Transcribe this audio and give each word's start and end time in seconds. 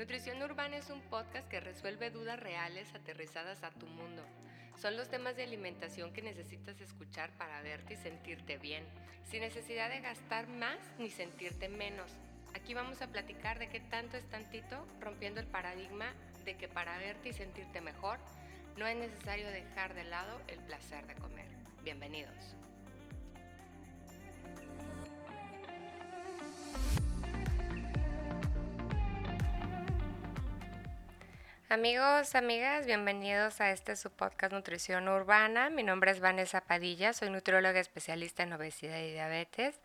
Nutrición 0.00 0.42
Urbana 0.42 0.78
es 0.78 0.88
un 0.88 1.02
podcast 1.02 1.46
que 1.48 1.60
resuelve 1.60 2.08
dudas 2.08 2.40
reales 2.40 2.88
aterrizadas 2.94 3.62
a 3.62 3.70
tu 3.70 3.86
mundo. 3.86 4.24
Son 4.78 4.96
los 4.96 5.10
temas 5.10 5.36
de 5.36 5.42
alimentación 5.42 6.14
que 6.14 6.22
necesitas 6.22 6.80
escuchar 6.80 7.30
para 7.36 7.60
verte 7.60 7.92
y 7.92 7.96
sentirte 7.98 8.56
bien, 8.56 8.82
sin 9.24 9.42
necesidad 9.42 9.90
de 9.90 10.00
gastar 10.00 10.48
más 10.48 10.78
ni 10.98 11.10
sentirte 11.10 11.68
menos. 11.68 12.10
Aquí 12.54 12.72
vamos 12.72 13.02
a 13.02 13.08
platicar 13.08 13.58
de 13.58 13.68
qué 13.68 13.80
tanto 13.80 14.16
es 14.16 14.24
tantito, 14.30 14.86
rompiendo 15.00 15.38
el 15.38 15.46
paradigma 15.46 16.14
de 16.46 16.56
que 16.56 16.66
para 16.66 16.96
verte 16.96 17.28
y 17.28 17.32
sentirte 17.34 17.82
mejor 17.82 18.18
no 18.78 18.86
es 18.86 18.96
necesario 18.96 19.48
dejar 19.48 19.92
de 19.92 20.04
lado 20.04 20.40
el 20.48 20.60
placer 20.60 21.06
de 21.08 21.16
comer. 21.16 21.48
Bienvenidos. 21.84 22.56
Amigos, 31.72 32.34
amigas, 32.34 32.84
bienvenidos 32.84 33.60
a 33.60 33.70
este 33.70 33.94
su 33.94 34.10
podcast 34.10 34.52
Nutrición 34.52 35.06
Urbana. 35.06 35.70
Mi 35.70 35.84
nombre 35.84 36.10
es 36.10 36.18
Vanessa 36.18 36.62
Padilla, 36.62 37.12
soy 37.12 37.30
nutrióloga 37.30 37.78
especialista 37.78 38.42
en 38.42 38.52
obesidad 38.52 38.98
y 38.98 39.12
diabetes. 39.12 39.78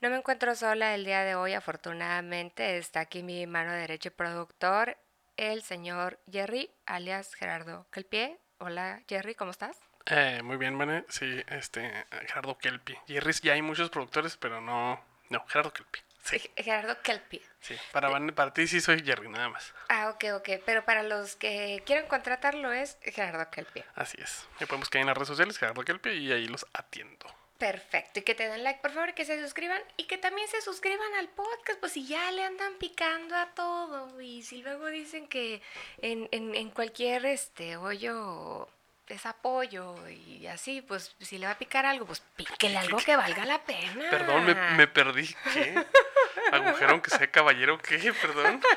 No 0.00 0.10
me 0.10 0.16
encuentro 0.16 0.56
sola 0.56 0.92
el 0.92 1.04
día 1.04 1.22
de 1.22 1.36
hoy, 1.36 1.52
afortunadamente 1.52 2.78
está 2.78 2.98
aquí 2.98 3.22
mi 3.22 3.46
mano 3.46 3.70
derecha 3.70 4.08
y 4.08 4.10
productor, 4.10 4.96
el 5.36 5.62
señor 5.62 6.18
Jerry, 6.28 6.68
alias 6.84 7.32
Gerardo 7.36 7.86
Kelpie. 7.92 8.36
Hola 8.58 9.00
Jerry, 9.08 9.36
¿cómo 9.36 9.52
estás? 9.52 9.78
Eh, 10.06 10.40
muy 10.42 10.56
bien, 10.56 10.76
Vanessa. 10.76 11.06
Sí, 11.10 11.44
este, 11.46 12.06
Gerardo 12.26 12.58
Kelpie. 12.58 12.98
Jerry, 13.06 13.32
ya 13.40 13.52
hay 13.52 13.62
muchos 13.62 13.88
productores, 13.88 14.36
pero 14.36 14.60
no, 14.60 15.00
no, 15.28 15.46
Gerardo 15.46 15.72
Kelpie. 15.72 16.02
Sí. 16.22 16.38
Gerardo 16.56 17.00
Kelpie. 17.02 17.42
Sí, 17.60 17.76
para, 17.92 18.10
para 18.34 18.52
ti 18.52 18.66
sí 18.66 18.80
soy 18.80 19.02
Jerry, 19.02 19.28
nada 19.28 19.48
más. 19.48 19.74
Ah, 19.88 20.10
ok, 20.10 20.24
ok. 20.36 20.48
Pero 20.64 20.84
para 20.84 21.02
los 21.02 21.36
que 21.36 21.82
quieran 21.86 22.06
contratarlo 22.06 22.72
es 22.72 22.98
Gerardo 23.02 23.50
Kelpie. 23.50 23.84
Así 23.94 24.16
es. 24.20 24.46
Me 24.60 24.66
podemos 24.66 24.86
buscar 24.86 25.00
en 25.00 25.06
las 25.06 25.16
redes 25.16 25.28
sociales, 25.28 25.58
Gerardo 25.58 25.82
Kelpie, 25.82 26.14
y 26.14 26.32
ahí 26.32 26.46
los 26.46 26.66
atiendo. 26.72 27.26
Perfecto. 27.58 28.20
Y 28.20 28.22
que 28.22 28.34
te 28.34 28.48
den 28.48 28.64
like, 28.64 28.80
por 28.80 28.92
favor, 28.92 29.12
que 29.12 29.26
se 29.26 29.40
suscriban. 29.42 29.82
Y 29.98 30.04
que 30.04 30.16
también 30.16 30.48
se 30.48 30.62
suscriban 30.62 31.14
al 31.18 31.28
podcast, 31.28 31.78
pues 31.78 31.92
si 31.92 32.06
ya 32.06 32.30
le 32.32 32.42
andan 32.44 32.74
picando 32.78 33.36
a 33.36 33.46
todo. 33.50 34.18
Y 34.20 34.42
si 34.42 34.62
luego 34.62 34.86
dicen 34.86 35.28
que 35.28 35.60
en, 36.00 36.28
en, 36.32 36.54
en 36.54 36.70
cualquier 36.70 37.26
este 37.26 37.76
hoyo 37.76 38.68
es 39.08 39.26
apoyo 39.26 40.08
y 40.08 40.46
así, 40.46 40.82
pues 40.82 41.14
si 41.20 41.36
le 41.36 41.46
va 41.46 41.52
a 41.52 41.58
picar 41.58 41.84
algo, 41.84 42.06
pues 42.06 42.22
píquele 42.36 42.78
algo 42.78 42.98
que 42.98 43.16
valga 43.16 43.44
la 43.44 43.62
pena. 43.64 44.08
Perdón, 44.08 44.46
me, 44.46 44.54
me 44.54 44.86
perdí. 44.86 45.34
¿Qué? 45.52 45.74
¿Agujero 46.52 46.90
aunque 46.92 47.10
sea 47.10 47.30
caballero? 47.30 47.78
¿Qué? 47.78 48.12
Perdón. 48.20 48.60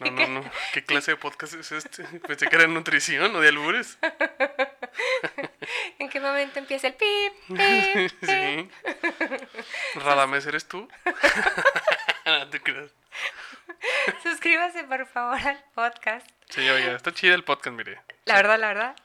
No, 0.00 0.10
no, 0.10 0.26
no. 0.26 0.50
¿Qué 0.72 0.84
clase 0.84 1.12
de 1.12 1.16
podcast 1.16 1.54
es 1.54 1.70
este? 1.70 2.02
Pensé 2.26 2.48
que 2.48 2.56
era 2.56 2.66
nutrición 2.66 3.34
o 3.36 3.40
de 3.40 3.48
albures. 3.48 3.96
¿En 6.00 6.08
qué 6.08 6.18
momento 6.18 6.58
empieza 6.58 6.88
el 6.88 6.94
pip? 6.94 7.32
pip, 7.48 8.12
pip? 8.20 8.28
Sí. 8.28 8.70
Radames, 9.94 10.46
¿eres 10.46 10.66
tú? 10.66 10.88
no 12.26 12.50
te 12.50 12.60
creas. 12.60 12.90
Suscríbase 14.22 14.84
por 14.84 15.06
favor 15.06 15.38
al 15.38 15.64
podcast. 15.74 16.28
Sí, 16.48 16.68
oiga, 16.68 16.96
está 16.96 17.12
chido 17.12 17.34
el 17.34 17.44
podcast, 17.44 17.76
mire. 17.76 18.00
La 18.24 18.34
verdad, 18.36 18.58
la 18.58 18.68
verdad, 18.68 18.96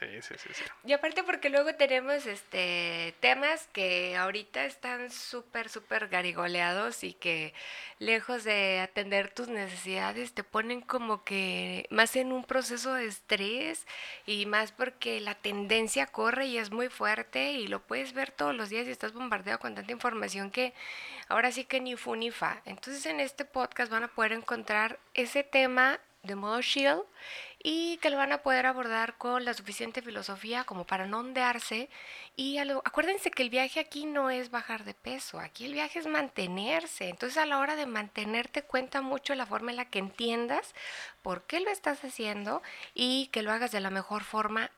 sí. 0.00 0.34
Sí, 0.38 0.48
sí. 0.54 0.64
Y 0.84 0.92
aparte 0.92 1.22
porque 1.22 1.50
luego 1.50 1.74
tenemos 1.74 2.26
este 2.26 3.14
temas 3.20 3.68
que 3.72 4.16
ahorita 4.16 4.64
están 4.64 5.10
súper, 5.10 5.68
súper 5.68 6.08
garigoleados 6.08 7.04
y 7.04 7.12
que 7.14 7.52
lejos 7.98 8.44
de 8.44 8.80
atender 8.80 9.32
tus 9.32 9.48
necesidades 9.48 10.32
te 10.32 10.42
ponen 10.42 10.80
como 10.80 11.24
que 11.24 11.86
más 11.90 12.16
en 12.16 12.32
un 12.32 12.44
proceso 12.44 12.94
de 12.94 13.06
estrés 13.06 13.86
y 14.26 14.46
más 14.46 14.72
porque 14.72 15.20
la 15.20 15.34
tendencia 15.34 16.06
corre 16.06 16.46
y 16.46 16.58
es 16.58 16.70
muy 16.70 16.88
fuerte 16.88 17.52
y 17.52 17.66
lo 17.66 17.80
puedes 17.80 18.12
ver 18.12 18.30
todos 18.30 18.54
los 18.54 18.70
días 18.70 18.86
y 18.86 18.90
estás 18.90 19.12
bombardeado 19.12 19.58
con 19.58 19.74
tanta 19.74 19.92
información 19.92 20.50
que 20.50 20.72
ahora 21.28 21.52
sí 21.52 21.64
que 21.64 21.80
ni 21.80 21.96
fu 21.96 22.16
ni 22.16 22.30
fa. 22.30 22.62
Entonces 22.64 23.04
en 23.06 23.20
este 23.20 23.44
podcast 23.44 23.90
van 23.90 24.04
a 24.04 24.08
poder 24.08 24.32
encontrar 24.32 24.98
ese 25.14 25.44
tema 25.44 26.00
de 26.22 26.34
modo 26.34 26.60
chill 26.60 27.02
y 27.62 27.98
que 27.98 28.10
lo 28.10 28.16
van 28.16 28.32
a 28.32 28.42
poder 28.42 28.66
abordar 28.66 29.18
con 29.18 29.44
la 29.44 29.54
suficiente 29.54 30.02
filosofía 30.02 30.64
como 30.64 30.86
para 30.86 31.06
no 31.06 31.18
ondearse. 31.18 31.90
Y 32.36 32.58
acuérdense 32.58 33.30
que 33.30 33.42
el 33.42 33.50
viaje 33.50 33.80
aquí 33.80 34.06
no 34.06 34.30
es 34.30 34.50
bajar 34.50 34.84
de 34.84 34.94
peso, 34.94 35.38
aquí 35.38 35.66
el 35.66 35.74
viaje 35.74 35.98
es 35.98 36.06
mantenerse, 36.06 37.08
entonces 37.08 37.36
a 37.38 37.46
la 37.46 37.58
hora 37.58 37.76
de 37.76 37.86
mantenerte 37.86 38.62
cuenta 38.62 39.02
mucho 39.02 39.34
la 39.34 39.46
forma 39.46 39.70
en 39.70 39.76
la 39.76 39.84
que 39.84 39.98
entiendas 39.98 40.74
por 41.22 41.42
qué 41.42 41.60
lo 41.60 41.70
estás 41.70 42.02
haciendo 42.04 42.62
y 42.94 43.26
que 43.26 43.42
lo 43.42 43.52
hagas 43.52 43.72
de 43.72 43.80
la 43.80 43.90
mejor 43.90 44.24
forma 44.24 44.70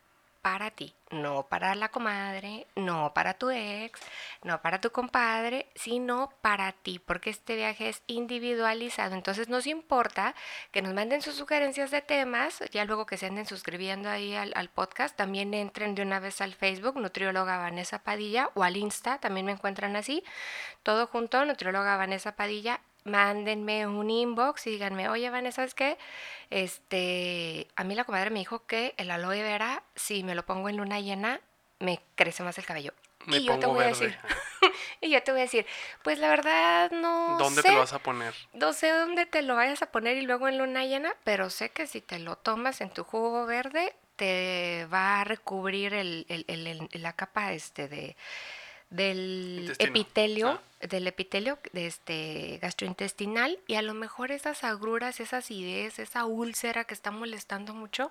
para 0.42 0.72
ti, 0.72 0.92
no 1.10 1.46
para 1.48 1.74
la 1.76 1.88
comadre, 1.88 2.66
no 2.74 3.14
para 3.14 3.34
tu 3.34 3.50
ex, 3.50 4.00
no 4.42 4.60
para 4.60 4.80
tu 4.80 4.90
compadre, 4.90 5.68
sino 5.76 6.30
para 6.40 6.72
ti, 6.72 6.98
porque 6.98 7.30
este 7.30 7.54
viaje 7.54 7.88
es 7.88 8.02
individualizado. 8.08 9.14
Entonces 9.14 9.48
nos 9.48 9.68
importa 9.68 10.34
que 10.72 10.82
nos 10.82 10.94
manden 10.94 11.22
sus 11.22 11.36
sugerencias 11.36 11.92
de 11.92 12.02
temas, 12.02 12.62
ya 12.72 12.84
luego 12.84 13.06
que 13.06 13.16
se 13.16 13.26
anden 13.26 13.46
suscribiendo 13.46 14.10
ahí 14.10 14.34
al, 14.34 14.68
podcast, 14.70 15.16
también 15.16 15.54
entren 15.54 15.94
de 15.94 16.02
una 16.02 16.18
vez 16.18 16.40
al 16.40 16.54
Facebook, 16.54 16.96
Nutrióloga 16.96 17.58
Vanessa 17.58 18.00
Padilla, 18.02 18.50
o 18.54 18.64
al 18.64 18.76
Insta, 18.76 19.18
también 19.18 19.46
me 19.46 19.52
encuentran 19.52 19.94
así, 19.94 20.24
todo 20.82 21.06
junto, 21.06 21.44
Nutrióloga 21.44 21.96
Vanessa 21.96 22.32
Padilla, 22.32 22.80
mándenme 23.04 23.86
un 23.86 24.10
inbox 24.10 24.66
y 24.66 24.70
díganme, 24.70 25.08
oye 25.08 25.28
Vanessa, 25.30 25.56
¿sabes 25.56 25.74
qué? 25.74 25.98
Este, 26.50 27.66
a 27.76 27.84
mí 27.84 27.94
la 27.94 28.04
comadre 28.04 28.30
me 28.30 28.38
dijo 28.38 28.64
que 28.66 28.94
el 28.96 29.10
aloe 29.10 29.42
vera, 29.42 29.82
si 29.94 30.22
me 30.22 30.34
lo 30.34 30.44
pongo 30.46 30.68
en 30.68 30.76
luna 30.76 31.00
llena, 31.00 31.40
me 31.78 32.00
crece 32.14 32.42
más 32.42 32.56
el 32.58 32.66
cabello. 32.66 32.92
Me 33.26 33.36
y 33.38 33.44
yo 33.44 33.58
te 33.58 33.66
voy 33.66 33.84
a 33.84 33.88
decir, 33.88 34.16
y 35.00 35.10
yo 35.10 35.22
te 35.22 35.30
voy 35.32 35.40
a 35.40 35.44
decir, 35.44 35.66
pues 36.02 36.18
la 36.18 36.28
verdad 36.28 36.90
no 36.90 37.36
¿Dónde 37.38 37.62
sé, 37.62 37.68
te 37.68 37.74
lo 37.74 37.80
vas 37.80 37.92
a 37.92 37.98
poner? 38.00 38.34
no 38.52 38.72
sé 38.72 38.90
dónde 38.90 39.26
te 39.26 39.42
lo 39.42 39.54
vayas 39.56 39.82
a 39.82 39.90
poner 39.92 40.16
y 40.16 40.22
luego 40.22 40.48
en 40.48 40.58
luna 40.58 40.84
llena, 40.84 41.14
pero 41.24 41.48
sé 41.50 41.70
que 41.70 41.86
si 41.86 42.00
te 42.00 42.18
lo 42.18 42.36
tomas 42.36 42.80
en 42.80 42.90
tu 42.90 43.04
jugo 43.04 43.46
verde, 43.46 43.94
te 44.16 44.86
va 44.92 45.20
a 45.20 45.24
recubrir 45.24 45.94
el, 45.94 46.26
el- 46.28 46.44
el- 46.48 46.66
el- 46.66 46.88
la 47.02 47.12
capa 47.14 47.52
este 47.52 47.88
de 47.88 48.16
del 48.92 49.58
Intestino. 49.62 49.88
epitelio, 49.90 50.48
Ah. 50.82 50.86
del 50.86 51.06
epitelio 51.06 51.58
de 51.72 51.86
este 51.86 52.58
gastrointestinal 52.60 53.58
y 53.66 53.74
a 53.76 53.82
lo 53.82 53.94
mejor 53.94 54.32
esas 54.32 54.64
agruras, 54.64 55.20
esa 55.20 55.38
acidez, 55.38 55.98
esa 55.98 56.24
úlcera 56.26 56.84
que 56.84 56.94
está 56.94 57.10
molestando 57.10 57.72
mucho 57.72 58.10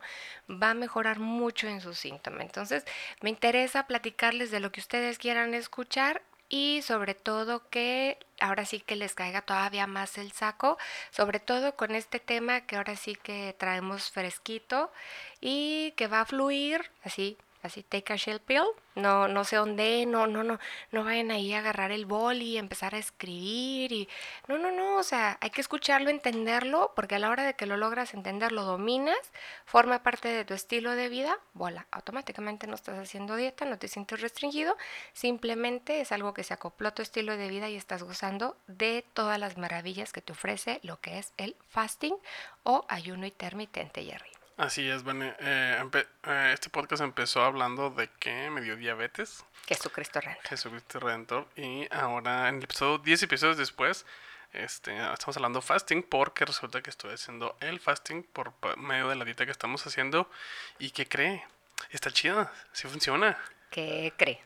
va 0.50 0.72
a 0.72 0.74
mejorar 0.74 1.19
mucho 1.19 1.68
en 1.68 1.81
su 1.81 1.94
síntoma. 1.94 2.42
Entonces, 2.42 2.86
me 3.22 3.30
interesa 3.30 3.88
platicarles 3.88 4.52
de 4.52 4.59
lo 4.62 4.72
que 4.72 4.80
ustedes 4.80 5.18
quieran 5.18 5.53
escuchar 5.53 6.22
y 6.47 6.81
sobre 6.81 7.13
todo 7.13 7.69
que 7.69 8.18
ahora 8.40 8.66
sí 8.66 8.80
que 8.80 8.96
les 8.96 9.13
caiga 9.13 9.42
todavía 9.42 9.86
más 9.88 10.18
el 10.18 10.31
saco, 10.31 10.78
sobre 11.12 11.40
todo 11.40 11.75
con 11.75 11.94
este 11.96 12.19
tema 12.19 12.62
que 12.62 12.75
ahora 12.78 12.96
sí 12.96 13.16
que 13.16 13.56
traemos 13.58 14.12
fresquito 14.12 14.92
y 15.40 15.92
que 15.96 16.08
va 16.08 16.22
a 16.22 16.25
fluir 16.25 16.90
así 17.03 17.38
así 17.64 17.84
take 17.84 18.14
a 18.14 18.16
shell 18.16 18.40
pill, 18.40 18.64
no, 18.96 19.28
no 19.28 19.44
sé 19.44 19.56
dónde, 19.56 20.06
no, 20.06 20.28
no, 20.28 20.44
no, 20.44 20.60
no 20.92 21.04
vayan 21.04 21.32
ahí 21.32 21.54
a 21.54 21.60
agarrar 21.60 21.92
el 21.92 22.06
boli 22.06 22.52
y 22.52 22.58
empezar 22.58 22.96
a 22.96 22.98
escribir 22.98 23.92
y 23.92 24.10
no, 24.48 24.58
no, 24.58 24.72
no, 24.72 24.98
o 24.98 25.04
sea, 25.04 25.38
hay 25.42 25.50
que 25.50 25.62
escucharlo, 25.62 26.10
entenderlo, 26.10 26.92
porque 26.96 27.16
a 27.16 27.20
la 27.20 27.30
hora 27.30 27.44
de 27.44 27.54
que 27.54 27.66
lo 27.66 27.78
logras 27.78 28.14
entender, 28.14 28.52
lo 28.52 28.64
dominas, 28.64 29.20
forma 29.66 30.04
parte 30.04 30.28
de 30.28 30.46
tu 30.46 30.54
estilo 30.54 30.92
de 30.92 31.10
vida, 31.10 31.38
bola, 31.54 31.88
automáticamente 31.92 32.68
no 32.68 32.76
estás 32.76 33.00
haciendo 33.00 33.36
dieta, 33.36 33.66
no 33.66 33.78
te 33.78 33.88
sientes 33.88 34.20
restringido, 34.22 34.76
simplemente 35.14 36.02
es 36.02 36.12
algo 36.12 36.34
que 36.34 36.44
se 36.44 36.54
acopló 36.54 36.90
a 36.90 36.96
tu 36.96 37.02
estilo 37.02 37.38
de 37.38 37.48
vida 37.48 37.70
y 37.70 37.76
estás 37.76 38.04
gozando 38.04 38.58
de 38.68 39.06
todas 39.14 39.40
las 39.40 39.58
maravillas 39.58 40.12
que 40.12 40.22
te 40.22 40.34
ofrece 40.34 40.80
lo 40.84 41.00
que 41.00 41.20
es 41.20 41.34
el 41.38 41.56
fasting 41.70 42.16
o 42.64 42.86
ayuno 42.90 43.25
intermitente, 43.25 44.04
Jerry. 44.04 44.41
Así 44.62 44.88
es, 44.88 45.04
Vane. 45.04 45.34
Eh, 45.40 45.84
eh, 46.24 46.52
este 46.54 46.69
podcast 46.69 47.02
empezó 47.02 47.42
hablando 47.42 47.90
de 47.90 48.12
que 48.19 48.52
me 48.52 48.62
dio 48.62 48.75
diabetes, 48.75 49.44
Jesucristo 49.66 50.22
Rento. 50.22 50.40
Jesucristo 50.44 51.00
Redentor, 51.00 51.48
y 51.56 51.88
ahora 51.90 52.48
en 52.48 52.58
el 52.58 52.66
episodio, 52.66 53.00
10 53.00 53.24
episodios 53.24 53.58
después, 53.58 54.06
este, 54.54 54.96
estamos 55.13 55.36
hablando 55.36 55.63
fasting 55.63 56.04
porque 56.04 56.46
resulta 56.46 56.84
que 56.84 56.92
estoy 56.92 57.12
haciendo 57.12 57.58
el 57.60 57.80
fasting 57.80 58.22
por 58.22 58.54
medio 58.78 59.10
de 59.10 59.16
la 59.16 59.25
dieta 59.25 59.46
que 59.46 59.52
estamos 59.52 59.84
haciendo 59.88 60.30
y 60.78 60.92
que 60.92 61.07
cree, 61.07 61.44
está 61.90 62.12
chida, 62.12 62.54
sí 62.72 62.88
funciona. 62.88 63.40
¿Qué 63.72 64.14
cree? 64.16 64.44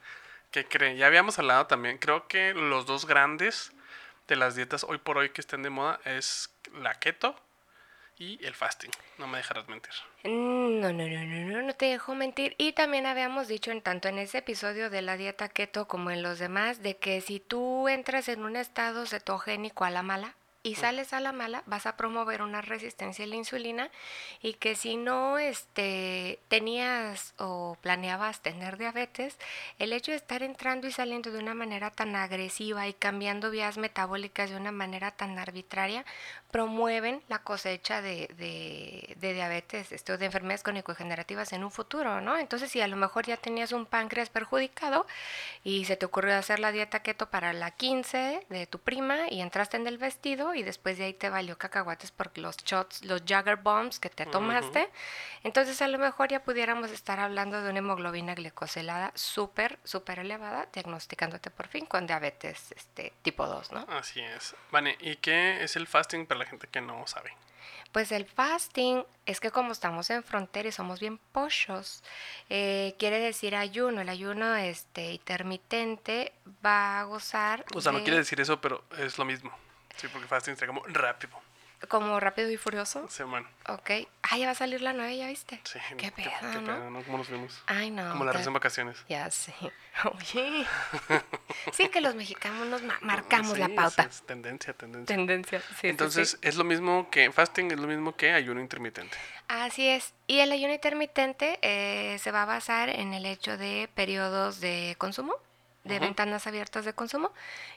¿Qué 0.49 0.63
cree? 0.65 0.95
Ya 0.95 1.07
habíamos 1.07 1.39
hablado 1.39 1.67
también, 1.67 1.97
creo 1.97 2.29
que 2.29 2.53
los 2.53 2.85
dos 2.85 3.05
grandes 3.05 3.73
de 4.29 4.37
las 4.37 4.55
dietas 4.55 4.85
hoy 4.85 4.97
por 4.97 5.17
hoy 5.17 5.31
que 5.31 5.41
estén 5.41 5.61
de 5.61 5.71
moda 5.71 5.99
es 6.05 6.55
la 6.73 6.93
keto 6.93 7.35
y 8.17 8.43
el 8.45 8.53
fasting. 8.53 8.91
No 9.17 9.27
me 9.27 9.37
dejarás 9.37 9.67
mentir. 9.67 9.93
No, 10.23 10.31
no, 10.31 10.91
no, 10.91 11.25
no, 11.25 11.45
no, 11.45 11.61
no 11.61 11.73
te 11.73 11.87
dejo 11.87 12.15
mentir. 12.15 12.55
Y 12.57 12.73
también 12.73 13.05
habíamos 13.05 13.47
dicho 13.47 13.71
en 13.71 13.81
tanto 13.81 14.07
en 14.07 14.19
ese 14.19 14.39
episodio 14.39 14.89
de 14.89 15.01
la 15.01 15.17
dieta 15.17 15.49
keto 15.49 15.87
como 15.87 16.11
en 16.11 16.23
los 16.23 16.39
demás, 16.39 16.81
de 16.81 16.97
que 16.97 17.21
si 17.21 17.39
tú 17.39 17.87
entras 17.87 18.29
en 18.29 18.43
un 18.43 18.55
estado 18.55 19.05
cetogénico 19.05 19.83
a 19.85 19.91
la 19.91 20.03
mala, 20.03 20.35
y 20.65 20.73
sales 20.73 21.13
a 21.13 21.19
la 21.19 21.31
mala, 21.31 21.61
vas 21.67 21.85
a 21.85 21.95
promover 21.95 22.41
una 22.41 22.59
resistencia 22.59 23.23
a 23.23 23.27
la 23.27 23.35
insulina 23.35 23.91
y 24.41 24.55
que 24.55 24.73
si 24.73 24.97
no 24.97 25.37
este, 25.37 26.39
tenías 26.47 27.35
o 27.37 27.77
planeabas 27.81 28.41
tener 28.41 28.77
diabetes, 28.79 29.37
el 29.77 29.93
hecho 29.93 30.09
de 30.09 30.17
estar 30.17 30.41
entrando 30.41 30.87
y 30.87 30.91
saliendo 30.91 31.31
de 31.31 31.37
una 31.37 31.53
manera 31.53 31.91
tan 31.91 32.15
agresiva 32.15 32.87
y 32.87 32.93
cambiando 32.93 33.51
vías 33.51 33.77
metabólicas 33.77 34.49
de 34.49 34.57
una 34.57 34.71
manera 34.71 35.11
tan 35.11 35.37
arbitraria, 35.37 36.03
promueven 36.49 37.21
la 37.27 37.39
cosecha 37.39 38.01
de, 38.01 38.27
de, 38.37 39.33
diabetes 39.33 39.91
esto, 39.91 40.17
de 40.17 40.25
enfermedades 40.25 40.63
crónico-degenerativas 40.63 41.53
en 41.53 41.63
un 41.63 41.69
futuro, 41.69 42.21
¿no? 42.21 42.37
Entonces, 42.37 42.71
si 42.71 42.81
a 42.81 42.87
lo 42.87 42.95
mejor 42.95 43.25
ya 43.27 43.37
tenías 43.37 43.71
un 43.71 43.85
páncreas 43.85 44.29
perjudicado 44.29 45.05
y 45.63 45.85
se 45.85 45.95
te 45.95 46.07
ocurrió 46.07 46.35
hacer 46.35 46.59
la 46.59 46.71
dieta 46.71 47.03
keto 47.03 47.29
para 47.29 47.53
la 47.53 47.69
15 47.69 48.47
de 48.49 48.65
tu 48.67 48.79
prima 48.79 49.29
y 49.29 49.41
entraste 49.41 49.77
en 49.77 49.85
el 49.85 49.97
vestido 49.99 50.54
y 50.55 50.63
después 50.63 50.97
de 50.97 51.05
ahí 51.05 51.13
te 51.13 51.29
valió 51.29 51.57
cacahuates 51.57 52.11
por 52.11 52.37
los 52.37 52.57
shots, 52.57 53.03
los 53.05 53.23
Jagger 53.25 53.57
Bombs 53.57 53.99
que 53.99 54.09
te 54.09 54.25
tomaste, 54.25 54.89
entonces 55.43 55.81
a 55.81 55.87
lo 55.87 55.97
mejor 55.97 56.29
ya 56.29 56.43
pudiéramos 56.43 56.91
estar 56.91 57.19
hablando 57.19 57.61
de 57.61 57.69
una 57.69 57.79
hemoglobina 57.79 58.35
glicosilada 58.35 59.11
súper, 59.15 59.79
súper 59.83 60.19
elevada, 60.19 60.67
diagnosticándote 60.73 61.51
por 61.51 61.67
fin 61.67 61.85
con 61.85 62.07
diabetes 62.07 62.71
este, 62.71 63.13
tipo 63.21 63.45
2, 63.45 63.71
¿no? 63.71 63.85
Así 63.89 64.21
es. 64.21 64.55
Vale, 64.71 64.97
¿y 64.99 65.17
qué 65.17 65.63
es 65.63 65.75
el 65.75 65.87
fasting 65.87 66.25
para 66.25 66.39
la 66.39 66.45
gente 66.45 66.67
que 66.67 66.81
no 66.81 67.05
sabe? 67.07 67.33
Pues 67.91 68.11
el 68.11 68.25
fasting 68.25 69.05
es 69.25 69.39
que 69.39 69.51
como 69.51 69.71
estamos 69.71 70.09
en 70.09 70.21
frontera 70.21 70.67
y 70.67 70.71
somos 70.73 70.99
bien 70.99 71.17
pochos, 71.31 72.03
eh, 72.49 72.93
quiere 72.99 73.19
decir 73.19 73.55
ayuno. 73.55 74.01
El 74.01 74.09
ayuno 74.09 74.53
este, 74.55 75.13
intermitente 75.13 76.33
va 76.65 76.99
a 76.99 77.03
gozar. 77.05 77.63
O 77.73 77.79
sea, 77.79 77.93
no 77.93 78.03
quiere 78.03 78.17
decir 78.17 78.41
eso, 78.41 78.59
pero 78.59 78.83
es 78.97 79.17
lo 79.17 79.23
mismo. 79.23 79.57
Sí, 79.97 80.07
porque 80.09 80.27
fasting 80.27 80.55
sería 80.55 80.67
como 80.73 80.83
rápido. 80.87 81.39
Como 81.89 82.19
rápido 82.19 82.49
y 82.49 82.57
furioso. 82.57 83.05
Sí, 83.09 83.21
bueno. 83.23 83.47
Ok. 83.67 83.91
Ah, 84.23 84.37
ya 84.37 84.45
va 84.47 84.53
a 84.53 84.55
salir 84.55 84.81
la 84.81 84.93
nueva, 84.93 85.11
¿ya 85.13 85.27
viste? 85.27 85.59
Sí. 85.65 85.77
Qué 85.97 86.09
pedo, 86.11 86.31
qué, 86.41 86.61
¿no? 86.61 86.65
pedo, 86.73 86.89
¿no? 86.89 87.03
¿Cómo 87.03 87.17
nos 87.19 87.29
vemos? 87.29 87.61
Ay, 87.67 87.91
no. 87.91 88.11
Como 88.11 88.23
la 88.25 88.31
recién 88.31 88.53
vacaciones. 88.53 88.97
Ya 89.09 89.29
sé. 89.29 89.53
Oye. 90.05 90.65
Sí, 91.73 91.89
que 91.89 92.01
los 92.01 92.15
mexicanos 92.15 92.67
nos 92.67 92.81
ma- 92.81 92.97
marcamos 93.01 93.53
Sí, 93.53 93.59
la 93.59 93.69
pauta. 93.69 94.03
es 94.03 94.21
tendencia, 94.25 94.73
tendencia. 94.73 95.15
Tendencia. 95.15 95.59
Sí, 95.59 95.75
sí, 95.81 95.87
Entonces, 95.89 96.31
sí. 96.31 96.37
es 96.41 96.55
lo 96.55 96.63
mismo 96.63 97.09
que 97.11 97.31
fasting, 97.31 97.69
es 97.71 97.79
lo 97.79 97.87
mismo 97.87 98.15
que 98.15 98.31
ayuno 98.33 98.61
intermitente. 98.61 99.15
Así 99.49 99.87
es. 99.87 100.13
Y 100.27 100.39
el 100.39 100.51
ayuno 100.53 100.73
intermitente 100.73 101.59
eh, 101.61 102.17
se 102.19 102.31
va 102.31 102.43
a 102.43 102.45
basar 102.45 102.89
en 102.89 103.13
el 103.13 103.25
hecho 103.25 103.57
de 103.57 103.89
periodos 103.93 104.59
de 104.59 104.95
consumo, 104.97 105.35
de 105.85 105.99
ventanas 105.99 106.47
abiertas 106.47 106.83
de 106.83 106.93
consumo 106.93 107.31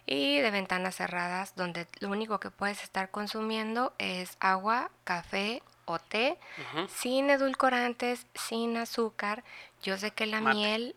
y 0.07 0.39
de 0.41 0.51
ventanas 0.51 0.97
cerradas, 0.97 1.55
donde 1.55 1.87
lo 2.01 2.09
único 2.09 2.41
que 2.41 2.51
puedes 2.51 2.83
estar 2.83 3.11
consumiendo 3.11 3.93
es 3.99 4.37
agua, 4.41 4.91
café 5.05 5.63
o 5.85 5.99
té, 5.99 6.39
sin 6.89 7.31
edulcorantes, 7.31 8.27
sin 8.35 8.77
azúcar. 8.77 9.45
Yo 9.83 9.97
sé 9.99 10.11
que 10.11 10.27
la 10.27 10.41
Mate. 10.41 10.57
miel... 10.57 10.97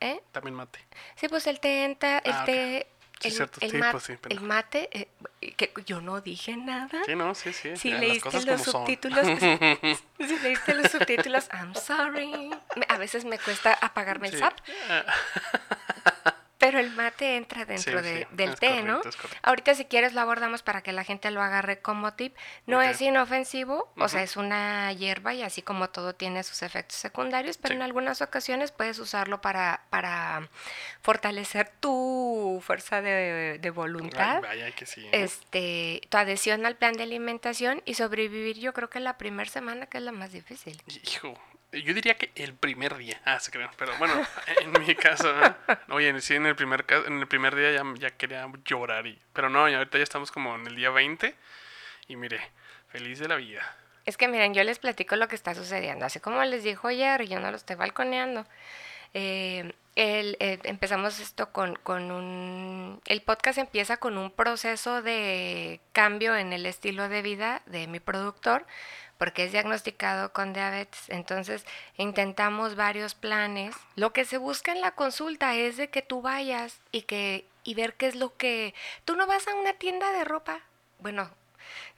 ¿eh? 0.00 0.22
También 0.32 0.54
mate. 0.54 0.78
Sí, 1.16 1.28
pues 1.28 1.46
el 1.46 1.60
té, 1.60 1.84
entra, 1.84 2.18
el 2.18 2.32
Ah, 2.32 2.44
té... 2.44 2.86
Sí, 3.20 3.28
el, 3.28 3.34
cierto, 3.34 3.60
el 3.60 3.70
sí, 3.70 3.76
ma- 3.76 3.90
pues 3.90 4.04
sí, 4.04 4.12
el 4.12 4.18
pendejo. 4.18 4.44
mate, 4.46 4.88
eh, 4.98 5.52
que 5.54 5.74
yo 5.84 6.00
no 6.00 6.22
dije 6.22 6.56
nada. 6.56 7.02
Sí, 7.04 7.14
no, 7.14 7.34
sí, 7.34 7.52
sí. 7.52 7.76
Si 7.76 7.90
leíste 7.92 8.40
los 8.40 8.62
como 8.62 8.64
subtítulos, 8.64 9.26
si 9.26 10.38
leíste 10.42 10.74
los 10.74 10.90
subtítulos, 10.90 11.48
I'm 11.52 11.74
sorry. 11.74 12.50
A 12.88 12.96
veces 12.96 13.26
me 13.26 13.38
cuesta 13.38 13.74
apagarme 13.82 14.28
el 14.28 14.38
zap, 14.38 14.54
Ah, 14.88 15.04
pero 16.60 16.78
el 16.78 16.90
mate 16.92 17.36
entra 17.36 17.64
dentro 17.64 17.98
Sí, 17.98 18.04
de- 18.04 18.18
sí, 18.20 18.26
del 18.30 18.54
té, 18.60 18.82
¿no? 18.82 18.98
correcto. 19.00 19.28
Ahorita 19.42 19.74
si 19.74 19.86
quieres 19.86 20.12
lo 20.12 20.20
abordamos 20.20 20.62
para 20.62 20.82
que 20.82 20.92
la 20.92 21.02
gente 21.02 21.30
lo 21.32 21.42
agarre 21.42 21.80
como 21.80 22.12
tip. 22.12 22.36
No 22.66 22.80
es 22.82 23.00
inofensivo, 23.00 23.92
o 23.96 24.08
sea, 24.08 24.22
es 24.22 24.36
una 24.36 24.92
hierba 24.92 25.34
y 25.34 25.42
así 25.42 25.62
como 25.62 25.90
todo 25.90 26.14
tiene 26.14 26.42
sus 26.44 26.62
efectos 26.62 26.98
secundarios, 26.98 27.56
pero 27.58 27.72
Sí. 27.72 27.76
en 27.76 27.82
algunas 27.82 28.20
ocasiones 28.22 28.70
puedes 28.70 28.98
usarlo 29.00 29.40
para, 29.40 29.82
para 29.90 30.48
fortalecer 31.02 31.72
tu 31.80 32.62
fuerza 32.64 33.00
de, 33.00 33.58
de 33.58 33.70
voluntad. 33.70 34.36
Ay, 34.36 34.42
vaya 34.42 34.70
que 34.72 34.86
sí. 34.86 35.08
este, 35.12 36.02
tu 36.10 36.18
adhesión 36.18 36.66
al 36.66 36.76
plan 36.76 36.92
de 36.92 37.02
alimentación 37.04 37.82
y 37.86 37.94
sobrevivir 37.94 38.58
yo 38.58 38.72
creo 38.72 38.90
que 38.90 39.00
la 39.00 39.16
primera 39.18 39.48
semana 39.50 39.86
que 39.86 39.98
es 39.98 40.04
la 40.04 40.12
más 40.12 40.32
difícil. 40.32 40.80
Hijo, 40.86 41.38
yo 41.72 41.94
diría 41.94 42.14
que 42.16 42.30
el 42.34 42.54
primer 42.54 42.96
día. 42.96 43.20
Ah, 43.24 43.38
se 43.40 43.50
crean. 43.50 43.70
Pero 43.76 43.96
bueno, 43.98 44.14
en 44.60 44.72
mi 44.84 44.94
caso, 44.94 45.30
¿eh? 45.44 45.54
oye, 45.90 46.20
sí, 46.20 46.34
en 46.34 46.46
el 46.46 46.56
primer 46.56 46.84
en 47.06 47.18
el 47.20 47.26
primer 47.28 47.54
día 47.54 47.72
ya, 47.72 47.84
ya 47.98 48.10
quería 48.10 48.46
llorar. 48.64 49.06
Y, 49.06 49.18
pero 49.32 49.48
no, 49.48 49.60
ahorita 49.66 49.98
ya 49.98 50.04
estamos 50.04 50.30
como 50.32 50.54
en 50.56 50.66
el 50.66 50.76
día 50.76 50.90
20. 50.90 51.34
Y 52.08 52.16
mire, 52.16 52.40
feliz 52.88 53.18
de 53.18 53.28
la 53.28 53.36
vida. 53.36 53.62
Es 54.06 54.16
que 54.16 54.26
miren, 54.28 54.54
yo 54.54 54.64
les 54.64 54.78
platico 54.78 55.14
lo 55.16 55.28
que 55.28 55.36
está 55.36 55.54
sucediendo. 55.54 56.06
Así 56.06 56.18
como 56.20 56.42
les 56.44 56.64
dijo 56.64 56.88
ayer, 56.88 57.26
yo 57.28 57.38
no 57.38 57.50
lo 57.50 57.56
estoy 57.56 57.76
balconeando. 57.76 58.46
Eh, 59.14 59.72
el- 59.96 60.36
eh, 60.40 60.58
empezamos 60.64 61.18
esto 61.20 61.50
con, 61.52 61.76
con 61.76 62.10
un... 62.10 63.00
El 63.06 63.22
podcast 63.22 63.58
empieza 63.58 63.96
con 63.98 64.16
un 64.18 64.30
proceso 64.30 65.02
de 65.02 65.80
cambio 65.92 66.36
en 66.36 66.52
el 66.52 66.64
estilo 66.66 67.08
de 67.08 67.22
vida 67.22 67.62
de 67.66 67.86
mi 67.88 68.00
productor, 68.00 68.66
porque 69.20 69.44
es 69.44 69.52
diagnosticado 69.52 70.32
con 70.32 70.54
diabetes. 70.54 71.10
Entonces 71.10 71.66
intentamos 71.98 72.74
varios 72.74 73.14
planes. 73.14 73.76
Lo 73.94 74.14
que 74.14 74.24
se 74.24 74.38
busca 74.38 74.72
en 74.72 74.80
la 74.80 74.92
consulta 74.92 75.54
es 75.54 75.76
de 75.76 75.90
que 75.90 76.00
tú 76.00 76.22
vayas 76.22 76.80
y 76.90 77.02
que 77.02 77.44
y 77.62 77.74
ver 77.74 77.92
qué 77.96 78.06
es 78.06 78.14
lo 78.14 78.34
que... 78.38 78.72
Tú 79.04 79.16
no 79.16 79.26
vas 79.26 79.46
a 79.46 79.54
una 79.54 79.74
tienda 79.74 80.10
de 80.12 80.24
ropa. 80.24 80.60
Bueno, 81.00 81.30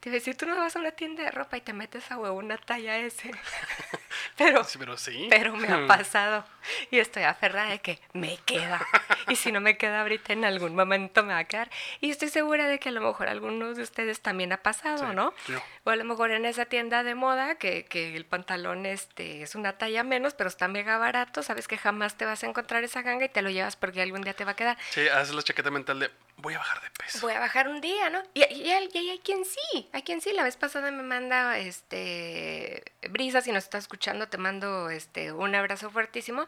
te 0.01 0.09
a 0.09 0.11
decir, 0.11 0.35
tú 0.35 0.45
no 0.45 0.57
vas 0.57 0.75
a 0.75 0.79
una 0.79 0.91
tienda 0.91 1.23
de 1.23 1.31
ropa 1.31 1.55
y 1.55 1.61
te 1.61 1.71
metes 1.71 2.11
a 2.11 2.17
una 2.17 2.57
talla 2.57 2.97
S. 2.97 3.31
Pero, 4.37 4.63
Sí, 4.63 4.77
pero 4.79 4.97
sí. 4.97 5.27
pero 5.29 5.55
me 5.55 5.67
ha 5.67 5.85
pasado 5.87 6.43
y 6.91 6.99
estoy 6.99 7.23
aferrada 7.23 7.69
de 7.69 7.79
que 7.79 7.99
me 8.13 8.37
queda. 8.45 8.85
Y 9.27 9.35
si 9.35 9.51
no 9.51 9.59
me 9.61 9.77
queda 9.77 10.01
ahorita, 10.01 10.33
en 10.33 10.43
algún 10.45 10.75
momento 10.75 11.21
me 11.23 11.33
va 11.33 11.39
a 11.39 11.43
quedar. 11.43 11.69
Y 12.01 12.09
estoy 12.09 12.29
segura 12.29 12.67
de 12.67 12.79
que 12.79 12.89
a 12.89 12.91
lo 12.91 13.01
mejor 13.01 13.27
algunos 13.27 13.75
de 13.77 13.83
ustedes 13.83 14.21
también 14.21 14.51
ha 14.53 14.57
pasado, 14.57 15.09
Sí, 15.09 15.15
¿no? 15.15 15.33
yo. 15.47 15.61
O 15.83 15.89
a 15.91 15.95
lo 15.95 16.03
mejor 16.05 16.31
en 16.31 16.45
esa 16.45 16.65
tienda 16.65 17.03
de 17.03 17.13
moda 17.15 17.55
que, 17.55 17.85
que 17.85 18.15
el 18.15 18.25
pantalón 18.25 18.85
este, 18.85 19.41
es 19.43 19.55
una 19.55 19.77
talla 19.77 20.03
menos, 20.03 20.33
pero 20.33 20.47
está 20.47 20.67
mega 20.67 20.97
barato, 20.97 21.43
sabes 21.43 21.67
que 21.67 21.77
jamás 21.77 22.15
te 22.17 22.25
vas 22.25 22.43
a 22.43 22.47
encontrar 22.47 22.83
esa 22.83 23.01
ganga 23.01 23.25
y 23.25 23.29
te 23.29 23.41
lo 23.41 23.49
llevas 23.49 23.75
porque 23.75 24.01
algún 24.01 24.21
día 24.21 24.33
te 24.33 24.45
va 24.45 24.51
a 24.51 24.55
quedar. 24.55 24.77
Sí, 24.91 25.07
haces 25.09 25.35
la 25.35 25.43
chaqueta 25.43 25.69
mental 25.71 25.99
de 25.99 26.09
voy 26.37 26.53
a 26.55 26.57
bajar 26.57 26.81
de 26.81 26.89
peso. 26.91 27.19
Voy 27.21 27.33
a 27.33 27.39
bajar 27.39 27.67
un 27.67 27.81
día, 27.81 28.09
¿no? 28.09 28.21
Y, 28.33 28.39
y, 28.53 28.71
hay- 28.71 28.89
y 28.93 29.09
hay 29.11 29.19
quien 29.19 29.45
sí, 29.45 29.89
hay 29.93 30.01
quien 30.01 30.21
sí. 30.21 30.31
La 30.33 30.43
vez 30.43 30.57
pasada 30.57 30.89
me 30.91 31.03
manda, 31.03 31.57
este, 31.59 32.83
Brisa, 33.09 33.41
si 33.41 33.51
nos 33.51 33.63
está 33.65 33.77
escuchando, 33.77 34.22
te 34.27 34.37
mando, 34.37 34.89
este, 34.89 35.31
un 35.31 35.55
abrazo 35.55 35.89
fuertísimo. 35.89 36.45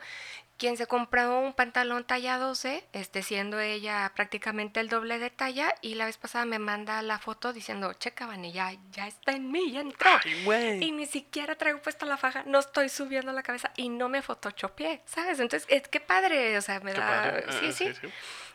Quien 0.57 0.77
se 0.77 0.87
compró 0.87 1.39
un 1.39 1.53
pantalón 1.53 2.05
talla 2.05 2.37
12, 2.37 2.87
este, 2.93 3.23
siendo 3.23 3.59
ella 3.59 4.09
prácticamente 4.15 4.79
el 4.79 4.87
doble 4.87 5.19
de 5.19 5.29
talla, 5.29 5.75
y 5.81 5.95
la 5.95 6.05
vez 6.05 6.17
pasada 6.17 6.45
me 6.45 6.59
manda 6.59 7.01
la 7.01 7.19
foto 7.19 7.51
diciendo, 7.51 7.91
checa, 7.93 8.25
Vani, 8.25 8.53
ya, 8.53 8.71
ya 8.91 9.05
está 9.05 9.33
en 9.33 9.51
mí, 9.51 9.73
ya 9.73 9.81
entró. 9.81 10.09
Ay. 10.23 10.81
Y 10.81 10.91
ni 10.93 11.07
siquiera 11.07 11.55
traigo 11.55 11.81
puesta 11.81 12.05
la 12.05 12.15
faja, 12.15 12.43
no 12.45 12.59
estoy 12.59 12.87
subiendo 12.87 13.33
la 13.33 13.43
cabeza 13.43 13.71
y 13.75 13.89
no 13.89 14.07
me 14.07 14.21
photoshopeé, 14.21 15.01
¿sabes? 15.05 15.41
Entonces, 15.41 15.67
es, 15.69 15.89
qué 15.89 15.99
padre, 15.99 16.57
o 16.57 16.61
sea, 16.61 16.79
me 16.79 16.93
Qué 16.93 16.99
da... 17.01 17.07
padre. 17.07 17.45
Sí, 17.73 17.85
Ah, 17.89 17.93
sí. 17.99 18.09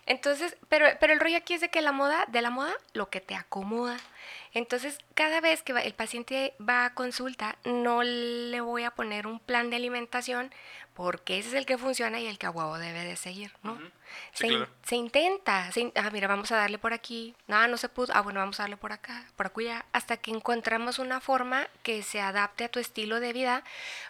Entonces, 0.06 0.56
pero, 0.68 0.86
pero 0.98 1.12
el 1.12 1.20
rollo 1.20 1.36
aquí 1.36 1.52
es 1.54 1.60
de 1.60 1.68
que 1.68 1.82
la 1.82 1.92
moda, 1.92 2.24
de 2.28 2.40
la 2.40 2.48
moda, 2.50 2.72
lo 2.94 3.10
que 3.10 3.20
te 3.20 3.34
acomoda. 3.34 3.98
Entonces, 4.52 4.98
cada 5.14 5.40
vez 5.40 5.62
que 5.62 5.72
el 5.72 5.94
paciente 5.94 6.54
va 6.60 6.84
a 6.84 6.94
consulta, 6.94 7.56
no 7.64 8.02
le 8.02 8.60
voy 8.60 8.82
a 8.82 8.90
poner 8.90 9.26
un 9.26 9.38
plan 9.38 9.70
de 9.70 9.76
alimentación 9.76 10.50
porque 11.02 11.38
ese 11.38 11.48
es 11.48 11.54
el 11.54 11.64
que 11.64 11.78
funciona 11.78 12.20
y 12.20 12.26
el 12.26 12.36
que 12.38 12.44
a 12.44 12.50
huevo 12.50 12.76
debe 12.76 13.04
de 13.06 13.16
seguir, 13.16 13.50
¿no? 13.62 13.78
Sí, 13.78 13.88
se, 14.34 14.46
in- 14.48 14.52
claro. 14.56 14.70
se 14.82 14.96
intenta, 14.96 15.72
se 15.72 15.80
in- 15.80 15.92
ah, 15.96 16.10
mira, 16.12 16.28
vamos 16.28 16.52
a 16.52 16.56
darle 16.56 16.76
por 16.78 16.92
aquí, 16.92 17.34
no, 17.46 17.66
no 17.68 17.78
se 17.78 17.88
pudo, 17.88 18.12
ah, 18.14 18.20
bueno, 18.20 18.40
vamos 18.40 18.60
a 18.60 18.64
darle 18.64 18.76
por 18.76 18.92
acá, 18.92 19.24
por 19.34 19.46
acuya, 19.46 19.86
hasta 19.92 20.18
que 20.18 20.30
encontramos 20.30 20.98
una 20.98 21.20
forma 21.22 21.66
que 21.82 22.02
se 22.02 22.20
adapte 22.20 22.64
a 22.64 22.68
tu 22.68 22.80
estilo 22.80 23.18
de 23.18 23.32
vida, 23.32 23.64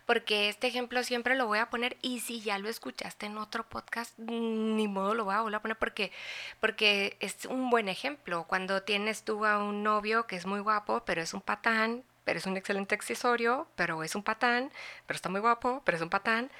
porque 0.04 0.48
este 0.48 0.66
ejemplo 0.66 1.04
siempre 1.04 1.36
lo 1.36 1.46
voy 1.46 1.60
a 1.60 1.70
poner 1.70 1.96
y 2.02 2.18
si 2.20 2.40
ya 2.40 2.58
lo 2.58 2.68
escuchaste 2.68 3.26
en 3.26 3.38
otro 3.38 3.62
podcast, 3.68 4.18
ni 4.18 4.88
modo 4.88 5.14
lo 5.14 5.26
voy 5.26 5.34
a 5.36 5.42
volver 5.42 5.58
a 5.58 5.62
poner 5.62 5.76
porque, 5.76 6.10
porque 6.58 7.16
es 7.20 7.44
un 7.44 7.70
buen 7.70 7.88
ejemplo. 7.88 8.44
Cuando 8.48 8.82
tienes 8.82 9.22
tú 9.22 9.44
a 9.46 9.58
un 9.62 9.84
novio 9.84 10.26
que 10.26 10.34
es 10.34 10.44
muy 10.44 10.58
guapo, 10.58 11.04
pero 11.06 11.22
es 11.22 11.34
un 11.34 11.40
patán, 11.40 12.02
pero 12.24 12.38
es 12.38 12.46
un 12.46 12.56
excelente 12.56 12.94
accesorio, 12.94 13.66
pero 13.76 14.02
es 14.02 14.14
un 14.14 14.22
patán, 14.22 14.70
pero 15.06 15.16
está 15.16 15.28
muy 15.28 15.40
guapo, 15.40 15.82
pero 15.84 15.96
es 15.96 16.02
un 16.02 16.10
patán, 16.10 16.50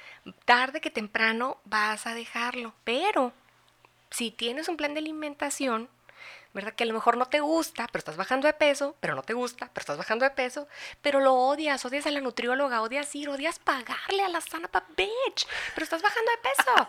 tarde 0.45 0.81
que 0.81 0.91
temprano 0.91 1.59
vas 1.65 2.07
a 2.07 2.15
dejarlo. 2.15 2.75
Pero 2.85 3.33
si 4.11 4.31
tienes 4.31 4.69
un 4.69 4.77
plan 4.77 4.95
de 4.95 5.01
alimentación, 5.01 5.89
¿verdad? 6.53 6.75
Que 6.75 6.85
a 6.85 6.87
lo 6.87 6.95
mejor 6.95 7.17
no 7.17 7.27
te 7.27 7.41
gusta, 7.41 7.87
pero 7.87 8.01
estás 8.01 8.17
bajando 8.17 8.47
de 8.47 8.53
peso, 8.53 8.97
pero 9.01 9.15
no 9.15 9.23
te 9.23 9.35
gusta, 9.35 9.71
pero 9.73 9.83
estás 9.83 9.99
bajando 9.99 10.25
de 10.25 10.31
peso, 10.33 10.67
pero 11.01 11.21
lo 11.21 11.35
odias, 11.35 11.85
odias 11.85 12.07
a 12.07 12.11
la 12.11 12.21
nutrióloga, 12.21 12.83
odias 12.83 13.15
ir, 13.15 13.29
odias 13.29 13.59
pagarle 13.59 14.25
a 14.25 14.29
la 14.29 14.41
sana 14.41 14.69
bitch, 14.97 15.47
pero 15.75 15.85
estás 15.85 16.03
bajando 16.03 16.31
de 16.33 16.39
peso. 16.39 16.89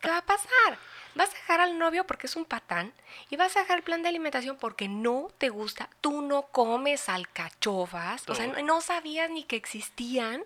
¿Qué 0.00 0.08
va 0.08 0.18
a 0.18 0.26
pasar? 0.26 0.78
Vas 1.14 1.30
a 1.30 1.34
dejar 1.34 1.60
al 1.60 1.78
novio 1.78 2.06
porque 2.06 2.26
es 2.26 2.36
un 2.36 2.44
patán 2.44 2.92
y 3.28 3.36
vas 3.36 3.56
a 3.56 3.60
dejar 3.60 3.78
el 3.78 3.84
plan 3.84 4.02
de 4.02 4.08
alimentación 4.08 4.56
porque 4.56 4.88
no 4.88 5.28
te 5.38 5.48
gusta, 5.48 5.88
tú 6.00 6.22
no 6.22 6.42
comes 6.42 7.08
alcachofas, 7.08 8.28
o 8.28 8.34
sea, 8.34 8.46
no, 8.46 8.62
no 8.62 8.80
sabías 8.80 9.30
ni 9.30 9.44
que 9.44 9.56
existían. 9.56 10.42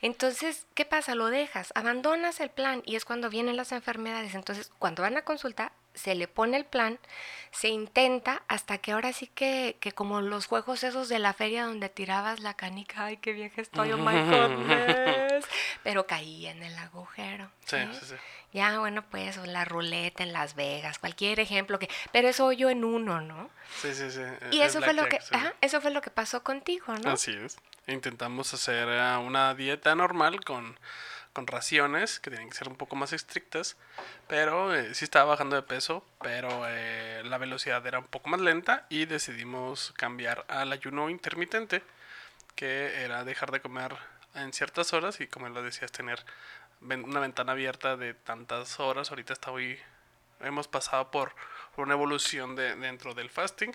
Entonces, 0.00 0.66
¿qué 0.74 0.84
pasa? 0.84 1.14
Lo 1.14 1.26
dejas, 1.26 1.72
abandonas 1.74 2.40
el 2.40 2.50
plan 2.50 2.82
y 2.86 2.96
es 2.96 3.04
cuando 3.04 3.30
vienen 3.30 3.56
las 3.56 3.72
enfermedades. 3.72 4.34
Entonces, 4.34 4.70
cuando 4.78 5.02
van 5.02 5.16
a 5.16 5.22
consulta, 5.22 5.72
se 5.94 6.14
le 6.14 6.28
pone 6.28 6.56
el 6.56 6.64
plan, 6.64 6.98
se 7.50 7.68
intenta 7.68 8.42
hasta 8.48 8.78
que 8.78 8.92
ahora 8.92 9.12
sí 9.12 9.26
que, 9.26 9.76
que 9.80 9.92
como 9.92 10.20
los 10.20 10.46
juegos 10.46 10.84
esos 10.84 11.08
de 11.08 11.18
la 11.18 11.32
feria 11.32 11.64
donde 11.64 11.88
tirabas 11.88 12.40
la 12.40 12.54
canica, 12.54 13.06
ay, 13.06 13.16
qué 13.16 13.32
vieja 13.32 13.60
estoy, 13.60 13.92
oh 13.92 13.98
my 13.98 14.14
goodness, 15.40 15.58
pero 15.82 16.06
caí 16.06 16.46
en 16.46 16.62
el 16.62 16.76
agujero. 16.78 17.50
Sí, 17.64 17.76
sí, 17.92 18.06
sí. 18.06 18.14
Ya, 18.52 18.78
bueno, 18.78 19.02
pues, 19.10 19.36
o 19.36 19.44
la 19.44 19.64
ruleta 19.64 20.22
en 20.22 20.32
Las 20.32 20.54
Vegas, 20.54 20.98
cualquier 20.98 21.38
ejemplo 21.38 21.78
que, 21.78 21.88
pero 22.12 22.28
eso 22.28 22.50
yo 22.52 22.70
en 22.70 22.82
uno, 22.82 23.20
¿no? 23.20 23.50
Sí, 23.82 23.94
sí, 23.94 24.10
sí. 24.10 24.22
Y 24.52 24.60
eso 24.62 24.80
fue 24.80 24.94
lo 24.94 25.06
que, 25.06 25.18
ajá, 25.30 25.54
eso 25.60 25.80
fue 25.82 25.90
lo 25.90 26.00
que 26.00 26.10
pasó 26.10 26.42
contigo, 26.42 26.94
¿no? 27.04 27.10
Así 27.10 27.32
es. 27.32 27.58
Intentamos 27.86 28.54
hacer 28.54 28.88
eh, 28.88 29.16
una 29.18 29.54
dieta 29.54 29.94
normal 29.94 30.42
con 30.44 30.78
con 31.38 31.46
raciones 31.46 32.18
que 32.18 32.30
tienen 32.30 32.50
que 32.50 32.56
ser 32.56 32.68
un 32.68 32.74
poco 32.74 32.96
más 32.96 33.12
estrictas, 33.12 33.76
pero 34.26 34.74
eh, 34.74 34.92
sí 34.94 35.04
estaba 35.04 35.26
bajando 35.26 35.54
de 35.54 35.62
peso, 35.62 36.04
pero 36.20 36.64
eh, 36.66 37.22
la 37.24 37.38
velocidad 37.38 37.86
era 37.86 38.00
un 38.00 38.06
poco 38.06 38.28
más 38.28 38.40
lenta 38.40 38.86
y 38.88 39.04
decidimos 39.04 39.92
cambiar 39.96 40.44
al 40.48 40.72
ayuno 40.72 41.10
intermitente, 41.10 41.84
que 42.56 43.04
era 43.04 43.22
dejar 43.22 43.52
de 43.52 43.60
comer 43.60 43.94
en 44.42 44.52
ciertas 44.52 44.92
horas 44.92 45.20
y 45.20 45.26
como 45.26 45.48
lo 45.48 45.62
decías, 45.62 45.92
tener 45.92 46.24
una 46.80 47.20
ventana 47.20 47.52
abierta 47.52 47.96
de 47.96 48.14
tantas 48.14 48.80
horas. 48.80 49.10
Ahorita 49.10 49.32
está 49.32 49.50
hoy, 49.50 49.78
hemos 50.40 50.68
pasado 50.68 51.10
por, 51.10 51.32
una 51.76 51.94
evolución 51.94 52.56
de, 52.56 52.74
dentro 52.74 53.14
del 53.14 53.30
fasting 53.30 53.72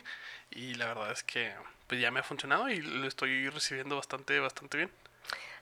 y 0.51 0.75
la 0.75 0.87
verdad 0.87 1.11
es 1.13 1.23
que 1.23 1.53
pues 1.87 2.01
ya 2.01 2.11
me 2.11 2.19
ha 2.19 2.23
funcionado 2.23 2.69
y 2.69 2.81
lo 2.81 3.07
estoy 3.07 3.49
recibiendo 3.49 3.95
bastante, 3.95 4.39
bastante 4.39 4.77
bien. 4.77 4.91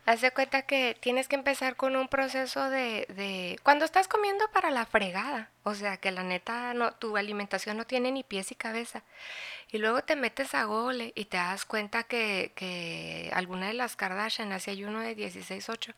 Haz 0.08 0.22
de 0.22 0.32
cuenta 0.32 0.64
que 0.64 0.98
tienes 1.00 1.28
que 1.28 1.36
empezar 1.36 1.76
con 1.76 1.96
un 1.96 2.08
proceso 2.08 2.72
de, 2.72 3.60
Cuando 3.62 3.86
estás 3.86 4.08
comiendo 4.08 4.50
para 4.52 4.72
la 4.72 4.88
fregada, 4.88 5.52
o 5.64 5.76
sea, 5.76 5.98
que 5.98 6.10
la 6.10 6.24
neta, 6.24 6.74
tu 6.98 7.18
alimentación 7.18 7.78
no 7.78 7.86
tiene 7.86 8.12
ni 8.12 8.24
pies 8.24 8.52
y 8.52 8.56
cabeza. 8.56 9.04
Y 9.72 9.78
luego 9.78 10.04
te 10.04 10.18
metes 10.18 10.54
a 10.54 10.66
Google 10.66 11.14
y 11.16 11.26
te 11.26 11.38
das 11.38 11.64
cuenta 11.64 12.04
que, 12.04 12.52
que 12.56 13.32
alguna 13.34 13.68
de 13.68 13.74
las 13.74 13.96
Kardashian 13.96 14.52
hace 14.52 14.72
ayuno 14.72 15.00
de 15.00 15.16
16-8. 15.16 15.94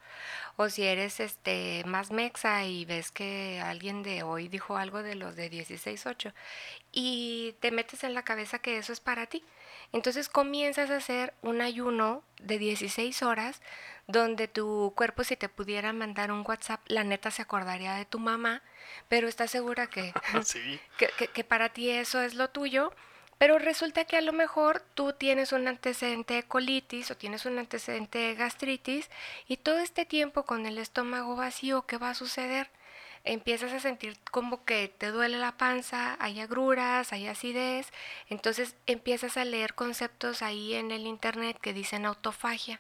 O 0.58 0.70
si 0.70 0.84
eres 0.84 1.20
este 1.20 1.84
más 1.86 2.12
mexa 2.12 2.66
y 2.66 2.86
ves 2.86 3.12
que 3.12 3.60
alguien 3.64 4.04
de 4.04 4.22
hoy 4.22 4.48
dijo 4.48 4.78
algo 4.78 5.02
de 5.02 5.16
los 5.16 5.36
de 5.36 5.50
16-8. 5.50 6.34
Y 6.92 7.56
te 7.62 7.72
metes 7.72 8.04
en 8.04 8.14
la 8.14 8.24
cabeza 8.24 8.60
que 8.60 8.78
eso 8.78 8.94
es 8.94 9.00
para 9.00 9.26
ti. 9.26 9.44
Entonces 9.92 10.30
comienzas 10.30 10.92
a 10.92 10.98
hacer 10.98 11.34
un 11.42 11.62
ayuno 11.62 12.24
de 12.42 12.60
16 12.60 13.24
horas 13.24 13.62
donde 14.08 14.48
tu 14.48 14.94
cuerpo 14.96 15.24
si 15.24 15.38
te 15.38 15.50
pudiera 15.50 15.94
mandar 15.94 16.32
un 16.32 16.44
WhatsApp, 16.46 16.82
la 16.88 17.04
neta 17.04 17.32
se 17.32 17.42
acordaría 17.42 17.94
de 17.96 18.06
tu 18.06 18.20
mamá, 18.20 18.62
pero 19.08 19.28
estás 19.28 19.52
segura 19.52 19.88
que, 19.88 20.14
que, 20.98 21.28
que, 21.28 21.44
para 21.44 21.70
ti 21.70 21.90
eso 21.90 22.22
es 22.22 22.34
lo 22.34 22.50
tuyo. 22.50 22.92
Pero 23.44 23.60
resulta 23.60 24.06
que 24.06 24.16
a 24.16 24.22
lo 24.22 24.32
mejor 24.32 24.80
tú 24.94 25.12
tienes 25.12 25.52
un 25.52 25.68
antecedente 25.68 26.36
de 26.36 26.44
colitis 26.44 27.12
o 27.12 27.18
tienes 27.18 27.46
un 27.46 27.60
antecedente 27.60 28.18
de 28.18 28.36
gastritis 28.36 29.10
y 29.50 29.58
todo 29.58 29.80
este 29.80 30.06
tiempo 30.06 30.44
con 30.46 30.66
el 30.66 30.78
estómago 30.78 31.36
vacío, 31.36 31.86
¿qué 31.86 31.98
va 31.98 32.12
a 32.12 32.16
suceder? 32.16 32.70
Empiezas 33.26 33.74
a 33.74 33.82
sentir 33.82 34.18
como 34.32 34.64
que 34.64 34.88
te 34.88 35.08
duele 35.08 35.40
la 35.40 35.58
panza, 35.58 36.16
hay 36.22 36.40
agruras, 36.40 37.12
hay 37.12 37.28
acidez, 37.28 37.92
entonces 38.30 38.78
empiezas 38.86 39.36
a 39.36 39.44
leer 39.44 39.74
conceptos 39.74 40.42
ahí 40.42 40.76
en 40.76 40.92
el 40.92 41.06
internet 41.06 41.58
que 41.60 41.74
dicen 41.74 42.06
autofagia 42.06 42.80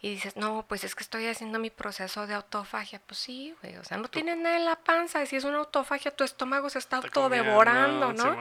y 0.00 0.10
dices, 0.10 0.36
no, 0.36 0.64
pues 0.68 0.84
es 0.84 0.94
que 0.94 1.02
estoy 1.02 1.26
haciendo 1.26 1.58
mi 1.58 1.70
proceso 1.70 2.26
de 2.26 2.34
autofagia. 2.34 3.00
Pues 3.04 3.18
sí, 3.18 3.54
güey, 3.62 3.76
o 3.76 3.84
sea, 3.84 3.96
no 3.96 4.08
tienes 4.08 4.36
nada 4.36 4.56
en 4.56 4.64
la 4.64 4.76
panza. 4.76 5.24
Si 5.26 5.36
es 5.36 5.44
una 5.44 5.58
autofagia, 5.58 6.10
tu 6.10 6.24
estómago 6.24 6.70
se 6.70 6.78
está, 6.78 6.98
autodevorando, 6.98 8.12
¿no? 8.12 8.36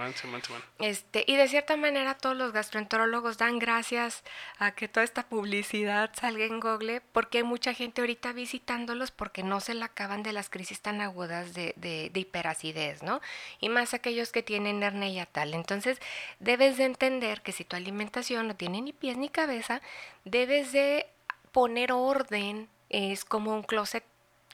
este, 0.79 1.23
y 1.27 1.35
de 1.35 1.47
cierta 1.47 1.77
manera 1.77 2.15
todos 2.15 2.35
los 2.35 2.51
gastroenterólogos 2.51 3.37
dan 3.37 3.59
gracias 3.59 4.23
a 4.59 4.71
que 4.71 4.87
toda 4.87 5.03
esta 5.03 5.23
publicidad 5.23 6.11
salga 6.13 6.45
en 6.45 6.59
Google, 6.59 7.01
porque 7.11 7.39
hay 7.39 7.43
mucha 7.43 7.73
gente 7.73 8.01
ahorita 8.01 8.33
visitándolos 8.33 9.11
porque 9.11 9.43
no 9.43 9.59
se 9.59 9.73
la 9.73 9.85
acaban 9.85 10.23
de 10.23 10.33
las 10.33 10.49
crisis 10.49 10.81
tan 10.81 11.01
agudas 11.01 11.53
de, 11.53 11.73
de, 11.77 12.09
de 12.13 12.19
hiperacidez, 12.19 13.03
¿no? 13.03 13.21
Y 13.59 13.69
más 13.69 13.93
aquellos 13.93 14.31
que 14.31 14.43
tienen 14.43 14.83
hernia 14.83 15.23
y 15.23 15.25
tal. 15.31 15.53
Entonces, 15.53 15.99
debes 16.39 16.77
de 16.77 16.85
entender 16.85 17.41
que 17.41 17.51
si 17.51 17.63
tu 17.63 17.75
alimentación 17.75 18.47
no 18.47 18.55
tiene 18.55 18.81
ni 18.81 18.93
pies 18.93 19.17
ni 19.17 19.29
cabeza, 19.29 19.81
debes 20.23 20.71
de 20.71 21.07
poner 21.55 21.93
orden, 21.93 22.67
es 22.89 23.23
como 23.23 23.55
un 23.55 23.63
closet 23.63 24.03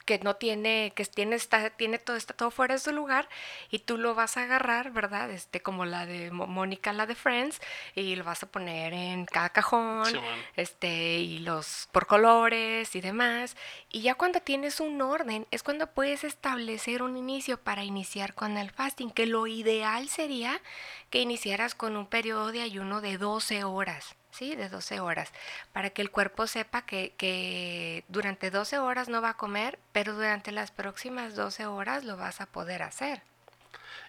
que 0.04 0.20
no 0.20 0.36
tiene, 0.36 0.92
que 0.94 1.04
tiene, 1.04 1.34
está, 1.34 1.70
tiene 1.70 1.98
todo, 1.98 2.14
está 2.14 2.32
todo 2.32 2.52
fuera 2.52 2.74
de 2.74 2.78
su 2.78 2.92
lugar 2.92 3.28
y 3.72 3.80
tú 3.80 3.98
lo 3.98 4.14
vas 4.14 4.36
a 4.36 4.44
agarrar, 4.44 4.92
¿verdad? 4.92 5.28
Este, 5.32 5.60
como 5.60 5.84
la 5.84 6.06
de 6.06 6.30
Mónica, 6.30 6.92
la 6.92 7.06
de 7.06 7.16
Friends, 7.16 7.60
y 7.96 8.14
lo 8.14 8.22
vas 8.22 8.44
a 8.44 8.46
poner 8.46 8.92
en 8.92 9.26
cada 9.26 9.48
cajón, 9.48 10.12
este, 10.54 11.18
y 11.18 11.40
los 11.40 11.88
por 11.90 12.06
colores 12.06 12.94
y 12.94 13.00
demás. 13.00 13.56
Y 13.90 14.02
ya 14.02 14.14
cuando 14.14 14.38
tienes 14.38 14.78
un 14.78 15.02
orden, 15.02 15.48
es 15.50 15.64
cuando 15.64 15.88
puedes 15.88 16.22
establecer 16.22 17.02
un 17.02 17.16
inicio 17.16 17.60
para 17.60 17.82
iniciar 17.82 18.32
con 18.34 18.58
el 18.58 18.70
fasting, 18.70 19.10
que 19.10 19.26
lo 19.26 19.48
ideal 19.48 20.08
sería 20.08 20.60
que 21.10 21.20
iniciaras 21.20 21.74
con 21.74 21.96
un 21.96 22.06
periodo 22.06 22.52
de 22.52 22.62
ayuno 22.62 23.00
de 23.00 23.18
12 23.18 23.64
horas. 23.64 24.14
¿Sí? 24.32 24.56
De 24.56 24.68
12 24.68 25.00
horas, 25.00 25.30
para 25.72 25.90
que 25.90 26.02
el 26.02 26.10
cuerpo 26.10 26.46
sepa 26.46 26.82
que, 26.82 27.12
que, 27.16 28.04
durante 28.08 28.50
12 28.50 28.78
horas 28.78 29.08
no 29.08 29.22
va 29.22 29.30
a 29.30 29.36
comer, 29.36 29.78
pero 29.92 30.14
durante 30.14 30.50
las 30.50 30.70
próximas 30.70 31.36
12 31.36 31.66
horas 31.66 32.04
lo 32.04 32.16
vas 32.16 32.40
a 32.40 32.46
poder 32.46 32.82
hacer. 32.82 33.22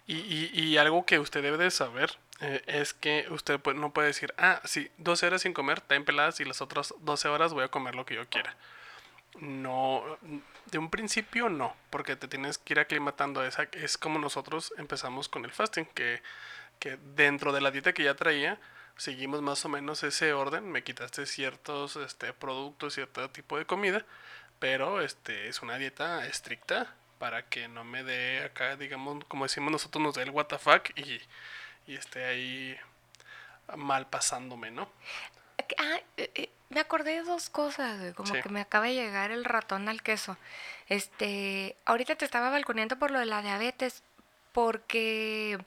Y, 0.08 0.50
y, 0.54 0.78
algo 0.78 1.06
que 1.06 1.20
usted 1.20 1.42
debe 1.42 1.58
de 1.58 1.72
saber 1.72 2.18
eh, 2.42 2.62
es 2.68 2.94
que 2.94 3.26
usted 3.30 3.62
no 3.76 3.94
puede 3.94 4.08
decir, 4.08 4.34
ah, 4.38 4.62
sí, 4.66 4.92
12 4.98 5.28
horas 5.28 5.42
sin 5.44 5.54
comer, 5.54 5.78
está 5.78 5.96
en 5.96 6.04
peladas 6.04 6.42
y 6.42 6.46
las 6.46 6.62
otras 6.62 6.94
12 7.00 7.30
horas 7.30 7.54
voy 7.54 7.64
a 7.64 7.70
comer 7.70 7.96
lo 7.96 8.06
que 8.06 8.16
yo 8.16 8.28
quiera. 8.28 8.58
No, 9.40 10.04
de 10.66 10.78
un 10.78 10.90
principio 10.90 11.50
no, 11.50 11.76
porque 11.90 12.16
te 12.16 12.28
tienes 12.28 12.58
que 12.58 12.74
ir 12.74 12.80
aclimatando 12.80 13.44
esa. 13.46 13.64
Es 13.72 13.98
como 13.98 14.20
nosotros 14.20 14.74
empezamos 14.78 15.30
con 15.30 15.46
el 15.46 15.52
fasting, 15.52 15.86
que, 15.86 16.22
que 16.80 16.98
dentro 17.16 17.54
de 17.54 17.62
la 17.62 17.72
dieta 17.72 17.94
que 17.94 18.04
ya 18.04 18.16
traía, 18.16 18.60
seguimos 18.98 19.42
más 19.42 19.64
o 19.66 19.70
menos 19.70 20.04
ese 20.04 20.34
orden, 20.34 20.72
me 20.72 20.84
quitaste 20.84 21.26
ciertos 21.26 21.96
este, 21.96 22.34
productos, 22.34 22.94
cierto 22.94 23.30
tipo 23.30 23.58
de 23.58 23.66
comida, 23.66 24.06
pero 24.60 25.02
este, 25.02 25.48
es 25.48 25.62
una 25.62 25.78
dieta 25.78 26.26
estricta 26.28 26.96
para 27.20 27.48
que 27.48 27.68
no 27.68 27.84
me 27.84 28.04
dé 28.04 28.44
acá, 28.44 28.76
digamos, 28.76 29.24
como 29.26 29.46
decimos 29.46 29.72
nosotros, 29.72 30.04
nos 30.04 30.16
dé 30.16 30.24
el 30.24 30.32
WTF 30.32 30.68
y, 30.96 31.22
y 31.88 31.96
esté 31.96 32.26
ahí 32.26 32.78
mal 33.76 34.08
pasándome, 34.08 34.72
¿no? 34.72 34.90
Ah, 35.78 36.00
eh, 36.18 36.32
eh, 36.36 36.50
me 36.70 36.80
acordé 36.80 37.12
de 37.12 37.24
dos 37.24 37.50
cosas, 37.50 38.14
como 38.16 38.34
que 38.34 38.50
me 38.50 38.62
acaba 38.62 38.86
de 38.86 38.94
llegar 38.94 39.32
el 39.32 39.46
ratón 39.46 39.88
al 39.90 40.02
queso. 40.02 40.38
Este, 40.90 41.76
ahorita 41.86 42.16
te 42.16 42.26
estaba 42.26 42.50
balconeando 42.50 42.98
por 42.98 43.12
lo 43.12 43.20
de 43.20 43.26
la 43.26 43.42
diabetes, 43.42 44.04
porque 44.52 45.58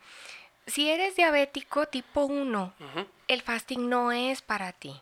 si 0.66 0.90
eres 0.90 1.16
diabético 1.16 1.86
tipo 1.86 2.24
1, 2.24 2.74
el 3.28 3.42
fasting 3.42 3.88
no 3.88 4.12
es 4.12 4.42
para 4.42 4.72
ti. 4.72 5.00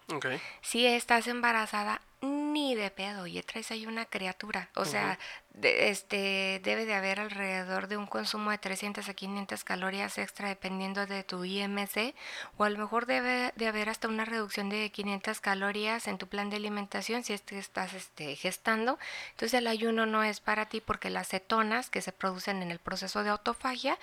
Si 0.63 0.87
estás 0.87 1.27
embarazada, 1.27 2.01
ni 2.21 2.75
de 2.75 2.91
pedo, 2.91 3.27
y 3.27 3.41
traes 3.43 3.71
ahí 3.71 3.87
una 3.87 4.07
criatura. 4.07 4.71
O 4.75 4.85
sea, 4.85 5.19
este, 5.63 6.61
debe 6.65 6.85
de 6.85 6.95
haber 6.95 7.21
alrededor 7.21 7.87
de 7.87 7.97
un 7.97 8.07
consumo 8.07 8.51
de 8.51 8.59
300 8.59 9.09
a 9.09 9.15
500 9.15 9.63
calorías 9.65 10.19
extra 10.19 10.49
dependiendo 10.49 11.07
de 11.07 11.23
tu 11.23 11.45
IMC, 11.45 12.15
o 12.57 12.65
a 12.65 12.71
lo 12.71 12.79
mejor 12.79 13.07
debe 13.07 13.53
de 13.55 13.69
haber 13.69 13.89
hasta 13.89 14.09
una 14.09 14.25
reducción 14.25 14.69
de 14.69 14.91
500 14.91 15.41
calorías 15.41 16.09
en 16.09 16.19
tu 16.19 16.27
plan 16.27 16.51
de 16.51 16.57
alimentación 16.57 17.23
si 17.23 17.33
es 17.33 17.43
que 17.43 17.59
estás 17.59 17.95
este, 17.95 18.35
gestando. 18.37 18.99
Entonces 19.31 19.55
el 19.55 19.67
ayuno 19.67 20.07
no 20.07 20.23
es 20.25 20.41
para 20.41 20.67
ti 20.67 20.81
porque 20.81 21.11
las 21.11 21.29
cetonas 21.29 21.91
que 21.91 22.03
se 22.03 22.13
producen 22.13 22.63
en 22.63 22.71
el 22.71 22.79
proceso 22.79 23.23
de 23.23 23.31
autofagia, 23.31 23.99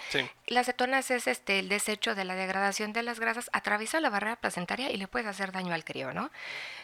las 0.47 0.65
cetonas 0.65 1.11
es 1.11 1.27
este, 1.27 1.59
el 1.59 1.69
desecho 1.69 2.15
de 2.15 2.25
la 2.25 2.35
degradación 2.35 2.93
de 2.93 3.03
las 3.03 3.19
grasas, 3.19 3.49
atraviesa 3.53 3.99
la 3.99 4.09
barrera 4.09 4.37
placentaria 4.37 4.91
y 4.91 4.97
le 4.97 5.07
puede 5.07 5.27
hacer 5.27 5.51
daño 5.51 5.73
al 5.73 5.83
crío, 5.83 6.13
¿no? 6.13 6.31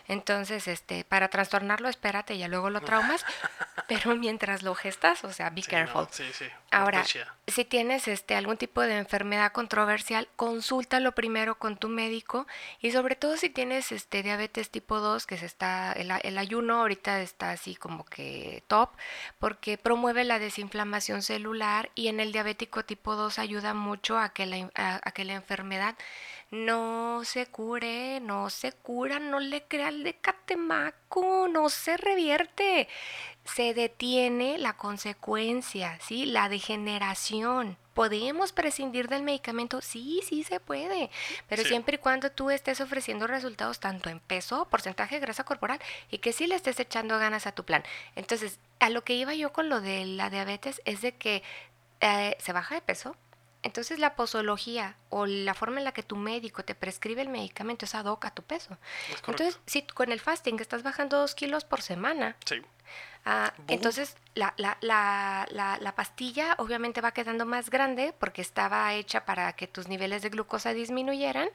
Entonces, 0.07 0.67
este, 0.67 1.03
para 1.03 1.27
trastornarlo, 1.27 1.89
espérate, 1.89 2.37
ya 2.37 2.47
luego 2.47 2.69
lo 2.69 2.81
traumas, 2.81 3.25
pero 3.87 4.15
mientras 4.15 4.56
apenas 4.57 4.63
lo 4.63 4.75
gestas, 4.75 5.23
o 5.23 5.31
sea, 5.31 5.49
be 5.49 5.61
Sí, 5.61 5.69
careful. 5.69 6.03
no, 6.03 6.09
sí, 6.11 6.25
sí. 6.33 6.45
Ahora, 6.69 7.03
si 7.47 7.63
tienes 7.65 8.07
este 8.09 8.35
algún 8.35 8.57
tipo 8.57 8.81
de 8.81 8.97
enfermedad 8.97 9.51
controversial, 9.53 10.27
consúltalo 10.35 11.13
primero 11.13 11.55
con 11.57 11.77
tu 11.77 11.87
médico 11.87 12.45
y 12.81 12.91
sobre 12.91 13.15
todo 13.15 13.37
si 13.37 13.49
tienes 13.49 13.91
este 13.93 14.21
diabetes 14.21 14.69
tipo 14.69 14.99
2, 14.99 15.25
que 15.25 15.37
se 15.37 15.45
está 15.45 15.93
el, 15.93 16.11
el 16.23 16.37
ayuno 16.37 16.81
ahorita 16.81 17.21
está 17.21 17.51
así 17.51 17.75
como 17.75 18.03
que 18.03 18.63
top 18.67 18.89
porque 19.39 19.77
promueve 19.77 20.25
la 20.25 20.39
desinflamación 20.39 21.21
celular 21.21 21.89
y 21.95 22.09
en 22.09 22.19
el 22.19 22.31
diabético 22.33 22.83
tipo 22.83 23.15
2 23.15 23.39
ayuda 23.39 23.73
mucho 23.73 24.17
a 24.17 24.29
que 24.29 24.45
la, 24.45 24.69
a, 24.75 24.99
a 25.03 25.11
que 25.11 25.23
la 25.23 25.33
enfermedad 25.33 25.95
no 26.51 27.21
se 27.25 27.45
cure, 27.47 28.19
no 28.21 28.49
se 28.49 28.71
cura, 28.71 29.19
no 29.19 29.39
le 29.39 29.63
crea 29.63 29.89
el 29.89 30.03
decatemaco, 30.03 31.47
no 31.49 31.69
se 31.69 31.97
revierte 31.97 32.87
se 33.53 33.73
detiene 33.73 34.57
la 34.57 34.73
consecuencia, 34.73 35.97
¿sí? 36.01 36.25
La 36.25 36.49
degeneración. 36.49 37.77
¿Podemos 37.93 38.51
prescindir 38.51 39.07
del 39.07 39.23
medicamento? 39.23 39.81
Sí, 39.81 40.21
sí 40.27 40.43
se 40.43 40.59
puede, 40.59 41.09
pero 41.49 41.63
Sí. 41.63 41.69
siempre 41.69 41.95
y 41.95 41.97
cuando 41.97 42.31
tú 42.31 42.51
estés 42.51 42.79
ofreciendo 42.79 43.25
resultados 43.25 43.79
tanto 43.79 44.09
en 44.09 44.19
peso, 44.19 44.67
porcentaje 44.69 45.15
de 45.15 45.21
grasa 45.21 45.43
corporal 45.45 45.79
y 46.11 46.19
que 46.19 46.31
sí 46.33 46.45
le 46.45 46.53
estés 46.55 46.79
echando 46.79 47.17
ganas 47.17 47.47
a 47.47 47.53
tu 47.53 47.63
plan. 47.65 47.83
Entonces, 48.15 48.59
a 48.79 48.89
lo 48.91 49.03
que 49.03 49.13
iba 49.15 49.33
yo 49.33 49.51
con 49.51 49.69
lo 49.69 49.81
de 49.81 50.05
la 50.05 50.29
diabetes 50.29 50.81
es 50.85 51.01
de 51.01 51.15
que 51.15 51.41
eh, 52.01 52.35
se 52.39 52.53
baja 52.53 52.75
de 52.75 52.81
peso. 52.81 53.15
Entonces 53.63 53.97
la 53.97 54.15
posología 54.15 54.95
o 55.09 55.25
la 55.25 55.55
forma 55.55 55.79
en 55.79 55.83
la 55.83 55.91
que 55.91 56.03
tu 56.03 56.15
médico 56.15 56.63
te 56.63 56.75
prescribe 56.75 57.23
el 57.23 57.27
medicamento 57.29 57.85
es 57.85 57.95
ad 57.95 58.05
hoc 58.05 58.23
a 58.25 58.31
tu 58.31 58.43
peso. 58.43 58.77
Entonces, 59.27 59.59
si 59.65 59.81
con 59.81 60.11
el 60.11 60.19
fasting 60.19 60.59
estás 60.59 60.83
bajando 60.83 61.17
dos 61.17 61.33
kilos 61.33 61.65
por 61.65 61.81
semana, 61.81 62.37
Sí. 62.45 62.61
Ah, 63.29 63.53
entonces 63.67 64.15
la, 64.35 64.53
la, 64.55 64.77
la, 64.79 65.45
la, 65.51 65.77
la 65.81 65.95
pastilla 65.95 66.55
obviamente 66.59 67.01
va 67.01 67.11
quedando 67.11 67.45
más 67.45 67.69
grande 67.69 68.13
porque 68.17 68.41
estaba 68.41 68.93
hecha 68.93 69.25
para 69.25 69.51
que 69.53 69.67
tus 69.67 69.89
niveles 69.89 70.21
de 70.21 70.29
glucosa 70.29 70.73
disminuyeran, 70.73 71.49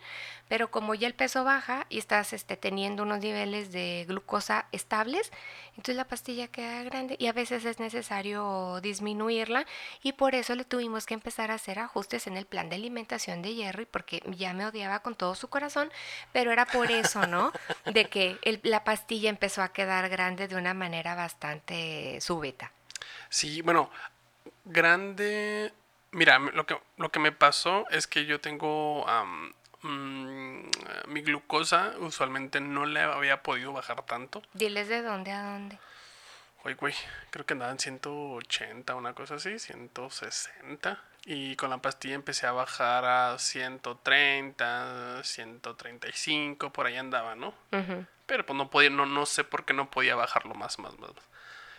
pero 0.49 0.71
como 0.71 0.95
ya 0.95 1.07
el 1.07 1.15
peso 1.15 1.45
baja 1.45 1.87
y 1.89 1.97
estás 1.99 2.35
este, 2.35 2.59
teniendo 2.59 3.05
unos 3.05 3.21
niveles 3.21 3.73
de 3.73 4.05
glucosa 4.07 4.67
estables, 4.73 5.33
entonces 5.71 5.97
la 5.97 6.05
pastilla 6.09 6.49
queda 6.49 6.83
grande 6.83 7.17
y 7.19 7.27
a 7.29 7.33
veces 7.33 7.65
es 7.65 7.79
necesario 7.81 8.81
disminuirla 8.83 9.65
y 10.03 10.12
por 10.12 10.35
eso 10.35 10.55
le 10.55 10.65
tuvimos 10.65 11.07
que 11.07 11.15
empezar 11.15 11.51
a 11.51 11.55
hacer 11.55 11.79
ajustes 11.79 12.27
en 12.27 12.37
el 12.37 12.45
plan 12.45 12.69
de 12.69 12.77
alimentación 12.77 13.41
de 13.41 13.55
Jerry 13.55 13.87
porque 13.87 14.23
ya 14.27 14.53
me 14.53 14.67
odiaba 14.67 14.99
con 15.01 15.15
todo 15.15 15.35
su 15.35 15.49
corazón, 15.49 15.91
pero 16.33 16.53
era 16.53 16.67
por 16.67 16.91
eso, 16.91 17.27
¿no? 17.27 17.51
De 17.87 18.09
que 18.11 18.39
el- 18.43 18.61
la 18.65 18.85
pastilla 18.85 19.31
empezó 19.31 19.62
a 19.62 19.73
quedar 19.73 20.09
grande 20.11 20.49
de 20.49 20.57
una 20.57 20.75
manera 20.75 21.15
bastante 21.23 22.21
súbita. 22.21 22.73
Sí, 23.29 23.62
bueno, 23.62 23.91
grande. 24.64 25.73
Mira, 26.11 26.38
lo 26.38 26.67
que, 26.67 26.79
lo 26.99 27.11
que 27.11 27.21
me 27.21 27.33
pasó 27.33 27.88
es 27.91 28.07
que 28.07 28.26
yo 28.26 28.41
tengo 28.41 29.07
mm, 29.83 30.62
mi 31.09 31.23
glucosa, 31.23 31.95
usualmente 32.00 32.61
no 32.61 32.85
le 32.85 33.00
había 33.00 33.43
podido 33.43 33.73
bajar 33.73 34.02
tanto. 34.02 34.43
Diles 34.52 34.88
de 34.88 35.02
dónde 35.02 35.33
a 35.33 35.43
dónde. 35.43 35.79
Oye, 36.64 36.75
güey, 36.75 36.95
creo 37.31 37.45
que 37.45 37.55
andaba 37.55 37.73
en 37.73 37.79
180, 37.79 38.95
una 38.95 39.14
cosa 39.14 39.37
así, 39.37 39.59
160. 39.59 41.02
Y 41.25 41.55
con 41.57 41.71
la 41.71 41.79
pastilla 41.79 42.14
empecé 42.17 42.47
a 42.47 42.52
bajar 42.52 43.05
a 43.05 43.38
130, 43.38 45.23
135, 45.23 46.71
por 46.73 46.87
ahí 46.87 46.97
andaba, 46.97 47.35
¿no? 47.35 47.55
Pero 48.26 48.47
pues 48.47 48.57
no 48.57 48.71
podía, 48.71 48.91
no, 48.91 49.07
no 49.07 49.26
sé 49.26 49.45
por 49.45 49.64
qué 49.64 49.73
no 49.73 49.91
podía 49.91 50.14
bajarlo 50.17 50.55
más, 50.55 50.79
más, 50.79 50.99
más. 50.99 51.11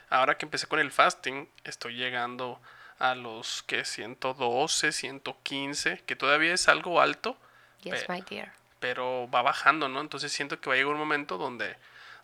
Ahora 0.09 0.37
que 0.37 0.45
empecé 0.45 0.67
con 0.67 0.79
el 0.79 0.91
fasting, 0.91 1.49
estoy 1.63 1.95
llegando 1.95 2.61
a 2.99 3.15
los 3.15 3.63
que 3.63 3.83
112, 3.85 4.91
115, 4.91 6.01
que 6.05 6.15
todavía 6.15 6.53
es 6.53 6.67
algo 6.67 7.01
alto, 7.01 7.37
Yes, 7.81 8.03
Pe- 8.05 8.13
my 8.13 8.21
dear. 8.29 8.53
pero 8.79 9.29
va 9.29 9.41
bajando, 9.41 9.89
¿no? 9.89 9.99
Entonces 9.99 10.31
siento 10.31 10.59
que 10.61 10.69
va 10.69 10.75
a 10.75 10.77
llegar 10.77 10.93
un 10.93 10.99
momento 10.99 11.37
donde, 11.37 11.75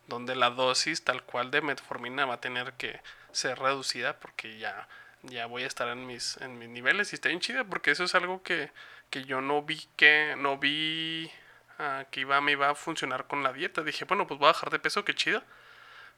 donde 0.08 0.36
la 0.36 0.50
dosis 0.52 1.04
tal 1.04 1.24
cual 1.24 1.52
de 1.52 1.62
metformina 1.62 2.26
va 2.26 2.36
a 2.36 2.42
tener 2.42 2.74
que 2.74 3.02
ser 3.34 3.60
reducida 3.60 4.18
porque 4.20 4.58
ya, 4.58 4.88
ya 5.24 5.46
voy 5.46 5.64
a 5.64 5.68
estar 5.68 5.88
en 5.90 6.06
mis, 6.08 6.38
en 6.38 6.58
mis 6.58 6.70
niveles 6.70 7.12
y 7.12 7.16
está 7.16 7.30
bien 7.30 7.42
chida 7.42 7.64
porque 7.64 7.92
eso 7.92 8.04
es 8.04 8.16
algo 8.16 8.42
que, 8.44 8.72
que 9.10 9.26
yo 9.26 9.42
no 9.42 9.64
vi 9.64 9.88
que, 9.96 10.36
no 10.38 10.58
vi 10.58 11.32
ah, 11.78 12.06
que 12.12 12.22
iba, 12.22 12.40
me 12.42 12.54
iba 12.54 12.70
a 12.70 12.76
funcionar 12.76 13.28
con 13.28 13.44
la 13.44 13.54
dieta. 13.54 13.84
Dije, 13.84 14.06
bueno, 14.06 14.28
pues 14.28 14.40
voy 14.40 14.48
a 14.48 14.52
bajar 14.54 14.70
de 14.70 14.80
peso, 14.80 15.06
qué 15.06 15.14
chida. 15.16 15.44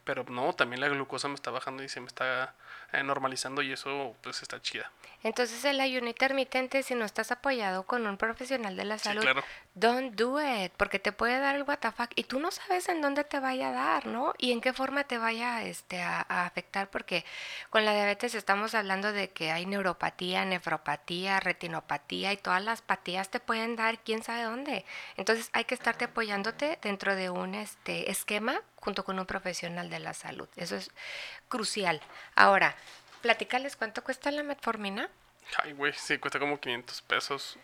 Pero 0.04 0.24
no, 0.24 0.52
también 0.54 0.80
la 0.80 0.88
glucosa 0.88 1.28
me 1.28 1.34
está 1.34 1.50
bajando 1.50 1.82
y 1.84 1.88
se 1.88 2.00
me 2.00 2.06
está 2.06 2.54
eh, 2.92 3.02
normalizando 3.02 3.62
y 3.62 3.72
eso 3.72 4.14
pues 4.22 4.42
está 4.42 4.60
chida. 4.60 4.90
Entonces 5.24 5.64
el 5.64 5.80
ayuno 5.80 6.08
intermitente, 6.08 6.82
si 6.82 6.96
no 6.96 7.04
estás 7.04 7.30
apoyado 7.30 7.84
con 7.84 8.04
un 8.08 8.16
profesional 8.16 8.76
de 8.76 8.84
la 8.84 8.98
Sí, 8.98 9.04
salud, 9.04 9.22
claro. 9.22 9.44
don't 9.74 10.14
do 10.16 10.40
it, 10.42 10.72
porque 10.76 10.98
te 10.98 11.12
puede 11.12 11.38
dar 11.38 11.54
el 11.54 11.62
WTF 11.62 12.08
y 12.16 12.24
tú 12.24 12.40
no 12.40 12.50
sabes 12.50 12.88
en 12.88 13.00
dónde 13.00 13.22
te 13.22 13.38
vaya 13.38 13.68
a 13.68 13.72
dar, 13.72 14.06
¿no? 14.06 14.34
Y 14.36 14.50
en 14.50 14.60
qué 14.60 14.72
forma 14.72 15.04
te 15.04 15.18
vaya 15.18 15.62
este, 15.62 16.02
a, 16.02 16.26
a 16.28 16.44
afectar, 16.46 16.90
porque 16.90 17.24
con 17.70 17.84
la 17.84 17.94
diabetes 17.94 18.34
estamos 18.34 18.74
hablando 18.74 19.12
de 19.12 19.30
que 19.30 19.52
hay 19.52 19.64
neuropatía, 19.64 20.44
nefropatía, 20.44 21.38
retinopatía 21.38 22.32
y 22.32 22.36
todas 22.36 22.62
las 22.64 22.82
patías 22.82 23.30
te 23.30 23.38
pueden 23.38 23.76
dar 23.76 24.00
quién 24.00 24.24
sabe 24.24 24.42
dónde. 24.42 24.84
Entonces 25.16 25.50
hay 25.52 25.66
que 25.66 25.74
estarte 25.76 26.06
apoyándote 26.06 26.80
dentro 26.82 27.14
de 27.14 27.30
un 27.30 27.54
este, 27.54 28.10
esquema 28.10 28.60
junto 28.74 29.04
con 29.04 29.20
un 29.20 29.26
profesional 29.26 29.88
de 29.88 30.00
la 30.00 30.12
salud. 30.14 30.48
Eso 30.56 30.74
es 30.74 30.90
crucial. 31.48 32.00
Ahora, 32.34 32.74
platícales 33.22 33.76
cuánto 33.76 34.04
cuesta 34.04 34.30
la 34.30 34.42
metformina. 34.42 35.08
Ay, 35.62 35.72
güey, 35.72 35.92
sí, 35.94 36.18
cuesta 36.18 36.38
como 36.38 36.60
500 36.60 37.02
pesos 37.02 37.58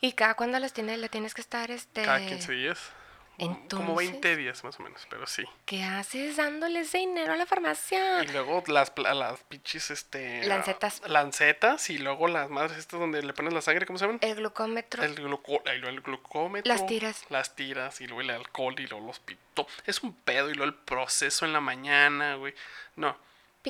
¿Y 0.00 0.12
cada 0.12 0.34
cuándo 0.34 0.58
las 0.58 0.72
tienes, 0.72 0.98
la 0.98 1.08
tienes 1.08 1.34
que 1.34 1.40
estar 1.40 1.70
este 1.70 2.02
cada 2.02 2.18
15 2.24 2.52
días. 2.52 2.92
Como 3.36 3.52
Entonces- 3.52 3.96
20 3.96 4.36
días 4.36 4.64
más 4.64 4.80
o 4.80 4.82
menos, 4.82 5.06
pero 5.08 5.26
sí. 5.28 5.44
¿Qué 5.64 5.84
haces 5.84 6.36
dándole 6.36 6.80
ese 6.80 6.98
dinero 6.98 7.32
a 7.32 7.36
la 7.36 7.46
farmacia? 7.46 8.24
Y 8.24 8.28
luego 8.28 8.64
las, 8.66 8.92
las 8.96 9.40
pinches, 9.44 9.92
este... 9.92 10.44
Lancetas. 10.44 11.02
Lancetas 11.06 11.88
y 11.90 11.98
luego 11.98 12.26
las 12.26 12.50
madres 12.50 12.76
estas 12.78 12.98
donde 12.98 13.22
le 13.22 13.32
pones 13.32 13.52
la 13.52 13.60
sangre, 13.60 13.86
¿cómo 13.86 13.96
se 13.96 14.06
llaman? 14.06 14.18
El 14.22 14.34
glucómetro. 14.34 15.04
El, 15.04 15.14
gluco, 15.14 15.62
luego 15.64 15.88
el 15.88 16.00
glucómetro. 16.00 16.68
Las 16.72 16.84
tiras. 16.86 17.24
Las 17.28 17.54
tiras 17.54 18.00
y 18.00 18.08
luego 18.08 18.22
el 18.22 18.30
alcohol 18.30 18.74
y 18.78 18.88
luego 18.88 19.06
los 19.06 19.20
pito. 19.20 19.68
Es 19.86 20.02
un 20.02 20.14
pedo 20.14 20.50
y 20.50 20.54
luego 20.54 20.72
el 20.72 20.74
proceso 20.74 21.44
en 21.44 21.52
la 21.52 21.60
mañana, 21.60 22.34
güey. 22.34 22.54
No. 22.96 23.16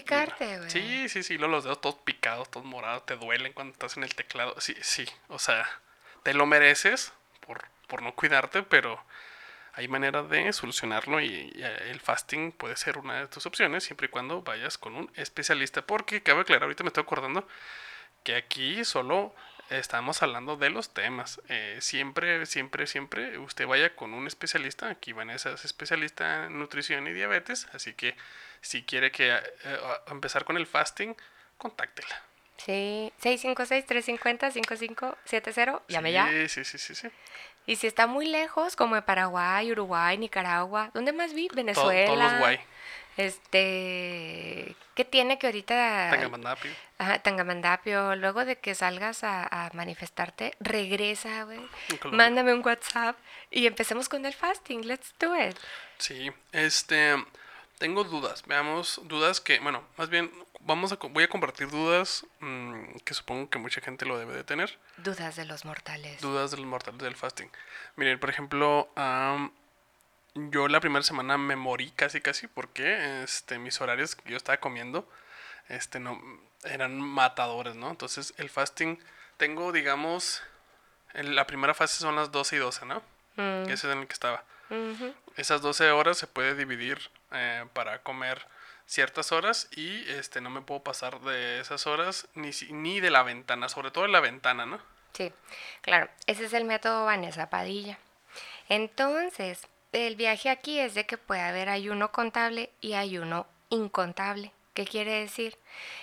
Picarte, 0.00 0.58
güey. 0.58 0.70
Sí, 0.70 1.08
sí, 1.08 1.22
sí. 1.22 1.38
Los 1.38 1.64
dedos 1.64 1.80
todos 1.80 1.96
picados, 1.96 2.50
todos 2.50 2.66
morados, 2.66 3.06
te 3.06 3.16
duelen 3.16 3.52
cuando 3.52 3.72
estás 3.72 3.96
en 3.96 4.04
el 4.04 4.14
teclado. 4.14 4.60
Sí, 4.60 4.74
sí. 4.80 5.06
O 5.28 5.38
sea, 5.38 5.66
te 6.22 6.34
lo 6.34 6.46
mereces 6.46 7.12
por, 7.40 7.64
por 7.86 8.02
no 8.02 8.14
cuidarte, 8.14 8.62
pero 8.62 9.02
hay 9.74 9.88
manera 9.88 10.22
de 10.22 10.52
solucionarlo 10.52 11.20
y, 11.20 11.52
y 11.54 11.62
el 11.62 12.00
fasting 12.00 12.52
puede 12.52 12.76
ser 12.76 12.98
una 12.98 13.20
de 13.20 13.28
tus 13.28 13.46
opciones 13.46 13.84
siempre 13.84 14.06
y 14.06 14.10
cuando 14.10 14.42
vayas 14.42 14.78
con 14.78 14.94
un 14.94 15.10
especialista. 15.14 15.82
Porque 15.82 16.22
cabe 16.22 16.42
aclarar, 16.42 16.64
ahorita 16.64 16.84
me 16.84 16.88
estoy 16.88 17.02
acordando 17.02 17.46
que 18.24 18.36
aquí 18.36 18.84
solo 18.84 19.34
estamos 19.70 20.22
hablando 20.22 20.56
de 20.56 20.70
los 20.70 20.92
temas. 20.94 21.40
Eh, 21.48 21.78
siempre, 21.80 22.46
siempre, 22.46 22.86
siempre 22.86 23.38
usted 23.38 23.66
vaya 23.66 23.94
con 23.94 24.14
un 24.14 24.26
especialista. 24.26 24.88
Aquí 24.88 25.12
Vanessa 25.12 25.50
es 25.52 25.64
especialista 25.64 26.46
en 26.46 26.58
nutrición 26.58 27.06
y 27.06 27.12
diabetes, 27.12 27.68
así 27.72 27.94
que 27.94 28.16
si 28.60 28.84
quiere 28.84 29.10
que 29.10 29.30
eh, 29.30 29.40
empezar 30.08 30.44
con 30.44 30.56
el 30.56 30.66
fasting, 30.66 31.14
contáctela. 31.56 32.22
Sí, 32.58 33.12
656-350-5570, 33.22 35.82
llame 35.88 36.08
sí, 36.08 36.12
ya. 36.12 36.28
Sí, 36.48 36.64
sí, 36.64 36.78
sí, 36.78 36.94
sí. 36.94 37.08
Y 37.66 37.76
si 37.76 37.86
está 37.86 38.06
muy 38.06 38.26
lejos, 38.26 38.76
como 38.76 38.96
en 38.96 39.02
Paraguay, 39.02 39.70
Uruguay, 39.70 40.16
Nicaragua, 40.18 40.90
¿dónde 40.94 41.12
más 41.12 41.34
vi? 41.34 41.48
Venezuela. 41.52 42.06
todos 42.06 42.18
los 42.18 42.38
guay. 42.38 42.58
Este, 43.18 44.74
¿qué 44.94 45.04
tiene 45.04 45.38
que 45.38 45.48
ahorita 45.48 46.08
Tangamandapio. 46.12 46.70
Ajá, 46.98 47.18
Tangamandapio, 47.18 48.14
luego 48.14 48.44
de 48.44 48.58
que 48.58 48.76
salgas 48.76 49.24
a, 49.24 49.66
a 49.66 49.70
manifestarte, 49.74 50.54
regresa, 50.60 51.42
güey. 51.44 51.60
Mándame 52.12 52.54
un 52.54 52.64
WhatsApp 52.64 53.16
y 53.50 53.66
empecemos 53.66 54.08
con 54.08 54.24
el 54.24 54.34
fasting. 54.34 54.86
Let's 54.86 55.14
do 55.18 55.36
it. 55.36 55.56
Sí, 55.98 56.30
este, 56.52 57.16
tengo 57.78 58.04
dudas, 58.04 58.42
veamos, 58.46 59.00
dudas 59.04 59.40
que, 59.40 59.60
bueno, 59.60 59.82
más 59.96 60.08
bien, 60.08 60.30
vamos 60.60 60.92
a, 60.92 60.96
voy 60.96 61.24
a 61.24 61.28
compartir 61.28 61.68
dudas 61.70 62.26
mm, 62.40 62.96
que 63.04 63.14
supongo 63.14 63.48
que 63.48 63.58
mucha 63.58 63.80
gente 63.80 64.04
lo 64.04 64.18
debe 64.18 64.34
de 64.34 64.44
tener. 64.44 64.78
Dudas 64.98 65.36
de 65.36 65.44
los 65.44 65.64
mortales. 65.64 66.20
Dudas 66.20 66.50
de 66.50 66.58
los 66.58 66.66
mortales 66.66 67.00
del 67.00 67.16
fasting. 67.16 67.48
Miren, 67.96 68.18
por 68.18 68.30
ejemplo, 68.30 68.90
am, 68.96 69.52
yo 70.34 70.68
la 70.68 70.80
primera 70.80 71.02
semana 71.02 71.38
me 71.38 71.56
morí 71.56 71.90
casi 71.92 72.20
casi 72.20 72.46
porque 72.46 73.22
este, 73.22 73.58
mis 73.58 73.80
horarios 73.80 74.14
que 74.14 74.30
yo 74.30 74.36
estaba 74.36 74.58
comiendo 74.58 75.08
este, 75.68 76.00
no, 76.00 76.20
eran 76.64 77.00
matadores, 77.00 77.76
¿no? 77.76 77.90
Entonces 77.90 78.34
el 78.38 78.50
fasting, 78.50 78.98
tengo, 79.36 79.72
digamos, 79.72 80.42
en 81.14 81.34
la 81.34 81.46
primera 81.46 81.74
fase 81.74 81.98
son 81.98 82.16
las 82.16 82.32
12 82.32 82.56
y 82.56 82.58
12, 82.58 82.86
¿no? 82.86 83.02
Mm, 83.36 83.70
Ese 83.70 83.86
es 83.86 83.92
en 83.92 84.00
el 84.00 84.06
que 84.06 84.12
estaba. 84.12 84.44
Esas 85.36 85.62
12 85.62 85.90
horas 85.92 86.18
se 86.18 86.26
puede 86.26 86.54
dividir 86.54 87.10
eh, 87.32 87.64
para 87.72 88.02
comer 88.02 88.46
ciertas 88.86 89.32
horas 89.32 89.68
y 89.76 90.08
este 90.10 90.40
no 90.40 90.50
me 90.50 90.62
puedo 90.62 90.82
pasar 90.82 91.20
de 91.20 91.60
esas 91.60 91.86
horas 91.86 92.26
ni, 92.34 92.50
ni 92.70 93.00
de 93.00 93.10
la 93.10 93.22
ventana, 93.22 93.68
sobre 93.68 93.90
todo 93.90 94.04
de 94.04 94.10
la 94.10 94.20
ventana, 94.20 94.66
¿no? 94.66 94.78
Sí, 95.12 95.32
claro, 95.82 96.08
ese 96.26 96.46
es 96.46 96.52
el 96.52 96.64
método 96.64 97.04
Vanessa 97.04 97.50
Padilla. 97.50 97.98
Entonces, 98.68 99.66
el 99.92 100.16
viaje 100.16 100.50
aquí 100.50 100.78
es 100.78 100.94
de 100.94 101.06
que 101.06 101.18
puede 101.18 101.40
haber 101.40 101.68
ayuno 101.68 102.12
contable 102.12 102.70
y 102.80 102.94
ayuno 102.94 103.46
incontable. 103.70 104.52
¿Qué 104.74 104.84
quiere 104.84 105.20
decir? 105.20 105.58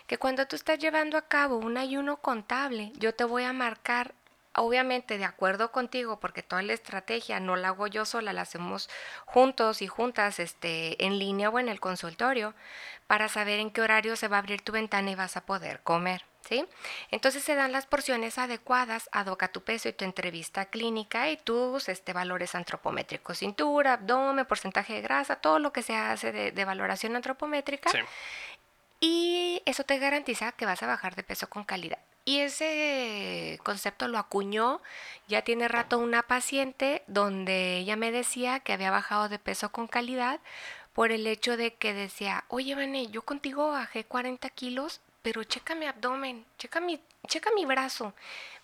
Que 0.05 0.17
cuando 0.17 0.47
tú 0.47 0.55
estás 0.55 0.79
llevando 0.79 1.17
a 1.17 1.27
cabo 1.27 1.57
un 1.57 1.77
ayuno 1.77 2.17
contable, 2.17 2.91
yo 2.95 3.15
te 3.15 3.23
voy 3.23 3.43
a 3.43 3.53
marcar 3.53 4.13
obviamente 4.55 5.17
de 5.17 5.25
acuerdo 5.25 5.71
contigo, 5.71 6.19
porque 6.19 6.43
toda 6.43 6.61
la 6.61 6.73
estrategia 6.73 7.39
no 7.39 7.55
la 7.55 7.69
hago 7.69 7.87
yo 7.87 8.05
sola, 8.05 8.33
la 8.33 8.41
hacemos 8.41 8.89
juntos 9.25 9.81
y 9.81 9.87
juntas 9.87 10.39
este, 10.39 11.03
en 11.03 11.19
línea 11.19 11.49
o 11.49 11.59
en 11.59 11.69
el 11.69 11.79
consultorio, 11.79 12.53
para 13.07 13.27
saber 13.29 13.59
en 13.59 13.71
qué 13.71 13.81
horario 13.81 14.15
se 14.15 14.27
va 14.27 14.37
a 14.37 14.39
abrir 14.39 14.61
tu 14.61 14.71
ventana 14.71 15.11
y 15.11 15.15
vas 15.15 15.37
a 15.37 15.45
poder 15.45 15.81
comer. 15.81 16.25
¿Sí? 16.47 16.63
Entonces 17.09 17.43
se 17.43 17.55
dan 17.55 17.71
las 17.71 17.87
porciones 17.87 18.37
adecuadas 18.37 19.09
a 19.11 19.25
tu 19.47 19.63
peso 19.63 19.89
y 19.89 19.93
tu 19.93 20.05
entrevista 20.05 20.65
clínica 20.65 21.31
y 21.31 21.37
tus 21.37 21.89
este, 21.89 22.13
valores 22.13 22.53
antropométricos, 22.53 23.39
cintura, 23.39 23.93
abdomen, 23.93 24.45
porcentaje 24.45 24.93
de 24.93 25.01
grasa, 25.01 25.37
todo 25.37 25.57
lo 25.57 25.73
que 25.73 25.81
se 25.81 25.95
hace 25.95 26.31
de, 26.31 26.65
valoración 26.65 27.15
antropométrica. 27.15 27.89
Y 28.99 29.63
eso 29.65 29.83
te 29.85 29.97
garantiza 29.97 30.51
que 30.51 30.67
vas 30.67 30.83
a 30.83 30.87
bajar 30.87 31.15
de 31.15 31.23
peso 31.23 31.49
con 31.49 31.63
calidad. 31.63 31.97
Y 32.25 32.39
ese 32.39 33.59
concepto 33.63 34.07
lo 34.07 34.17
acuñó 34.17 34.81
ya 35.27 35.43
tiene 35.43 35.67
rato 35.67 35.99
una 35.99 36.23
paciente 36.23 37.03
donde 37.07 37.77
ella 37.77 37.95
me 37.95 38.11
decía 38.11 38.59
que 38.59 38.73
había 38.73 38.91
bajado 38.91 39.29
de 39.29 39.39
peso 39.39 39.71
con 39.71 39.87
calidad 39.87 40.39
por 40.93 41.11
el 41.11 41.27
hecho 41.27 41.57
de 41.57 41.75
que 41.75 41.93
decía, 41.93 42.45
oye, 42.47 42.73
Vané, 42.73 43.07
yo 43.07 43.21
contigo 43.21 43.67
bajé 43.71 44.05
40 44.05 44.49
kilos, 44.51 45.01
pero 45.21 45.43
checa 45.43 45.75
mi 45.75 45.85
abdomen, 45.85 46.45
checa 46.57 46.79
mi, 46.79 47.01
checa 47.27 47.51
mi 47.53 47.65
brazo, 47.65 48.13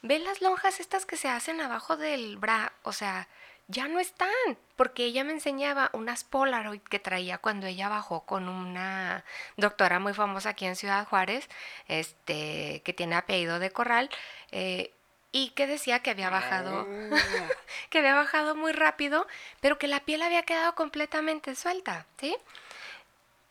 ve 0.01 0.17
las 0.19 0.41
lonjas 0.41 0.79
estas 0.79 1.05
que 1.05 1.17
se 1.17 1.27
hacen 1.27 1.59
abajo 1.61 1.97
del 1.97 2.37
bra, 2.37 2.73
o 2.83 2.93
sea, 2.93 3.27
ya 3.71 3.87
no 3.87 3.99
están, 3.99 4.29
porque 4.75 5.05
ella 5.05 5.23
me 5.23 5.31
enseñaba 5.31 5.89
unas 5.93 6.23
Polaroid 6.23 6.81
que 6.81 6.99
traía 6.99 7.37
cuando 7.37 7.67
ella 7.67 7.89
bajó 7.89 8.25
con 8.25 8.49
una 8.49 9.23
doctora 9.57 9.99
muy 9.99 10.13
famosa 10.13 10.49
aquí 10.49 10.65
en 10.65 10.75
Ciudad 10.75 11.07
Juárez, 11.07 11.49
este, 11.87 12.81
que 12.83 12.93
tiene 12.93 13.15
apellido 13.15 13.59
de 13.59 13.71
Corral, 13.71 14.09
eh, 14.51 14.93
y 15.31 15.51
que 15.51 15.65
decía 15.65 15.99
que 15.99 16.09
había 16.09 16.29
bajado, 16.29 16.85
ah. 16.89 17.09
que 17.89 17.99
había 17.99 18.15
bajado 18.15 18.55
muy 18.55 18.73
rápido, 18.73 19.25
pero 19.61 19.77
que 19.77 19.87
la 19.87 20.01
piel 20.01 20.21
había 20.21 20.43
quedado 20.43 20.75
completamente 20.75 21.55
suelta, 21.55 22.05
¿sí? 22.19 22.35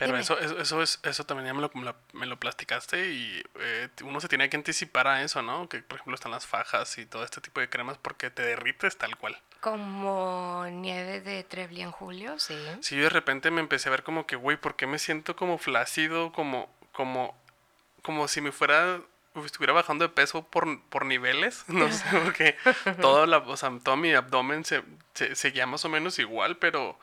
Pero 0.06 0.16
eso, 0.16 0.38
eso, 0.38 0.82
es, 0.82 0.98
eso 1.02 1.24
también 1.24 1.46
ya 1.46 1.54
me 1.54 1.60
lo, 1.60 1.70
me 2.12 2.26
lo 2.26 2.40
platicaste 2.40 3.12
y 3.12 3.42
eh, 3.60 3.88
uno 4.02 4.20
se 4.20 4.28
tiene 4.28 4.48
que 4.48 4.56
anticipar 4.56 5.06
a 5.06 5.22
eso, 5.22 5.42
¿no? 5.42 5.68
Que 5.68 5.82
por 5.82 5.96
ejemplo 5.96 6.14
están 6.14 6.32
las 6.32 6.46
fajas 6.46 6.96
y 6.98 7.06
todo 7.06 7.22
este 7.22 7.40
tipo 7.40 7.60
de 7.60 7.68
cremas 7.68 7.98
porque 7.98 8.30
te 8.30 8.42
derrites 8.42 8.96
tal 8.96 9.16
cual. 9.16 9.38
Como 9.60 10.66
nieve 10.70 11.20
de 11.20 11.44
Trebly 11.44 11.82
en 11.82 11.90
julio, 11.90 12.38
sí. 12.38 12.56
Sí, 12.80 12.96
de 12.96 13.10
repente 13.10 13.50
me 13.50 13.60
empecé 13.60 13.88
a 13.88 13.92
ver 13.92 14.02
como 14.02 14.26
que, 14.26 14.36
güey, 14.36 14.56
¿por 14.56 14.74
qué 14.74 14.86
me 14.86 14.98
siento 14.98 15.36
como 15.36 15.58
flácido? 15.58 16.32
Como, 16.32 16.74
como, 16.92 17.36
como 18.02 18.26
si 18.26 18.40
me 18.40 18.52
fuera, 18.52 19.00
estuviera 19.44 19.74
bajando 19.74 20.06
de 20.06 20.14
peso 20.14 20.46
por, 20.46 20.82
por 20.84 21.04
niveles. 21.04 21.64
No 21.68 21.92
sé, 21.92 22.04
porque 22.24 22.56
todo, 23.02 23.26
la, 23.26 23.38
o 23.38 23.56
sea, 23.58 23.70
todo 23.84 23.98
mi 23.98 24.14
abdomen 24.14 24.64
se, 24.64 24.82
se, 25.12 25.34
seguía 25.34 25.66
más 25.66 25.84
o 25.84 25.90
menos 25.90 26.18
igual, 26.18 26.56
pero 26.56 26.98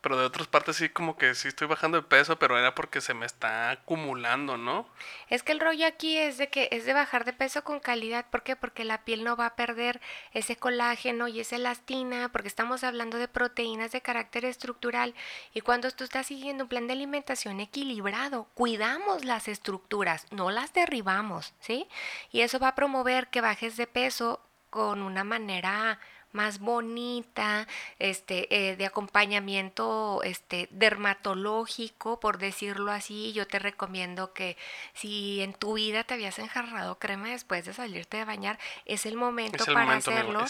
pero 0.00 0.16
de 0.16 0.24
otras 0.24 0.46
partes 0.46 0.76
sí 0.76 0.88
como 0.88 1.16
que 1.16 1.34
sí 1.34 1.48
estoy 1.48 1.66
bajando 1.66 1.98
de 1.98 2.06
peso, 2.06 2.38
pero 2.38 2.58
era 2.58 2.74
porque 2.74 3.00
se 3.00 3.14
me 3.14 3.26
está 3.26 3.70
acumulando, 3.70 4.56
¿no? 4.56 4.88
Es 5.28 5.42
que 5.42 5.52
el 5.52 5.60
rollo 5.60 5.86
aquí 5.86 6.16
es 6.16 6.38
de 6.38 6.48
que 6.48 6.68
es 6.70 6.84
de 6.84 6.92
bajar 6.92 7.24
de 7.24 7.32
peso 7.32 7.64
con 7.64 7.80
calidad, 7.80 8.26
¿por 8.30 8.42
qué? 8.42 8.56
Porque 8.56 8.84
la 8.84 9.04
piel 9.04 9.24
no 9.24 9.36
va 9.36 9.46
a 9.46 9.56
perder 9.56 10.00
ese 10.32 10.56
colágeno 10.56 11.28
y 11.28 11.40
esa 11.40 11.56
elastina, 11.56 12.30
porque 12.30 12.48
estamos 12.48 12.84
hablando 12.84 13.18
de 13.18 13.28
proteínas 13.28 13.92
de 13.92 14.00
carácter 14.00 14.44
estructural 14.44 15.14
y 15.52 15.60
cuando 15.62 15.90
tú 15.90 16.04
estás 16.04 16.26
siguiendo 16.26 16.64
un 16.64 16.68
plan 16.68 16.86
de 16.86 16.92
alimentación 16.92 17.60
equilibrado, 17.60 18.48
cuidamos 18.54 19.24
las 19.24 19.48
estructuras, 19.48 20.26
no 20.30 20.50
las 20.50 20.72
derribamos, 20.72 21.54
¿sí? 21.60 21.88
Y 22.30 22.42
eso 22.42 22.58
va 22.58 22.68
a 22.68 22.74
promover 22.74 23.28
que 23.28 23.40
bajes 23.40 23.76
de 23.76 23.86
peso 23.86 24.40
con 24.70 25.02
una 25.02 25.24
manera 25.24 25.98
más 26.32 26.58
bonita, 26.58 27.66
este, 27.98 28.46
eh, 28.54 28.76
de 28.76 28.86
acompañamiento 28.86 30.22
este, 30.22 30.68
dermatológico, 30.70 32.20
por 32.20 32.38
decirlo 32.38 32.92
así. 32.92 33.32
Yo 33.32 33.46
te 33.46 33.58
recomiendo 33.58 34.32
que 34.32 34.56
si 34.94 35.40
en 35.42 35.54
tu 35.54 35.74
vida 35.74 36.04
te 36.04 36.14
habías 36.14 36.38
enjarrado 36.38 36.98
crema 36.98 37.28
después 37.28 37.64
de 37.64 37.72
salirte 37.72 38.18
de 38.18 38.24
bañar, 38.24 38.58
es 38.84 39.06
el 39.06 39.16
momento 39.16 39.64
para 39.66 39.94
hacerlo. 39.94 40.44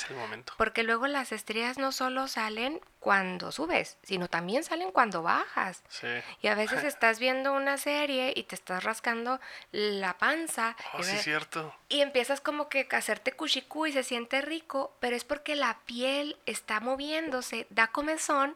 Porque 0.56 0.82
luego 0.82 1.06
las 1.06 1.32
estrías 1.32 1.78
no 1.78 1.92
solo 1.92 2.28
salen 2.28 2.80
cuando 3.00 3.52
subes, 3.52 3.96
sino 4.02 4.28
también 4.28 4.64
salen 4.64 4.90
cuando 4.90 5.22
bajas. 5.22 5.82
Y 6.42 6.48
a 6.48 6.54
veces 6.54 6.82
estás 6.84 7.18
viendo 7.18 7.52
una 7.52 7.78
serie 7.78 8.32
y 8.34 8.42
te 8.44 8.54
estás 8.54 8.84
rascando 8.84 9.40
la 9.70 10.18
panza. 10.18 10.76
Oh, 10.94 11.00
y, 11.00 11.04
cierto. 11.04 11.74
y 11.88 12.00
empiezas 12.00 12.40
como 12.40 12.68
que 12.68 12.88
a 12.90 12.96
hacerte 12.96 13.32
cuchicú 13.32 13.86
y 13.86 13.92
se 13.92 14.02
siente 14.02 14.40
rico, 14.40 14.96
pero 15.00 15.16
es 15.16 15.24
porque 15.24 15.54
la 15.54 15.67
piel 15.86 16.36
está 16.46 16.80
moviéndose, 16.80 17.66
da 17.70 17.88
comezón 17.88 18.54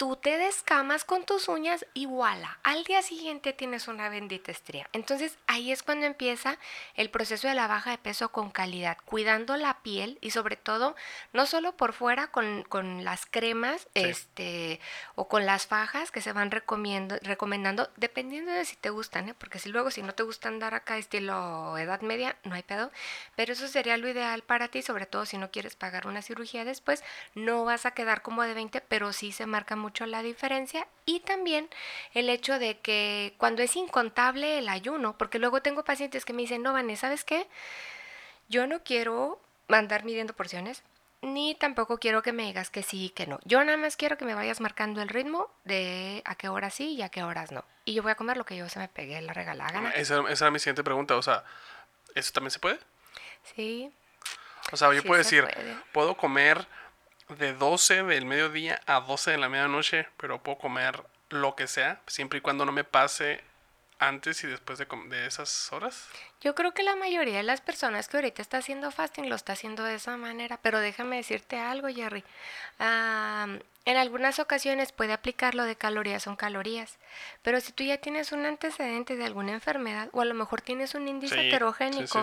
tú 0.00 0.16
te 0.16 0.38
descamas 0.38 1.04
con 1.04 1.26
tus 1.26 1.46
uñas 1.46 1.84
y 1.92 2.06
voilà, 2.06 2.58
al 2.62 2.84
día 2.84 3.02
siguiente 3.02 3.52
tienes 3.52 3.86
una 3.86 4.08
bendita 4.08 4.50
estría. 4.50 4.88
Entonces 4.94 5.36
ahí 5.46 5.72
es 5.72 5.82
cuando 5.82 6.06
empieza 6.06 6.56
el 6.94 7.10
proceso 7.10 7.48
de 7.48 7.54
la 7.54 7.66
baja 7.66 7.90
de 7.90 7.98
peso 7.98 8.30
con 8.30 8.50
calidad, 8.50 8.96
cuidando 9.04 9.58
la 9.58 9.82
piel 9.82 10.16
y 10.22 10.30
sobre 10.30 10.56
todo 10.56 10.96
no 11.34 11.44
solo 11.44 11.76
por 11.76 11.92
fuera 11.92 12.28
con, 12.28 12.64
las 13.04 13.26
cremas 13.26 13.88
este, 13.92 14.80
o 15.16 15.28
con 15.28 15.44
las 15.44 15.66
fajas 15.66 16.10
que 16.10 16.22
se 16.22 16.32
van 16.32 16.50
recomendando, 16.50 17.90
dependiendo 17.96 18.52
de 18.52 18.64
si 18.64 18.76
te 18.76 18.88
gustan, 18.88 19.28
¿eh? 19.28 19.34
porque 19.34 19.58
si 19.58 19.68
luego 19.68 19.90
si 19.90 20.00
no 20.00 20.14
te 20.14 20.22
gusta 20.22 20.48
andar 20.48 20.72
acá 20.72 20.96
estilo 20.96 21.76
edad 21.76 22.00
media, 22.00 22.38
no 22.44 22.54
hay 22.54 22.62
pedo, 22.62 22.90
pero 23.36 23.52
eso 23.52 23.68
sería 23.68 23.98
lo 23.98 24.08
ideal 24.08 24.40
para 24.44 24.68
ti, 24.68 24.80
sobre 24.80 25.04
todo 25.04 25.26
si 25.26 25.36
no 25.36 25.50
quieres 25.50 25.76
pagar 25.76 26.06
una 26.06 26.22
cirugía 26.22 26.64
después, 26.64 27.04
no 27.34 27.66
vas 27.66 27.84
a 27.84 27.90
quedar 27.90 28.22
como 28.22 28.44
de 28.44 28.54
20, 28.54 28.80
pero 28.80 29.12
sí 29.12 29.30
se 29.30 29.44
marca 29.44 29.76
mucho 29.76 29.89
la 30.06 30.22
diferencia 30.22 30.86
y 31.04 31.20
también 31.20 31.68
el 32.14 32.28
hecho 32.28 32.58
de 32.58 32.78
que 32.78 33.34
cuando 33.38 33.62
es 33.62 33.76
incontable 33.76 34.58
el 34.58 34.68
ayuno, 34.68 35.16
porque 35.16 35.38
luego 35.38 35.62
tengo 35.62 35.84
pacientes 35.84 36.24
que 36.24 36.32
me 36.32 36.42
dicen, 36.42 36.62
no, 36.62 36.72
Vanessa, 36.72 37.02
¿sabes 37.02 37.24
qué? 37.24 37.46
Yo 38.48 38.66
no 38.66 38.82
quiero 38.82 39.40
andar 39.68 40.04
midiendo 40.04 40.32
porciones, 40.32 40.82
ni 41.22 41.54
tampoco 41.54 41.98
quiero 41.98 42.22
que 42.22 42.32
me 42.32 42.44
digas 42.44 42.70
que 42.70 42.82
sí 42.82 43.06
y 43.06 43.10
que 43.10 43.26
no. 43.26 43.38
Yo 43.44 43.62
nada 43.62 43.76
más 43.76 43.96
quiero 43.96 44.16
que 44.16 44.24
me 44.24 44.34
vayas 44.34 44.60
marcando 44.60 45.02
el 45.02 45.08
ritmo 45.08 45.50
de 45.64 46.22
a 46.24 46.34
qué 46.34 46.48
horas 46.48 46.74
sí 46.74 46.94
y 46.94 47.02
a 47.02 47.08
qué 47.08 47.22
horas 47.22 47.52
no. 47.52 47.64
Y 47.84 47.94
yo 47.94 48.02
voy 48.02 48.12
a 48.12 48.14
comer 48.14 48.36
lo 48.36 48.44
que 48.44 48.56
yo 48.56 48.68
se 48.68 48.78
me 48.78 48.88
pegue 48.88 49.20
la 49.20 49.32
regalada 49.32 49.70
gana. 49.70 49.90
Esa, 49.90 50.20
esa 50.30 50.44
era 50.46 50.50
mi 50.50 50.58
siguiente 50.58 50.82
pregunta, 50.82 51.16
o 51.16 51.22
sea, 51.22 51.44
¿eso 52.14 52.32
también 52.32 52.50
se 52.50 52.58
puede? 52.58 52.78
Sí. 53.54 53.92
O 54.72 54.76
sea, 54.76 54.92
yo 54.94 55.02
puedo 55.02 55.18
decir, 55.18 55.46
puedo 55.92 56.16
comer 56.16 56.66
de 57.38 57.54
12 57.54 58.02
del 58.04 58.24
mediodía 58.24 58.80
a 58.86 59.00
12 59.00 59.32
de 59.32 59.38
la 59.38 59.48
medianoche, 59.48 60.06
pero 60.16 60.42
puedo 60.42 60.58
comer 60.58 61.02
lo 61.28 61.54
que 61.54 61.66
sea, 61.66 62.00
siempre 62.06 62.38
y 62.38 62.42
cuando 62.42 62.64
no 62.64 62.72
me 62.72 62.84
pase 62.84 63.42
antes 64.00 64.42
y 64.44 64.46
después 64.46 64.78
de, 64.78 64.86
de, 65.08 65.26
esas 65.26 65.72
horas? 65.72 66.08
Yo 66.40 66.54
creo 66.54 66.72
que 66.72 66.82
la 66.82 66.96
mayoría 66.96 67.36
de 67.36 67.42
las 67.42 67.60
personas 67.60 68.08
que 68.08 68.16
ahorita 68.16 68.42
está 68.42 68.58
haciendo 68.58 68.90
fasting 68.90 69.28
lo 69.28 69.36
está 69.36 69.52
haciendo 69.52 69.84
de 69.84 69.94
esa 69.94 70.16
manera, 70.16 70.58
pero 70.62 70.80
déjame 70.80 71.16
decirte 71.16 71.58
algo, 71.58 71.88
Jerry. 71.88 72.24
En 73.86 73.96
algunas 73.96 74.38
ocasiones 74.38 74.92
puede 74.92 75.14
aplicar 75.14 75.54
lo 75.54 75.64
de 75.64 75.74
calorías 75.74 76.22
son 76.22 76.36
calorías, 76.36 76.98
pero 77.42 77.60
si 77.60 77.72
tú 77.72 77.82
ya 77.82 77.96
tienes 77.96 78.30
un 78.30 78.44
antecedente 78.44 79.16
de 79.16 79.24
alguna 79.24 79.52
enfermedad 79.52 80.10
o 80.12 80.20
a 80.20 80.26
lo 80.26 80.34
mejor 80.34 80.60
tienes 80.60 80.94
un 80.94 81.08
índice 81.08 81.48
heterogénico 81.48 82.20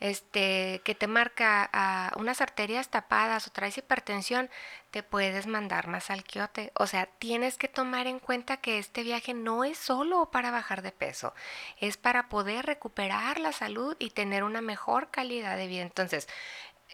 este, 0.00 0.80
que 0.84 0.96
te 0.96 1.06
marca 1.06 1.70
a 1.72 2.12
unas 2.16 2.40
arterias 2.40 2.88
tapadas 2.88 3.46
o 3.46 3.52
traes 3.52 3.78
hipertensión, 3.78 4.50
te 4.90 5.04
puedes 5.04 5.46
mandar 5.46 5.86
más 5.86 6.10
al 6.10 6.24
quiote. 6.24 6.72
O 6.74 6.88
sea, 6.88 7.06
tienes 7.06 7.56
que 7.56 7.68
tomar 7.68 8.08
en 8.08 8.18
cuenta 8.18 8.56
que 8.56 8.78
este 8.78 9.04
viaje 9.04 9.32
no 9.32 9.62
es 9.62 9.78
solo 9.78 10.30
para 10.32 10.50
bajar 10.50 10.82
de 10.82 10.90
peso, 10.90 11.34
es 11.78 11.96
para 11.96 12.28
poder 12.28 12.66
recuperar 12.66 13.38
la 13.38 13.52
salud 13.52 13.94
y 14.00 14.10
tener 14.10 14.42
una 14.42 14.60
mejor 14.60 15.10
calidad 15.12 15.56
de 15.56 15.68
vida. 15.68 15.82
Entonces, 15.82 16.28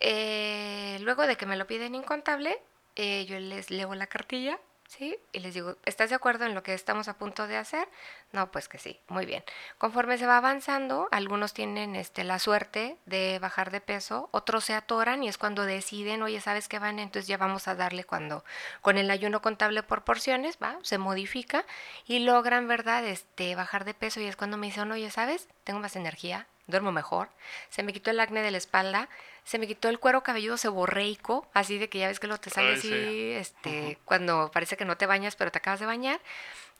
eh, 0.01 0.99
luego 1.01 1.27
de 1.27 1.37
que 1.37 1.47
me 1.47 1.57
lo 1.57 1.67
piden 1.67 1.95
incontable, 1.95 2.61
eh, 2.97 3.25
yo 3.27 3.39
les 3.39 3.71
leo 3.71 3.95
la 3.95 4.07
cartilla, 4.07 4.59
¿sí? 4.93 5.17
Y 5.33 5.41
les 5.41 5.55
digo, 5.55 5.77
¿estás 5.87 6.11
de 6.11 6.17
acuerdo 6.17 6.45
en 6.45 6.55
lo 6.55 6.63
que 6.63 6.75
estamos 6.75 7.09
a 7.09 7.17
punto 7.17 7.47
de 7.47 7.57
hacer? 7.57 7.89
No, 8.33 8.51
pues 8.51 8.69
que 8.69 8.79
sí, 8.79 9.01
muy 9.09 9.25
bien. 9.25 9.43
Conforme 9.79 10.19
se 10.19 10.27
va 10.27 10.37
avanzando, 10.37 11.09
algunos 11.11 11.55
tienen 11.55 11.97
este, 11.97 12.25
la 12.25 12.39
suerte 12.39 12.99
de 13.07 13.39
bajar 13.39 13.71
de 13.71 13.81
peso, 13.81 14.29
otros 14.33 14.65
se 14.65 14.75
atoran 14.75 15.23
y 15.23 15.29
es 15.29 15.39
cuando 15.39 15.65
deciden, 15.65 16.23
oye, 16.23 16.41
¿sabes 16.41 16.69
qué 16.69 16.79
van? 16.79 16.99
Entonces 16.99 17.27
ya 17.27 17.39
vamos 17.39 17.69
a 17.69 17.75
darle 17.75 18.05
cuando, 18.05 18.45
con 18.83 18.99
el 18.99 19.11
ayuno 19.11 19.41
contable 19.41 19.83
por 19.83 20.05
porciones, 20.05 20.59
va, 20.63 20.79
se 20.83 20.99
modifica 20.99 21.65
y 22.07 22.19
logran, 22.21 22.69
¿verdad? 22.69 23.05
Este, 23.07 23.55
bajar 23.55 23.85
de 23.85 23.95
peso 23.95 24.21
y 24.21 24.27
es 24.27 24.37
cuando 24.37 24.59
me 24.59 24.67
dicen, 24.67 24.93
oye, 24.93 25.11
¿sabes? 25.11 25.49
Tengo 25.65 25.81
más 25.81 25.97
energía, 25.97 26.47
duermo 26.67 26.93
mejor, 26.93 27.29
se 27.71 27.83
me 27.83 27.93
quitó 27.93 28.11
el 28.11 28.21
acné 28.21 28.43
de 28.43 28.51
la 28.51 28.59
espalda, 28.59 29.09
se 29.45 29.59
me 29.59 29.67
quitó 29.67 29.89
el 29.89 29.99
cuero 29.99 30.23
cabelludo 30.23 30.57
seborreico, 30.57 31.49
así 31.55 31.79
de 31.79 31.89
que 31.89 31.99
ya 31.99 32.09
ves 32.09 32.21
que 32.21 32.27
lo 32.27 32.39
te 32.39 32.51
sale 32.51 32.69
Ay, 32.69 32.75
así, 32.75 32.89
sí. 32.89 33.33
este, 33.33 33.99
cuando 34.05 34.51
parece 34.53 34.77
que 34.77 34.85
no 34.85 34.97
te 34.97 35.07
bañas, 35.07 35.37
pero 35.37 35.51
te 35.51 35.59
acabas 35.59 35.81
de 35.81 35.87
bañar, 35.87 36.21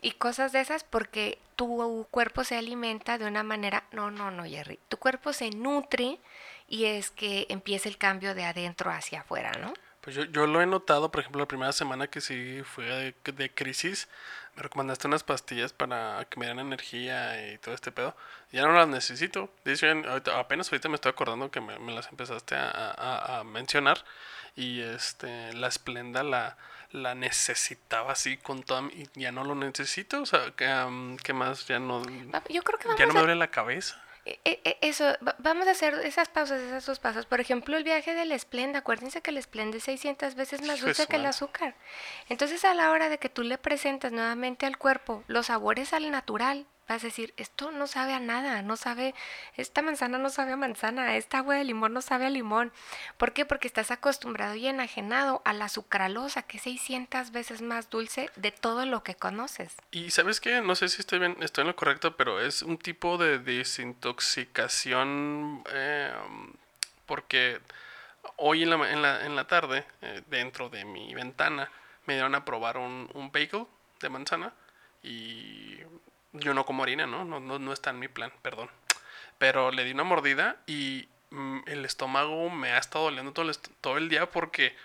y 0.01 0.13
cosas 0.13 0.53
de 0.53 0.61
esas 0.61 0.85
porque 0.85 1.39
tu 1.57 2.07
cuerpo 2.11 2.45
se 2.45 2.57
alimenta 2.57 3.19
de 3.19 3.27
una 3.27 3.43
manera, 3.43 3.85
no, 3.93 4.11
no, 4.11 4.31
no, 4.31 4.45
Jerry, 4.45 4.79
tu 4.89 4.97
cuerpo 4.97 5.33
se 5.33 5.51
nutre 5.51 6.19
y 6.69 6.87
es 6.87 7.11
que 7.11 7.47
empieza 7.49 7.89
el 7.89 7.99
cambio 7.99 8.35
de 8.35 8.45
adentro 8.45 8.91
hacia 8.91 9.21
afuera, 9.21 9.53
¿no? 9.61 9.73
Pues 10.03 10.17
yo, 10.17 10.25
yo 10.25 10.47
lo 10.47 10.61
he 10.61 10.67
notado, 10.67 11.11
por 11.11 11.21
ejemplo, 11.21 11.41
la 11.41 11.47
primera 11.49 11.73
semana 11.73 12.09
que 12.09 12.21
sí 12.21 12.61
fue 12.65 12.85
de, 12.85 13.33
de 13.33 13.51
crisis, 13.55 14.09
me 14.57 14.63
recomendaste 14.65 15.07
unas 15.07 15.23
pastillas 15.23 15.73
para 15.73 16.27
que 16.29 16.39
me 16.41 16.47
dieran 16.47 16.67
energía 16.67 17.53
y 17.53 17.59
todo 17.59 17.75
este 17.75 17.93
pedo. 17.93 18.15
Ya 18.51 18.63
no 18.63 18.73
las 18.73 18.89
necesito. 18.89 19.49
De 19.65 19.73
hecho, 19.73 19.87
ahorita- 19.87 20.39
apenas 20.39 20.71
ahorita 20.73 20.89
me 20.89 20.97
estoy 20.97 21.11
acordando 21.11 21.51
que 21.51 21.61
me, 21.61 21.79
me 21.79 21.95
las 21.95 22.09
empezaste 22.09 22.57
a, 22.57 22.69
a- 22.71 23.39
a 23.39 23.45
mencionar. 23.45 24.05
Y 24.57 24.81
este, 24.83 25.53
la 25.55 25.69
esplenda 25.69 26.23
la, 26.25 26.59
la 26.91 27.15
necesitaba 27.15 28.13
así 28.13 28.37
con 28.37 28.65
toda 28.65 28.83
mi- 28.83 28.93
y 28.93 29.09
ya 29.21 29.31
no 29.33 29.45
lo 29.45 29.55
necesito. 29.55 30.21
O 30.21 30.27
sea, 30.27 30.51
que, 30.57 30.67
am, 30.67 31.17
¿qué 31.17 31.33
más? 31.33 31.67
Ya 31.69 31.79
no, 31.79 32.03
Yo 32.51 32.63
creo 32.63 32.79
que 32.79 32.89
ya 32.99 33.07
no 33.07 33.15
me 33.15 33.21
duele 33.21 33.37
la 33.37 33.49
cabeza. 33.53 34.03
E- 34.25 34.39
e- 34.45 34.61
e- 34.65 34.79
Eso, 34.83 35.05
va- 35.27 35.35
vamos 35.39 35.67
a 35.67 35.73
hacer 35.73 35.95
esas 36.05 36.29
pausas, 36.29 36.61
esas 36.61 36.87
dos 36.87 36.99
pausas. 37.01 37.27
Por 37.27 37.41
ejemplo, 37.41 37.77
el 37.77 37.83
viaje 37.85 38.15
del 38.15 38.39
Splenda. 38.39 38.79
Acuérdense 38.81 39.21
que 39.21 39.31
el 39.31 39.43
Splenda 39.43 39.77
es 39.79 39.85
600 39.85 40.35
veces 40.37 40.63
más 40.63 40.81
dulce 40.81 41.07
que 41.09 41.17
el 41.17 41.27
azúcar. 41.27 41.75
Entonces, 42.29 42.65
a 42.65 42.75
la 42.75 42.91
hora 42.93 43.09
de 43.09 43.19
que 43.19 43.29
tú 43.29 43.43
le 43.43 43.59
presentas 43.59 44.13
nuevamente 44.13 44.65
al 44.67 44.79
cuerpo 44.79 45.25
los 45.27 45.47
sabores 45.47 45.93
al 45.93 46.11
natural, 46.11 46.67
vas 46.89 47.03
a 47.03 47.07
decir, 47.07 47.35
esto 47.37 47.71
no 47.71 47.87
sabe 47.87 48.15
a 48.15 48.21
nada, 48.21 48.63
no 48.63 48.77
sabe, 48.77 49.15
esta 49.57 49.83
manzana 49.83 50.19
no 50.19 50.31
sabe 50.31 50.53
a 50.53 50.57
manzana, 50.57 51.17
esta 51.17 51.39
agua 51.39 51.57
de 51.57 51.65
limón 51.65 51.93
no 51.93 52.03
sabe 52.03 52.27
a 52.27 52.31
limón. 52.31 52.73
¿Por 53.17 53.33
qué? 53.33 53.45
Porque 53.45 53.67
estás 53.67 53.91
acostumbrado 53.91 54.55
y 54.55 54.67
enajenado 54.67 55.43
a 55.45 55.53
la 55.53 55.69
sucralosa, 55.69 56.43
que 56.43 56.59
es 56.59 56.63
600 56.65 57.33
veces 57.33 57.63
más 57.63 57.91
dulce 57.91 58.31
de 58.37 58.53
todo 58.53 58.87
lo 58.87 59.03
que 59.03 59.15
conoces. 59.15 59.75
Y 59.91 60.11
sabes 60.11 60.41
qué, 60.41 60.61
no 60.61 60.75
sé 60.75 60.89
si 60.89 61.01
estoy 61.01 61.19
bien, 61.19 61.37
estoy 61.41 61.63
en 61.63 61.69
lo 61.69 61.77
correcto, 61.77 62.17
pero 62.17 62.41
es 62.41 62.63
un 62.63 62.79
tipo 62.79 63.19
de 63.19 63.39
desintoxicación 63.39 65.65
eh, 65.73 66.13
porque 67.07 67.61
hoy 68.37 68.63
en 68.63 68.71
la, 68.71 68.91
en 68.91 69.03
la, 69.03 69.27
en 69.27 69.37
la 69.37 69.47
tarde, 69.47 69.85
eh, 70.01 70.23
dentro 70.29 70.69
de 70.69 70.85
mi 70.85 71.15
ventana, 71.15 71.71
me 72.07 72.15
dieron 72.15 72.35
a 72.35 72.45
probar 72.45 72.79
un, 72.79 73.09
un 73.15 73.31
bagel 73.31 73.67
de 74.01 74.09
manzana 74.09 74.53
y 75.03 75.79
yo 76.33 76.55
no 76.55 76.65
como 76.65 76.83
harina, 76.83 77.07
¿no? 77.07 77.25
No, 77.25 77.41
no, 77.41 77.59
no 77.59 77.73
está 77.73 77.91
en 77.91 77.99
mi 77.99 78.09
plan, 78.09 78.33
perdón. 78.43 78.71
Pero 79.39 79.71
le 79.71 79.85
di 79.85 79.93
una 79.93 80.05
mordida 80.05 80.57
y 80.67 81.09
mm, 81.31 81.61
el 81.67 81.85
estómago 81.85 82.51
me 82.51 82.73
ha 82.73 82.79
estado 82.79 83.07
doliendo 83.07 83.33
todo 83.33 83.49
el, 83.49 83.59
todo 83.81 83.99
el 83.99 84.09
día 84.09 84.31
porque, 84.31 84.77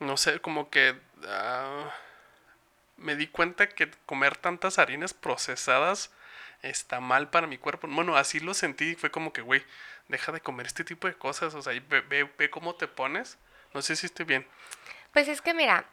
no 0.00 0.16
sé, 0.16 0.40
como 0.40 0.70
que... 0.70 0.98
ah, 1.26 1.90
me 2.98 3.16
di 3.16 3.28
cuenta 3.28 3.68
que 3.68 3.90
comer 4.06 4.36
tantas 4.36 4.78
harinas 4.78 5.14
procesadas 5.14 6.10
está 6.62 7.00
mal 7.00 7.30
para 7.30 7.46
mi 7.46 7.56
cuerpo. 7.56 7.88
Bueno, 7.88 8.16
así 8.16 8.40
lo 8.40 8.54
sentí. 8.54 8.94
Fue 8.96 9.10
como 9.10 9.32
que, 9.32 9.40
güey, 9.40 9.64
deja 10.08 10.32
de 10.32 10.40
comer 10.40 10.66
este 10.66 10.84
tipo 10.84 11.06
de 11.06 11.14
cosas. 11.14 11.54
O 11.54 11.62
sea, 11.62 11.72
y 11.72 11.80
ve, 11.80 12.00
ve, 12.02 12.30
ve 12.36 12.50
cómo 12.50 12.74
te 12.74 12.88
pones. 12.88 13.38
No 13.72 13.82
sé 13.82 13.96
si 13.96 14.06
estoy 14.06 14.26
bien. 14.26 14.46
Pues 15.12 15.28
es 15.28 15.40
que 15.40 15.54
mira, 15.54 15.84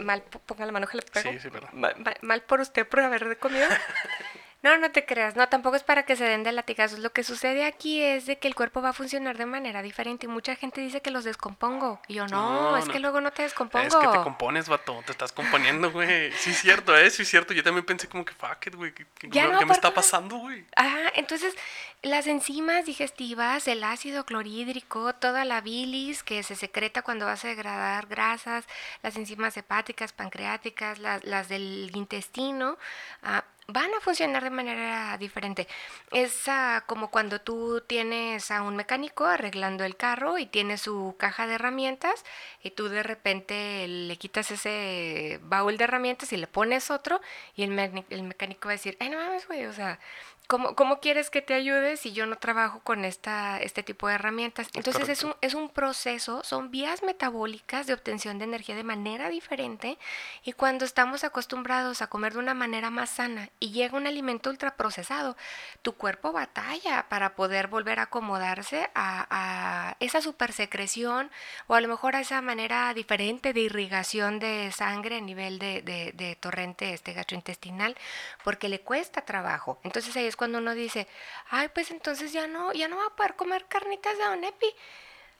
mal, 0.00 0.22
po- 0.22 0.38
ponga 0.40 0.66
la 0.66 0.72
mano 0.72 0.86
que 0.86 0.96
le 0.98 1.02
pego. 1.02 1.30
Sí, 1.32 1.38
sí, 1.38 1.50
perdón. 1.50 1.70
Ma- 1.72 1.92
ma- 1.96 2.14
mal 2.22 2.42
por 2.42 2.60
usted 2.60 2.86
por 2.86 3.00
haber 3.00 3.38
comido. 3.38 3.66
No, 4.60 4.76
no 4.76 4.90
te 4.90 5.04
creas, 5.06 5.36
no, 5.36 5.48
tampoco 5.48 5.76
es 5.76 5.84
para 5.84 6.02
que 6.04 6.16
se 6.16 6.24
den 6.24 6.42
de 6.42 6.50
latigazos. 6.50 6.98
Lo 6.98 7.10
que 7.10 7.22
sucede 7.22 7.64
aquí 7.64 8.02
es 8.02 8.26
de 8.26 8.38
que 8.38 8.48
el 8.48 8.56
cuerpo 8.56 8.82
va 8.82 8.88
a 8.88 8.92
funcionar 8.92 9.38
de 9.38 9.46
manera 9.46 9.82
diferente 9.82 10.26
y 10.26 10.28
mucha 10.28 10.56
gente 10.56 10.80
dice 10.80 11.00
que 11.00 11.12
los 11.12 11.22
descompongo. 11.22 12.00
Y 12.08 12.14
yo, 12.14 12.26
no, 12.26 12.70
No, 12.72 12.76
es 12.76 12.86
no. 12.86 12.92
que 12.92 12.98
luego 12.98 13.20
no 13.20 13.30
te 13.30 13.42
descompongo. 13.42 13.86
Es 13.86 13.94
que 13.94 14.08
te 14.08 14.18
compones, 14.24 14.68
vato. 14.68 15.00
Te 15.06 15.12
estás 15.12 15.30
componiendo, 15.30 15.92
güey. 15.92 16.32
Sí, 16.32 16.50
es 16.50 16.58
cierto, 16.60 16.96
eh. 16.96 17.08
Sí, 17.10 17.22
es 17.22 17.28
cierto. 17.28 17.54
Yo 17.54 17.62
también 17.62 17.86
pensé 17.86 18.08
como 18.08 18.24
que, 18.24 18.32
fuck 18.34 18.66
it, 18.66 18.74
güey. 18.74 18.92
¿Qué, 18.92 19.06
Ya 19.30 19.58
qué 19.58 19.64
me 19.64 19.72
está 19.74 19.94
pasando, 19.94 20.38
güey? 20.38 20.64
Ajá, 20.74 21.12
entonces 21.14 21.54
las 22.02 22.26
enzimas 22.26 22.84
digestivas, 22.84 23.68
el 23.68 23.84
ácido 23.84 24.24
clorhídrico, 24.24 25.14
toda 25.14 25.44
la 25.44 25.60
bilis 25.60 26.22
que 26.24 26.42
se 26.42 26.56
secreta 26.56 27.02
cuando 27.02 27.26
vas 27.26 27.44
a 27.44 27.48
degradar 27.48 28.06
grasas, 28.06 28.64
las 29.02 29.16
enzimas 29.16 29.56
hepáticas, 29.56 30.12
pancreáticas, 30.12 30.98
las, 30.98 31.24
las 31.24 31.48
del 31.48 31.90
intestino, 31.94 32.76
ah, 33.22 33.44
van 33.70 33.92
a 33.94 34.00
funcionar 34.00 34.42
de 34.44 34.50
manera 34.50 35.18
diferente. 35.18 35.68
Es 36.10 36.46
como 36.86 37.10
cuando 37.10 37.40
tú 37.40 37.82
tienes 37.86 38.50
a 38.50 38.62
un 38.62 38.76
mecánico 38.76 39.26
arreglando 39.26 39.84
el 39.84 39.94
carro 39.96 40.38
y 40.38 40.46
tiene 40.46 40.78
su 40.78 41.16
caja 41.18 41.46
de 41.46 41.54
herramientas 41.54 42.24
y 42.62 42.70
tú 42.70 42.88
de 42.88 43.02
repente 43.02 43.86
le 43.86 44.16
quitas 44.16 44.50
ese 44.50 45.38
baúl 45.42 45.76
de 45.76 45.84
herramientas 45.84 46.32
y 46.32 46.38
le 46.38 46.46
pones 46.46 46.90
otro 46.90 47.20
y 47.56 47.64
el, 47.64 47.78
el 48.08 48.22
mecánico 48.22 48.68
va 48.68 48.72
a 48.72 48.76
decir, 48.76 48.96
ay, 49.00 49.10
no 49.10 49.18
mames, 49.18 49.46
güey, 49.46 49.66
o 49.66 49.72
sea, 49.74 50.00
¿cómo, 50.48 50.74
¿cómo 50.74 50.98
quieres 50.98 51.30
que 51.30 51.42
te 51.42 51.54
ayude 51.54 51.96
si 51.96 52.12
yo 52.12 52.26
no 52.26 52.36
trabajo 52.36 52.80
con 52.80 53.04
esta, 53.04 53.58
este 53.60 53.82
tipo 53.84 54.08
de 54.08 54.14
herramientas? 54.14 54.68
Entonces 54.74 55.08
es 55.08 55.22
un, 55.22 55.34
es 55.40 55.54
un 55.54 55.68
proceso, 55.68 56.42
son 56.42 56.70
vías 56.72 57.02
metabólicas 57.04 57.86
de 57.86 57.92
obtención 57.94 58.38
de 58.38 58.44
energía 58.46 58.74
de 58.74 58.82
manera 58.82 59.28
diferente 59.28 59.98
y 60.42 60.52
cuando 60.54 60.84
estamos 60.84 61.22
acostumbrados 61.22 62.02
a 62.02 62.08
comer 62.08 62.32
de 62.32 62.40
una 62.40 62.54
manera 62.54 62.90
más 62.90 63.10
sana 63.10 63.50
y 63.60 63.70
llega 63.70 63.96
un 63.96 64.06
alimento 64.06 64.50
ultraprocesado, 64.50 65.36
tu 65.82 65.92
cuerpo 65.92 66.32
batalla 66.32 67.06
para 67.08 67.34
poder 67.36 67.68
volver 67.68 68.00
a 68.00 68.04
acomodarse 68.04 68.90
a, 68.94 69.26
a 69.30 69.96
esa 70.00 70.20
supersecreción 70.22 71.30
o 71.66 71.74
a 71.74 71.80
lo 71.80 71.88
mejor 71.88 72.16
a 72.16 72.20
esa 72.20 72.40
manera 72.42 72.92
diferente 72.94 73.52
de 73.52 73.60
irrigación 73.60 74.38
de 74.38 74.72
sangre 74.72 75.18
a 75.18 75.20
nivel 75.20 75.58
de, 75.58 75.82
de- 75.82 76.12
de 76.12 76.36
torrente 76.36 76.94
este 76.94 77.12
gastrointestinal 77.12 77.96
porque 78.44 78.68
le 78.70 78.80
cuesta 78.80 79.22
trabajo. 79.22 79.78
Entonces 79.84 80.16
ahí 80.16 80.26
es 80.26 80.36
cuando 80.38 80.58
uno 80.58 80.74
dice, 80.74 81.08
ay, 81.50 81.68
pues 81.74 81.90
entonces 81.90 82.32
ya 82.32 82.46
no, 82.46 82.72
ya 82.72 82.88
no 82.88 82.96
va 82.96 83.06
a 83.06 83.16
poder 83.16 83.34
comer 83.36 83.66
carnitas 83.66 84.16
de 84.16 84.24
Don 84.24 84.44
Epi. 84.44 84.74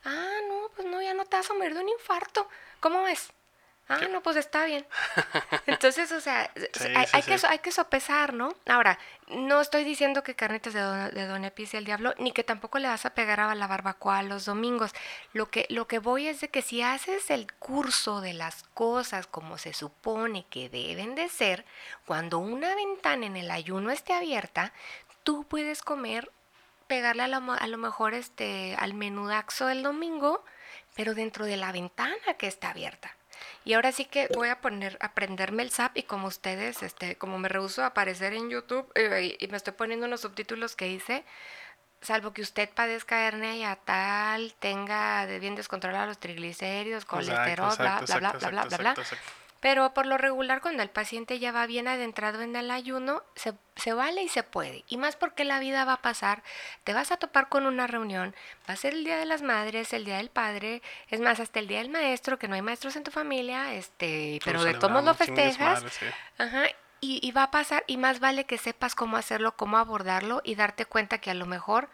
Ah, 0.04 0.38
no, 0.48 0.68
pues 0.74 0.86
no, 0.88 1.00
ya 1.00 1.14
no 1.14 1.24
te 1.24 1.36
vas 1.36 1.50
a 1.50 1.54
morir 1.54 1.74
de 1.74 1.80
un 1.80 1.88
infarto. 1.88 2.48
¿Cómo 2.80 3.04
ves? 3.04 3.32
Ah, 3.88 4.00
¿Qué? 4.00 4.08
no, 4.08 4.22
pues 4.22 4.36
está 4.36 4.64
bien. 4.66 4.86
Entonces, 5.66 6.12
o 6.12 6.20
sea, 6.20 6.50
Sí, 6.72 6.88
hay, 6.94 7.06
sí, 7.06 7.16
hay 7.16 7.22
que, 7.22 7.38
sí. 7.38 7.46
hay 7.48 7.58
que 7.60 7.72
sopesar, 7.72 8.34
¿no? 8.34 8.54
Ahora, 8.66 8.98
no 9.28 9.60
estoy 9.60 9.82
diciendo 9.84 10.22
que 10.22 10.34
carnitas 10.36 10.74
de 10.74 10.80
Don, 10.80 11.10
de 11.10 11.26
don 11.26 11.44
Epi 11.44 11.66
sea 11.66 11.78
el 11.78 11.86
diablo, 11.86 12.14
ni 12.18 12.32
que 12.32 12.44
tampoco 12.44 12.78
le 12.78 12.88
vas 12.88 13.06
a 13.06 13.14
pegar 13.14 13.40
a 13.40 13.54
la 13.54 13.66
barbacoa 13.66 14.22
los 14.22 14.44
domingos. 14.44 14.92
Lo 15.32 15.50
que, 15.50 15.66
lo 15.70 15.88
que 15.88 15.98
voy 16.00 16.28
es 16.28 16.40
de 16.40 16.48
que 16.48 16.62
si 16.62 16.82
haces 16.82 17.30
el 17.30 17.52
curso 17.54 18.20
de 18.20 18.34
las 18.34 18.62
cosas 18.74 19.26
como 19.26 19.58
se 19.58 19.72
supone 19.72 20.44
que 20.50 20.68
deben 20.68 21.14
de 21.14 21.28
ser, 21.28 21.64
cuando 22.06 22.38
una 22.38 22.74
ventana 22.74 23.26
en 23.26 23.36
el 23.36 23.50
ayuno 23.50 23.90
esté 23.90 24.12
abierta, 24.12 24.72
tú 25.24 25.44
puedes 25.44 25.82
comer, 25.82 26.30
pegarle 26.86 27.22
a 27.24 27.28
lo, 27.28 27.52
a 27.52 27.66
lo 27.66 27.78
mejor 27.78 28.14
este, 28.14 28.76
al 28.78 28.94
menudaxo 28.94 29.66
del 29.66 29.82
domingo, 29.82 30.44
pero 30.94 31.14
dentro 31.14 31.44
de 31.46 31.56
la 31.56 31.72
ventana 31.72 32.34
que 32.38 32.46
está 32.46 32.70
abierta. 32.70 33.14
Y 33.68 33.74
ahora 33.74 33.92
sí 33.92 34.06
que 34.06 34.28
voy 34.34 34.48
a 34.48 34.62
poner, 34.62 34.96
aprenderme 34.98 35.62
el 35.62 35.68
SAP 35.70 35.98
y 35.98 36.02
como 36.04 36.26
ustedes, 36.26 36.82
este, 36.82 37.16
como 37.16 37.38
me 37.38 37.50
rehuso 37.50 37.82
a 37.82 37.88
aparecer 37.88 38.32
en 38.32 38.48
YouTube 38.48 38.90
eh, 38.94 39.36
y, 39.38 39.46
me 39.48 39.58
estoy 39.58 39.74
poniendo 39.74 40.06
unos 40.06 40.22
subtítulos 40.22 40.74
que 40.74 40.88
hice, 40.88 41.22
salvo 42.00 42.32
que 42.32 42.40
usted 42.40 42.70
padezca 42.70 43.28
hernia 43.28 43.76
tal, 43.84 44.54
tenga 44.54 45.26
de 45.26 45.38
bien 45.38 45.54
descontrolados 45.54 46.08
los 46.08 46.18
triglicéridos, 46.18 47.04
colesterol, 47.04 47.76
bla, 47.76 48.00
bla, 48.06 48.18
bla, 48.18 48.32
bla, 48.32 48.48
bla, 48.48 48.64
bla, 48.64 48.78
bla. 48.78 48.94
Pero 49.60 49.92
por 49.92 50.06
lo 50.06 50.18
regular, 50.18 50.60
cuando 50.60 50.82
el 50.82 50.90
paciente 50.90 51.38
ya 51.38 51.50
va 51.50 51.66
bien 51.66 51.88
adentrado 51.88 52.42
en 52.42 52.54
el 52.54 52.70
ayuno, 52.70 53.22
se, 53.34 53.54
se 53.74 53.92
vale 53.92 54.22
y 54.22 54.28
se 54.28 54.44
puede. 54.44 54.84
Y 54.86 54.98
más 54.98 55.16
porque 55.16 55.44
la 55.44 55.58
vida 55.58 55.84
va 55.84 55.94
a 55.94 56.02
pasar, 56.02 56.44
te 56.84 56.94
vas 56.94 57.10
a 57.10 57.16
topar 57.16 57.48
con 57.48 57.66
una 57.66 57.88
reunión, 57.88 58.36
va 58.68 58.74
a 58.74 58.76
ser 58.76 58.94
el 58.94 59.04
Día 59.04 59.18
de 59.18 59.26
las 59.26 59.42
Madres, 59.42 59.92
el 59.92 60.04
Día 60.04 60.18
del 60.18 60.30
Padre, 60.30 60.80
es 61.08 61.20
más, 61.20 61.40
hasta 61.40 61.58
el 61.58 61.66
Día 61.66 61.78
del 61.78 61.90
Maestro, 61.90 62.38
que 62.38 62.46
no 62.46 62.54
hay 62.54 62.62
maestros 62.62 62.94
en 62.94 63.02
tu 63.02 63.10
familia, 63.10 63.74
este, 63.74 64.38
pero 64.44 64.62
de 64.62 64.74
todos 64.74 65.04
lo 65.04 65.14
festejas. 65.14 65.84
Ajá, 66.38 66.66
y, 67.00 67.20
y 67.26 67.32
va 67.32 67.44
a 67.44 67.50
pasar, 67.50 67.84
y 67.86 67.96
más 67.96 68.20
vale 68.20 68.44
que 68.44 68.58
sepas 68.58 68.94
cómo 68.94 69.16
hacerlo, 69.16 69.56
cómo 69.56 69.78
abordarlo 69.78 70.40
y 70.44 70.54
darte 70.54 70.84
cuenta 70.86 71.18
que 71.18 71.30
a 71.30 71.34
lo 71.34 71.46
mejor 71.46 71.88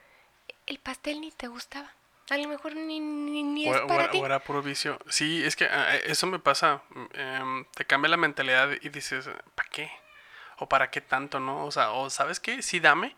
el 0.67 0.79
pastel 0.79 1.21
ni 1.21 1.31
te 1.31 1.49
gustaba. 1.49 1.93
A 2.31 2.39
lo 2.39 2.49
mejor 2.49 2.75
ni, 2.75 3.01
ni, 3.01 3.43
ni 3.43 3.69
O, 3.69 3.75
es 3.75 3.81
o 3.83 3.87
para 3.87 4.05
era, 4.05 4.11
ti. 4.13 4.19
o 4.19 4.27
era 4.27 4.39
puro 4.41 4.63
vicio. 4.63 4.99
Sí, 5.09 5.45
es 5.45 5.57
que 5.57 5.67
ah, 5.67 5.95
eso 5.97 6.27
me 6.27 6.39
pasa. 6.39 6.83
mm, 6.91 7.05
em, 7.13 7.65
te 7.75 7.85
cambia 7.85 8.09
la 8.09 8.17
mentalidad 8.17 8.71
y 8.81 8.89
dices, 8.89 9.29
¿para 9.55 9.69
qué? 9.69 9.91
¿O 10.59 10.69
para 10.69 10.91
qué 10.91 11.01
tanto, 11.01 11.39
no? 11.41 11.65
O 11.67 11.71
sea, 11.71 11.91
o 11.93 12.09
¿sabes 12.11 12.41
qué? 12.41 12.63
Sí, 12.63 12.81
dame. 12.81 13.15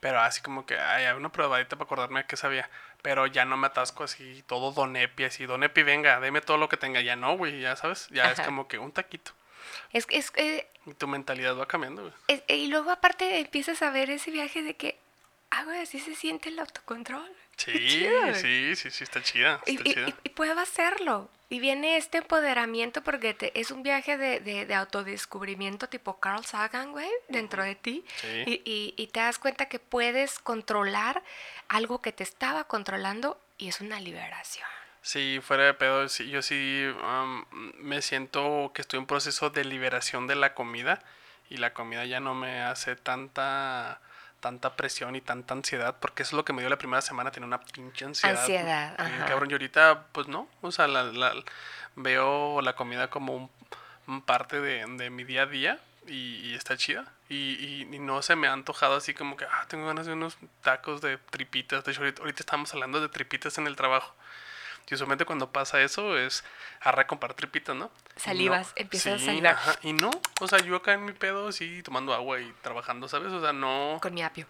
Pero 0.00 0.18
así 0.20 0.40
como 0.40 0.64
que, 0.64 0.78
ay, 0.78 1.04
hay 1.04 1.14
una 1.14 1.30
probadita 1.30 1.76
para 1.76 1.84
acordarme 1.84 2.20
de 2.22 2.26
qué 2.26 2.38
sabía. 2.38 2.70
Pero 3.02 3.26
ya 3.26 3.44
no 3.44 3.58
me 3.58 3.66
atasco 3.66 4.02
así, 4.02 4.42
todo 4.46 4.72
donepi, 4.72 5.24
así, 5.24 5.44
donepi, 5.44 5.82
venga, 5.82 6.18
deme 6.20 6.40
todo 6.40 6.56
lo 6.56 6.70
que 6.70 6.78
tenga. 6.78 7.02
Ya 7.02 7.16
no, 7.16 7.36
güey, 7.36 7.60
ya 7.60 7.76
sabes. 7.76 8.08
Ya 8.08 8.30
es 8.32 8.40
como 8.40 8.66
que 8.66 8.78
un 8.78 8.92
taquito. 8.92 9.32
Es, 9.92 10.06
es, 10.08 10.30
que 10.30 10.70
Y 10.86 10.94
tu 10.94 11.06
mentalidad 11.06 11.54
va 11.58 11.66
cambiando, 11.66 12.00
güey. 12.02 12.14
Es- 12.28 12.42
y 12.48 12.68
luego 12.68 12.90
aparte 12.90 13.40
empiezas 13.40 13.82
a 13.82 13.90
ver 13.90 14.08
ese 14.10 14.30
viaje 14.30 14.62
de 14.62 14.74
que, 14.74 14.98
ah, 15.50 15.64
güey, 15.64 15.80
así 15.82 15.98
se 16.00 16.14
siente 16.14 16.48
el 16.48 16.58
autocontrol. 16.58 17.30
Sí, 17.56 18.06
sí, 18.34 18.74
sí, 18.76 18.90
sí, 18.90 19.04
está 19.04 19.22
chida. 19.22 19.60
Y, 19.66 19.76
Está 19.76 19.88
y- 19.88 19.94
chida. 19.94 20.08
y- 20.08 20.14
y 20.24 20.28
puedo 20.30 20.58
hacerlo. 20.58 21.28
Y 21.48 21.60
viene 21.60 21.96
este 21.98 22.18
empoderamiento 22.18 23.02
porque 23.04 23.34
te- 23.34 23.58
es 23.60 23.70
un 23.70 23.82
viaje 23.82 24.16
de, 24.16 24.40
de- 24.40 24.64
de 24.66 24.74
autodescubrimiento 24.74 25.88
tipo 25.88 26.18
Carl 26.18 26.44
Sagan, 26.44 26.92
güey, 26.92 27.10
dentro 27.28 27.62
de 27.62 27.74
ti. 27.74 28.04
Sí. 28.16 28.62
Y, 28.64 28.94
y- 28.96 29.06
te 29.08 29.20
das 29.20 29.38
cuenta 29.38 29.66
que 29.66 29.78
puedes 29.78 30.38
controlar 30.38 31.22
algo 31.68 32.00
que 32.00 32.10
te 32.12 32.22
estaba 32.24 32.64
controlando 32.64 33.38
y 33.58 33.68
es 33.68 33.80
una 33.80 34.00
liberación. 34.00 34.66
Sí, 35.02 35.40
fuera 35.42 35.64
de 35.64 35.74
pedo, 35.74 36.08
sí, 36.08 36.30
yo 36.30 36.42
sí 36.42 36.86
me 37.78 38.00
siento 38.02 38.70
que 38.74 38.82
estoy 38.82 38.98
en 39.00 39.06
proceso 39.06 39.50
de 39.50 39.64
liberación 39.64 40.26
de 40.26 40.36
la 40.36 40.54
comida 40.54 41.02
y 41.50 41.56
la 41.58 41.74
comida 41.74 42.04
ya 42.06 42.20
no 42.20 42.34
me 42.34 42.62
hace 42.62 42.94
tanta 42.96 44.00
tanta 44.42 44.76
presión 44.76 45.16
y 45.16 45.22
tanta 45.22 45.54
ansiedad, 45.54 45.96
porque 46.00 46.24
eso 46.24 46.30
es 46.30 46.36
lo 46.36 46.44
que 46.44 46.52
me 46.52 46.60
dio 46.60 46.68
la 46.68 46.76
primera 46.76 47.00
semana, 47.00 47.30
tenía 47.30 47.46
una 47.46 47.60
pinche 47.60 48.04
ansiedad. 48.04 48.38
Ansiedad, 48.40 48.94
ajá. 48.98 49.24
cabrón, 49.24 49.50
y 49.50 49.54
ahorita, 49.54 50.08
pues 50.12 50.26
no, 50.28 50.46
o 50.60 50.70
sea, 50.70 50.86
la, 50.88 51.04
la- 51.04 51.32
veo 51.96 52.60
la 52.60 52.74
comida 52.74 53.08
como 53.08 53.34
un, 53.36 53.50
un 54.08 54.20
parte 54.20 54.60
de, 54.60 54.84
de 54.98 55.10
mi 55.10 55.24
día 55.24 55.42
a 55.42 55.46
día 55.46 55.78
y, 56.06 56.36
y 56.50 56.54
está 56.54 56.76
chida. 56.76 57.04
Y, 57.28 57.52
y- 57.54 57.88
y 57.94 57.98
no 57.98 58.20
se 58.20 58.36
me 58.36 58.48
ha 58.48 58.52
antojado 58.52 58.96
así 58.96 59.14
como 59.14 59.36
que, 59.36 59.44
ah, 59.46 59.64
tengo 59.68 59.86
ganas 59.86 60.04
de 60.06 60.12
unos 60.12 60.36
tacos 60.62 61.00
de 61.00 61.16
tripitas. 61.30 61.84
De 61.84 61.92
hecho, 61.92 62.00
ahorita, 62.02 62.20
ahorita 62.22 62.40
estamos 62.40 62.74
hablando 62.74 63.00
de 63.00 63.08
tripitas 63.08 63.56
en 63.58 63.66
el 63.66 63.76
trabajo. 63.76 64.14
Y 64.90 64.94
usualmente 64.94 65.24
cuando 65.24 65.50
pasa 65.52 65.80
eso 65.80 66.18
es 66.18 66.44
arra 66.80 67.06
comprar 67.06 67.34
tripitas, 67.34 67.74
¿no? 67.74 67.90
Salivas, 68.16 68.68
no, 68.68 68.72
empiezas 68.82 69.22
a 69.22 69.24
salivar. 69.24 69.54
ajá, 69.54 69.74
y 69.82 69.92
no, 69.94 70.10
o 70.40 70.48
sea, 70.48 70.58
yo 70.58 70.76
acá 70.76 70.92
en 70.92 71.04
mi 71.04 71.12
pedo, 71.12 71.50
sí, 71.52 71.82
tomando 71.82 72.12
agua 72.12 72.40
y 72.40 72.52
trabajando, 72.62 73.08
¿sabes? 73.08 73.32
O 73.32 73.40
sea, 73.40 73.52
no. 73.52 73.98
Con 74.02 74.12
mi 74.14 74.22
apio. 74.22 74.46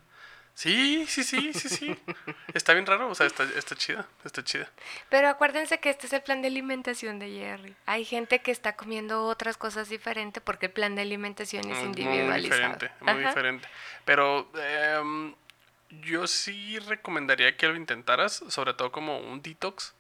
Sí, 0.55 1.07
sí, 1.09 1.25
sí, 1.25 1.53
sí, 1.55 1.69
sí. 1.71 1.97
está 2.55 2.75
bien 2.75 2.85
raro, 2.85 3.09
o 3.09 3.15
sea, 3.15 3.27
está, 3.27 3.45
está 3.45 3.75
chida, 3.75 4.07
está 4.25 4.45
chida. 4.45 4.69
Pero 5.09 5.29
acuérdense 5.29 5.81
que 5.81 5.89
este 5.89 6.07
es 6.07 6.13
el 6.13 6.21
plan 6.23 6.43
de 6.43 6.49
alimentación 6.49 7.19
de 7.19 7.31
Jerry. 7.31 7.75
Hay 7.87 8.05
gente 8.05 8.41
que 8.41 8.51
está 8.51 8.77
comiendo 8.77 9.25
otras 9.25 9.57
cosas 9.57 9.89
diferentes 9.89 10.43
porque 10.43 10.67
el 10.67 10.73
plan 10.73 10.95
de 10.95 11.03
alimentación 11.03 11.71
es 11.71 11.79
Mm, 11.79 11.87
individualizado. 11.87 12.33
Muy 12.33 12.43
diferente, 12.43 12.91
muy 13.01 13.11
Ajá. 13.13 13.29
diferente. 13.29 13.69
Pero 14.05 14.51
em, 14.57 15.35
yo 16.03 16.27
sí 16.27 16.79
recomendaría 16.81 17.57
que 17.57 17.69
lo 17.69 17.77
intentaras, 17.77 18.45
sobre 18.49 18.75
todo 18.75 18.93
como 18.93 19.21
un 19.21 19.41
detox, 19.41 19.95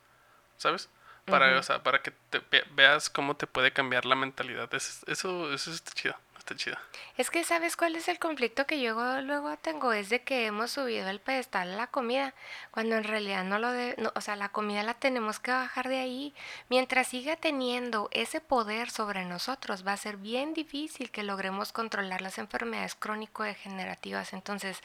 ¿sabes? 0.62 0.88
Para, 1.24 1.56
o 1.58 1.62
sea, 1.62 1.82
para 1.82 2.02
que 2.02 2.10
te 2.30 2.40
ve- 2.50 2.64
veas 2.72 3.08
cómo 3.08 3.36
te 3.36 3.46
puede 3.46 3.72
cambiar 3.72 4.04
la 4.06 4.16
mentalidad. 4.16 4.72
Es- 4.74 5.04
Eso, 5.06 5.52
eso 5.54 5.70
está 5.70 5.92
chido, 5.92 6.16
está 6.36 6.56
chido. 6.56 6.76
Es 7.16 7.30
que 7.30 7.44
sabes 7.44 7.76
cuál 7.76 7.94
es 7.94 8.08
el 8.08 8.18
conflicto 8.18 8.66
que 8.66 8.80
yo 8.80 8.94
luego 9.20 9.56
tengo 9.58 9.92
es 9.92 10.08
de 10.08 10.22
que 10.22 10.46
hemos 10.46 10.72
subido 10.72 11.08
el 11.08 11.20
pedestal 11.20 11.70
a 11.72 11.76
la 11.76 11.86
comida 11.86 12.34
cuando 12.72 12.96
en 12.96 13.04
realidad 13.04 13.44
no 13.44 13.60
lo 13.60 13.70
de, 13.70 13.94
no, 13.98 14.10
o 14.16 14.20
sea, 14.20 14.34
la 14.34 14.48
comida 14.48 14.82
la 14.82 14.94
tenemos 14.94 15.38
que 15.38 15.52
bajar 15.52 15.88
de 15.88 16.00
ahí. 16.00 16.34
Mientras 16.68 17.06
siga 17.06 17.36
teniendo 17.36 18.08
ese 18.10 18.40
poder 18.40 18.90
sobre 18.90 19.24
nosotros, 19.24 19.86
va 19.86 19.92
a 19.92 19.96
ser 19.96 20.16
bien 20.16 20.54
difícil 20.54 21.12
que 21.12 21.22
logremos 21.22 21.70
controlar 21.70 22.20
las 22.20 22.38
enfermedades 22.38 22.96
crónico-degenerativas. 22.96 24.32
Entonces, 24.32 24.80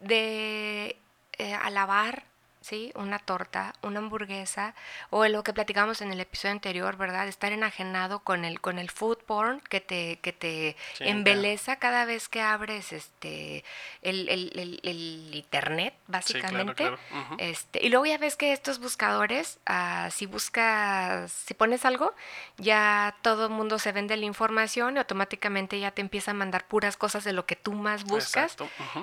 de 0.00 0.96
eh, 1.36 1.54
alabar 1.54 2.24
¿sí? 2.64 2.92
Una 2.94 3.18
torta, 3.18 3.74
una 3.82 3.98
hamburguesa, 3.98 4.74
o 5.10 5.26
lo 5.28 5.44
que 5.44 5.52
platicamos 5.52 6.00
en 6.00 6.10
el 6.12 6.20
episodio 6.20 6.52
anterior, 6.52 6.96
¿verdad? 6.96 7.28
Estar 7.28 7.52
enajenado 7.52 8.20
con 8.20 8.44
el, 8.46 8.58
con 8.62 8.78
el 8.78 8.90
food 8.90 9.18
porn 9.18 9.60
que 9.68 9.82
te, 9.82 10.18
que 10.22 10.32
te 10.32 10.74
Sí, 10.94 11.04
embeleza 11.06 11.76
cada 11.76 12.06
vez 12.06 12.28
que 12.30 12.40
abres 12.40 12.92
este 12.94 13.64
el, 14.00 14.28
el- 14.30 14.52
el- 14.58 14.80
el 14.82 15.34
internet, 15.34 15.92
Sí, 15.92 16.40
claro, 16.40 16.64
básicamente. 16.64 16.90
Este, 17.38 17.84
y 17.84 17.90
luego 17.90 18.06
ya 18.06 18.16
ves 18.16 18.36
que 18.36 18.52
estos 18.54 18.78
buscadores, 18.80 19.58
ah, 19.66 20.08
si 20.10 20.24
buscas, 20.24 21.30
si 21.32 21.52
pones 21.52 21.84
algo, 21.84 22.14
ya 22.56 23.14
todo 23.22 23.46
el 23.46 23.52
mundo 23.52 23.78
se 23.78 23.92
vende 23.92 24.16
la 24.16 24.24
información 24.24 24.96
y 24.96 24.98
automáticamente 25.00 25.78
ya 25.80 25.90
te 25.90 26.00
empieza 26.00 26.30
a 26.30 26.34
mandar 26.34 26.66
puras 26.66 26.96
cosas 26.96 27.24
de 27.24 27.32
lo 27.34 27.44
que 27.44 27.56
tú 27.56 27.72
más 27.74 28.04
buscas. 28.04 28.56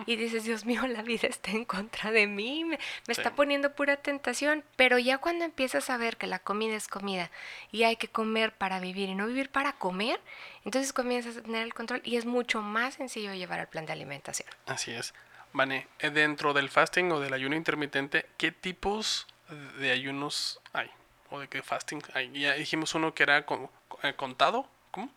Y 0.08 0.15
dices, 0.15 0.45
Dios 0.45 0.65
mío, 0.65 0.88
la 0.88 1.04
vida 1.04 1.28
está 1.28 1.52
en 1.52 1.65
contra 1.65 2.10
de 2.12 2.26
mí, 2.28 2.63
me, 2.63 2.80
me 3.08 3.13
está 3.13 3.30
Sí. 3.30 3.36
Poniendo 3.52 3.74
pura 3.76 3.98
tentación. 3.98 4.64
Pero 4.78 4.98
ya 4.98 5.18
cuando 5.18 5.44
empiezas 5.44 5.90
a 5.90 5.98
ver 5.98 6.16
que 6.16 6.26
la 6.26 6.40
comida 6.40 6.74
es 6.74 6.88
comida 6.88 7.30
y 7.70 7.84
hay 7.84 7.98
que 7.98 8.08
comer 8.08 8.54
para 8.54 8.80
vivir 8.80 9.10
y 9.10 9.16
no 9.16 9.28
vivir 9.28 9.50
para 9.50 9.74
comer, 9.74 10.22
entonces 10.64 10.94
comienzas 10.94 11.36
a 11.36 11.42
tener 11.42 11.64
el 11.64 11.74
control 11.74 12.00
y 12.06 12.16
es 12.16 12.26
mucho 12.26 12.62
más 12.62 12.94
sencillo 12.94 13.34
llevar 13.34 13.60
el 13.60 13.68
plan 13.68 13.86
de 13.86 13.92
alimentación. 13.92 14.48
Así 14.68 14.92
es. 14.92 15.14
Vane, 15.52 15.86
eh, 16.00 16.12
dentro 16.12 16.54
del 16.54 16.70
fasting 16.70 17.12
o 17.12 17.20
del 17.20 17.34
ayuno 17.34 17.58
intermitente, 17.58 18.26
¿qué 18.38 18.54
tipos 18.54 19.28
de 19.80 19.92
ayunos 19.92 20.62
hay? 20.72 20.90
¿O 21.30 21.42
de 21.42 21.50
qué 21.50 21.62
fasting 21.62 22.02
hay? 22.14 22.32
Ya 22.32 22.54
dijimos 22.54 22.96
uno 22.96 23.14
que 23.14 23.24
era 23.24 23.46
con- 23.46 23.70
eh, 24.04 24.14
contado. 24.14 24.66
¿Cómo? 24.92 25.10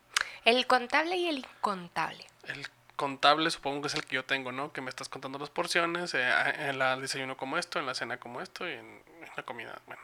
El 0.43 0.67
contable 0.67 1.15
y 1.15 1.29
el 1.29 1.37
incontable. 1.37 2.25
El 2.49 2.67
contable 2.95 3.49
supongo 3.51 3.81
que 3.81 3.87
es 3.87 3.95
el 3.95 4.05
que 4.05 4.15
yo 4.15 4.25
tengo, 4.25 4.51
¿no? 4.51 4.71
Que 4.71 4.81
me 4.81 4.89
estás 4.89 5.09
contando 5.09 5.37
las 5.39 5.49
porciones, 5.49 6.13
eh, 6.13 6.29
en 6.59 6.81
el 6.81 7.01
desayuno 7.01 7.37
como 7.37 7.57
esto, 7.57 7.79
en 7.79 7.85
la 7.85 7.93
cena 7.95 8.17
como 8.17 8.41
esto 8.41 8.67
y 8.67 8.73
en, 8.73 8.85
en 8.85 9.29
la 9.35 9.43
comida. 9.43 9.73
Bueno, 9.87 10.01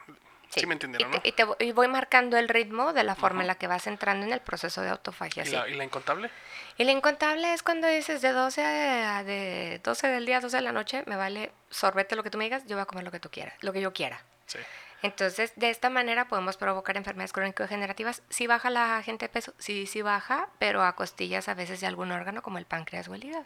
sí, 0.49 0.65
me 0.65 0.73
entendieron, 0.73 1.11
y, 1.11 1.15
¿no? 1.15 1.21
y 1.23 1.31
te 1.31 1.45
y 1.65 1.71
voy 1.71 1.87
marcando 1.87 2.37
el 2.37 2.49
ritmo 2.49 2.93
de 2.93 3.03
la 3.03 3.15
forma 3.15 3.41
en 3.41 3.47
la 3.47 3.55
que 3.55 3.67
vas 3.67 3.87
entrando 3.87 4.25
en 4.25 4.33
el 4.33 4.41
proceso 4.41 4.81
de 4.81 4.89
autofagia. 4.89 5.43
¿Y 5.43 5.47
sí. 5.47 5.51
la, 5.53 5.67
y 5.69 5.73
la 5.75 5.83
incontable? 5.83 6.29
Y 6.77 6.83
la 6.83 6.91
incontable 6.91 7.53
es 7.53 7.63
cuando 7.63 7.87
dices 7.87 8.21
de 8.21 8.31
12, 8.31 8.63
a- 8.63 9.23
de 9.23 9.79
12 9.83 10.07
del 10.07 10.25
día 10.25 10.37
a 10.37 10.41
12 10.41 10.57
de 10.57 10.63
la 10.63 10.71
noche, 10.71 11.03
me 11.07 11.15
vale 11.15 11.51
sorbete 11.69 12.15
lo 12.15 12.23
que 12.23 12.29
tú 12.29 12.37
me 12.37 12.43
digas, 12.45 12.63
yo 12.65 12.75
voy 12.75 12.83
a 12.83 12.85
comer 12.85 13.03
lo 13.03 13.11
que 13.11 13.19
tú 13.19 13.29
quieras, 13.29 13.53
lo 13.61 13.71
que 13.73 13.81
yo 13.81 13.93
quiera. 13.93 14.21
Sí. 14.47 14.59
Entonces, 15.01 15.53
de 15.55 15.69
esta 15.69 15.89
manera 15.89 16.27
podemos 16.27 16.57
provocar 16.57 16.95
enfermedades 16.97 17.33
crónico-degenerativas. 17.33 18.21
Si 18.29 18.47
baja 18.47 18.69
la 18.69 19.01
gente 19.03 19.25
de 19.25 19.29
peso, 19.29 19.53
sí, 19.57 19.87
sí 19.87 20.01
baja, 20.01 20.49
pero 20.59 20.83
a 20.83 20.95
costillas 20.95 21.47
a 21.47 21.53
veces 21.53 21.81
de 21.81 21.87
algún 21.87 22.11
órgano 22.11 22.41
como 22.41 22.57
el 22.57 22.65
páncreas 22.65 23.07
o 23.07 23.15
el 23.15 23.23
hígado. 23.23 23.45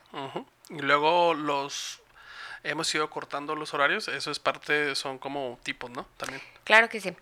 Y 0.70 0.80
luego 0.80 1.34
los... 1.34 2.02
Hemos 2.64 2.94
ido 2.96 3.08
cortando 3.12 3.56
los 3.56 3.76
horarios, 3.76 4.08
eso 4.08 4.32
es 4.32 4.40
parte, 4.40 4.96
son 4.96 5.20
como 5.20 5.60
tipos, 5.62 5.92
¿no? 5.92 6.08
También. 6.18 6.42
Claro 6.64 6.90
que 6.90 7.00
sí. 7.00 7.16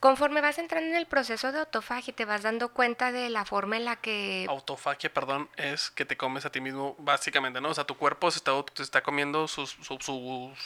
Conforme 0.00 0.42
vas 0.42 0.58
entrando 0.58 0.90
en 0.90 0.96
el 0.96 1.06
proceso 1.06 1.50
de 1.50 1.60
autofagia, 1.60 2.14
te 2.14 2.26
vas 2.26 2.42
dando 2.42 2.72
cuenta 2.72 3.10
de 3.10 3.30
la 3.30 3.46
forma 3.46 3.76
en 3.76 3.86
la 3.86 3.96
que 3.96 4.46
Autofagia, 4.48 5.14
perdón, 5.14 5.48
es 5.56 5.90
que 5.92 6.04
te 6.04 6.16
comes 6.16 6.44
a 6.44 6.50
ti 6.50 6.60
mismo, 6.60 6.94
básicamente, 6.98 7.60
¿no? 7.60 7.70
O 7.70 7.74
sea, 7.74 7.84
tu 7.84 7.96
cuerpo 7.96 8.30
se 8.30 8.38
está, 8.38 8.52
te 8.64 8.82
está 8.82 9.02
comiendo 9.02 9.48
sus, 9.48 9.70
sus, 9.70 10.04
sus, 10.04 10.58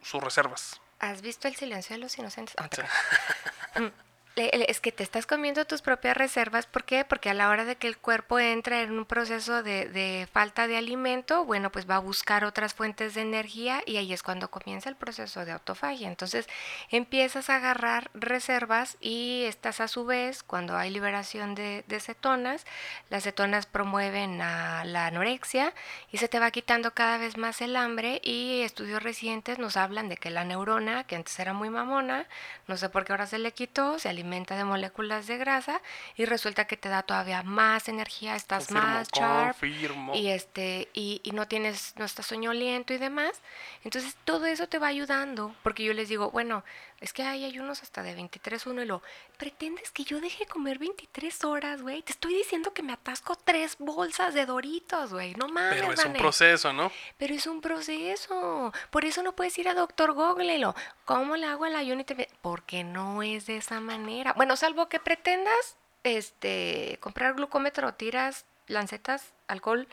sus 0.00 0.22
reservas. 0.22 0.80
¿Has 0.98 1.22
visto 1.22 1.48
el 1.48 1.56
silencio 1.56 1.96
de 1.96 2.00
los 2.00 2.18
inocentes? 2.18 2.54
Ah, 2.58 2.68
Es 4.36 4.80
que 4.80 4.90
te 4.90 5.04
estás 5.04 5.26
comiendo 5.26 5.64
tus 5.64 5.80
propias 5.80 6.16
reservas. 6.16 6.66
¿Por 6.66 6.82
qué? 6.82 7.04
Porque 7.04 7.30
a 7.30 7.34
la 7.34 7.48
hora 7.50 7.64
de 7.64 7.76
que 7.76 7.86
el 7.86 7.96
cuerpo 7.96 8.40
entra 8.40 8.82
en 8.82 8.90
un 8.98 9.04
proceso 9.04 9.62
de, 9.62 9.88
de 9.88 10.26
falta 10.32 10.66
de 10.66 10.76
alimento, 10.76 11.44
bueno, 11.44 11.70
pues 11.70 11.88
va 11.88 11.96
a 11.96 12.00
buscar 12.00 12.44
otras 12.44 12.74
fuentes 12.74 13.14
de 13.14 13.20
energía 13.20 13.84
y 13.86 13.96
ahí 13.96 14.12
es 14.12 14.24
cuando 14.24 14.50
comienza 14.50 14.88
el 14.88 14.96
proceso 14.96 15.44
de 15.44 15.52
autofagia. 15.52 16.08
Entonces 16.08 16.48
empiezas 16.90 17.48
a 17.48 17.56
agarrar 17.56 18.10
reservas 18.12 18.96
y 19.00 19.44
estas 19.44 19.78
a 19.78 19.86
su 19.86 20.04
vez, 20.04 20.42
cuando 20.42 20.76
hay 20.76 20.90
liberación 20.90 21.54
de, 21.54 21.84
de 21.86 22.00
cetonas, 22.00 22.66
las 23.10 23.22
cetonas 23.22 23.66
promueven 23.66 24.42
a 24.42 24.84
la 24.84 25.06
anorexia 25.06 25.72
y 26.10 26.18
se 26.18 26.26
te 26.26 26.40
va 26.40 26.50
quitando 26.50 26.92
cada 26.92 27.18
vez 27.18 27.36
más 27.36 27.60
el 27.60 27.76
hambre 27.76 28.20
y 28.24 28.62
estudios 28.62 29.00
recientes 29.00 29.60
nos 29.60 29.76
hablan 29.76 30.08
de 30.08 30.16
que 30.16 30.30
la 30.30 30.44
neurona, 30.44 31.04
que 31.04 31.14
antes 31.14 31.38
era 31.38 31.52
muy 31.52 31.70
mamona, 31.70 32.26
no 32.66 32.76
sé 32.76 32.88
por 32.88 33.04
qué 33.04 33.12
ahora 33.12 33.28
se 33.28 33.38
le 33.38 33.52
quitó, 33.52 34.00
se 34.00 34.08
alimenta 34.08 34.23
de 34.24 34.64
moléculas 34.64 35.26
de 35.26 35.36
grasa 35.38 35.80
y 36.16 36.24
resulta 36.24 36.66
que 36.66 36.76
te 36.76 36.88
da 36.88 37.02
todavía 37.02 37.42
más 37.42 37.88
energía, 37.88 38.34
estás 38.36 38.66
Confirmo, 38.68 38.88
más 38.88 39.08
sharp 39.12 39.60
confirmo. 39.60 40.14
y 40.14 40.28
este 40.28 40.88
y, 40.94 41.20
y 41.22 41.30
no 41.32 41.46
tienes 41.46 41.94
no 41.96 42.04
estás 42.04 42.26
soñoliento 42.26 42.92
y 42.94 42.98
demás 42.98 43.40
entonces 43.84 44.16
todo 44.24 44.46
eso 44.46 44.66
te 44.68 44.78
va 44.78 44.88
ayudando 44.88 45.54
porque 45.62 45.84
yo 45.84 45.92
les 45.92 46.08
digo 46.08 46.30
bueno 46.30 46.64
es 47.04 47.12
que 47.12 47.22
hay 47.22 47.44
ayunos 47.44 47.82
hasta 47.82 48.02
de 48.02 48.14
23 48.14 48.66
uno 48.66 48.82
y 48.82 48.86
lo, 48.86 49.02
pretendes 49.36 49.90
que 49.90 50.04
yo 50.04 50.22
deje 50.22 50.44
de 50.44 50.50
comer 50.50 50.78
23 50.78 51.44
horas, 51.44 51.82
güey. 51.82 52.00
Te 52.00 52.12
estoy 52.12 52.34
diciendo 52.34 52.72
que 52.72 52.82
me 52.82 52.94
atasco 52.94 53.36
tres 53.36 53.76
bolsas 53.78 54.32
de 54.32 54.46
doritos, 54.46 55.12
güey. 55.12 55.34
No 55.34 55.48
mames, 55.48 55.82
Pero 55.82 55.92
es 55.92 56.04
un 56.04 56.14
proceso, 56.14 56.72
¿no? 56.72 56.90
Pero 57.18 57.34
es 57.34 57.46
un 57.46 57.60
proceso. 57.60 58.72
Por 58.90 59.04
eso 59.04 59.22
no 59.22 59.36
puedes 59.36 59.58
ir 59.58 59.68
a 59.68 59.74
doctor 59.74 60.14
Google 60.14 60.58
lo, 60.58 60.74
¿cómo 61.04 61.36
le 61.36 61.44
hago 61.44 61.66
el 61.66 61.76
ayuno? 61.76 62.00
Y 62.00 62.04
te... 62.04 62.28
Porque 62.40 62.84
no 62.84 63.22
es 63.22 63.44
de 63.46 63.58
esa 63.58 63.80
manera. 63.80 64.32
Bueno, 64.32 64.56
salvo 64.56 64.88
que 64.88 64.98
pretendas 64.98 65.76
este 66.04 66.96
comprar 67.00 67.34
glucómetro, 67.34 67.92
tiras 67.92 68.46
lancetas, 68.66 69.34
alcohol 69.46 69.88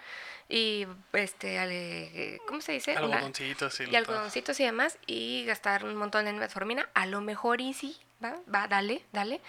y 0.52 0.86
este 1.14 2.40
¿cómo 2.48 2.62
se 2.62 2.74
dice? 2.74 2.96
Algodoncitos 2.96 3.80
y, 3.80 3.86
y 3.86 3.96
algodoncitos 3.96 4.60
y 4.60 4.66
demás 4.66 4.98
y 5.08 5.46
gastar 5.46 5.86
un 5.86 5.96
montón 5.96 6.28
en 6.28 6.38
metformina, 6.38 6.90
a 6.94 7.06
lo 7.06 7.22
mejor 7.22 7.62
y 7.62 7.74
sí, 7.74 7.98
va, 8.24 8.36
va, 8.54 8.68
dale, 8.68 9.04
dale. 9.12 9.42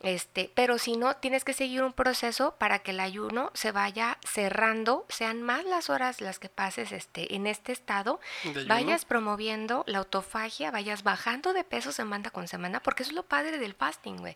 Este, 0.00 0.50
pero 0.54 0.78
si 0.78 0.96
no, 0.96 1.16
tienes 1.16 1.44
que 1.44 1.52
seguir 1.52 1.82
un 1.82 1.92
proceso 1.92 2.54
para 2.58 2.80
que 2.80 2.90
el 2.90 3.00
ayuno 3.00 3.50
se 3.54 3.72
vaya 3.72 4.18
cerrando, 4.26 5.06
sean 5.08 5.42
más 5.42 5.64
las 5.64 5.90
horas 5.90 6.20
las 6.20 6.38
que 6.38 6.48
pases 6.48 6.92
este, 6.92 7.34
en 7.34 7.46
este 7.46 7.72
estado, 7.72 8.20
vayas 8.66 9.04
promoviendo 9.04 9.84
la 9.86 9.98
autofagia, 9.98 10.70
vayas 10.70 11.02
bajando 11.02 11.52
de 11.52 11.64
peso 11.64 11.92
semana 11.92 12.30
con 12.30 12.48
semana, 12.48 12.80
porque 12.80 13.02
eso 13.02 13.10
es 13.10 13.16
lo 13.16 13.24
padre 13.24 13.58
del 13.58 13.74
fasting, 13.74 14.16
güey. 14.16 14.34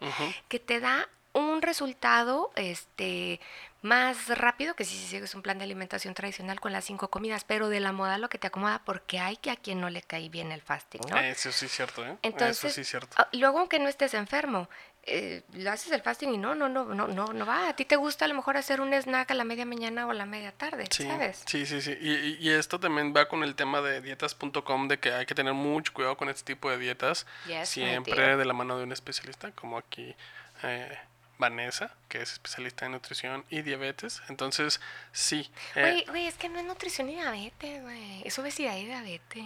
Que 0.48 0.58
te 0.58 0.80
da 0.80 1.08
un 1.34 1.62
resultado 1.62 2.52
este 2.56 3.40
más 3.82 4.28
rápido 4.38 4.74
que 4.74 4.84
si 4.84 4.96
sigues 4.96 5.34
un 5.34 5.42
plan 5.42 5.58
de 5.58 5.64
alimentación 5.64 6.14
tradicional 6.14 6.60
con 6.60 6.72
las 6.72 6.84
cinco 6.84 7.10
comidas, 7.10 7.44
pero 7.44 7.68
de 7.68 7.80
la 7.80 7.92
moda 7.92 8.16
lo 8.18 8.28
que 8.28 8.38
te 8.38 8.46
acomoda 8.46 8.82
porque 8.84 9.18
hay 9.18 9.36
que 9.36 9.50
a 9.50 9.56
quien 9.56 9.80
no 9.80 9.90
le 9.90 10.02
cae 10.02 10.28
bien 10.28 10.52
el 10.52 10.62
fasting, 10.62 11.00
¿no? 11.10 11.16
Eso 11.18 11.50
sí 11.52 11.66
es 11.66 11.72
cierto, 11.72 12.06
¿eh? 12.06 12.16
Entonces, 12.22 12.64
Eso 12.64 12.74
sí 12.74 12.80
es 12.82 12.88
cierto. 12.88 13.16
ah, 13.18 13.28
luego 13.32 13.58
aunque 13.58 13.78
no 13.80 13.88
estés 13.88 14.14
enfermo, 14.14 14.68
eh, 15.04 15.42
lo 15.54 15.72
haces 15.72 15.90
el 15.90 16.00
fasting 16.00 16.32
y 16.34 16.38
no, 16.38 16.54
no, 16.54 16.68
no, 16.68 16.84
no, 16.84 17.08
no, 17.08 17.32
no 17.32 17.44
va. 17.46 17.68
A 17.68 17.74
ti 17.74 17.84
te 17.84 17.96
gusta 17.96 18.24
a 18.24 18.28
lo 18.28 18.34
mejor 18.34 18.56
hacer 18.56 18.80
un 18.80 18.94
snack 18.94 19.32
a 19.32 19.34
la 19.34 19.42
media 19.42 19.64
mañana 19.66 20.06
o 20.06 20.10
a 20.10 20.14
la 20.14 20.26
media 20.26 20.52
tarde, 20.52 20.86
Sí, 20.90 21.04
¿sabes? 21.04 21.42
sí, 21.46 21.66
sí, 21.66 21.82
sí. 21.82 21.96
Y, 22.00 22.36
y- 22.48 22.50
esto 22.50 22.78
también 22.78 23.12
va 23.12 23.26
con 23.28 23.42
el 23.42 23.56
tema 23.56 23.80
de 23.80 24.00
dietas.com, 24.00 24.86
de 24.86 25.00
que 25.00 25.12
hay 25.12 25.26
que 25.26 25.34
tener 25.34 25.54
mucho 25.54 25.92
cuidado 25.92 26.16
con 26.16 26.28
este 26.28 26.54
tipo 26.54 26.70
de 26.70 26.78
dietas. 26.78 27.26
Yes, 27.46 27.68
siempre 27.68 28.36
de 28.36 28.44
la 28.44 28.52
mano 28.52 28.78
de 28.78 28.84
un 28.84 28.92
especialista, 28.92 29.50
como 29.50 29.76
aquí 29.76 30.14
eh, 30.62 30.96
Vanessa, 31.38 31.90
que 32.08 32.22
es 32.22 32.32
especialista 32.32 32.86
en 32.86 32.92
nutrición 32.92 33.44
y 33.50 33.62
diabetes. 33.62 34.22
Entonces, 34.28 34.80
sí. 35.12 35.50
eh, 35.74 35.80
Güey, 35.80 36.04
güey, 36.06 36.26
es 36.26 36.34
que 36.34 36.48
no 36.48 36.58
es 36.58 36.64
nutrición 36.64 37.08
y 37.08 37.14
diabetes, 37.14 37.82
güey. 37.82 38.22
Es 38.24 38.38
obesidad 38.38 38.76
y 38.76 38.86
diabetes. 38.86 39.44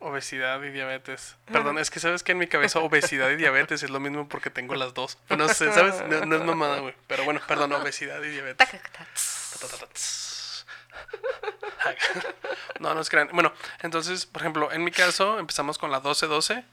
Obesidad 0.00 0.62
y 0.62 0.70
diabetes. 0.70 1.36
Perdón, 1.46 1.78
es 1.78 1.90
que 1.90 2.00
sabes 2.00 2.22
que 2.22 2.32
en 2.32 2.38
mi 2.38 2.46
cabeza 2.46 2.78
obesidad 2.80 3.30
y 3.30 3.36
diabetes 3.36 3.82
es 3.82 3.90
lo 3.90 4.00
mismo 4.00 4.28
porque 4.28 4.50
tengo 4.50 4.74
las 4.74 4.94
dos. 4.94 5.18
No 5.36 5.48
sé, 5.48 5.70
¿sabes? 5.72 6.02
No, 6.08 6.24
no 6.24 6.36
es 6.36 6.42
mamada, 6.44 6.80
güey. 6.80 6.94
Pero 7.06 7.24
bueno, 7.24 7.40
perdón, 7.46 7.72
obesidad 7.72 8.22
y 8.22 8.30
diabetes. 8.30 8.68
No, 12.80 12.94
no 12.94 13.00
es 13.00 13.08
crean. 13.08 13.28
Bueno, 13.32 13.52
entonces, 13.80 14.26
por 14.26 14.42
ejemplo, 14.42 14.72
en 14.72 14.84
mi 14.84 14.90
caso 14.90 15.38
empezamos 15.38 15.78
con 15.78 15.90
la 15.90 16.02
12-12 16.02 16.64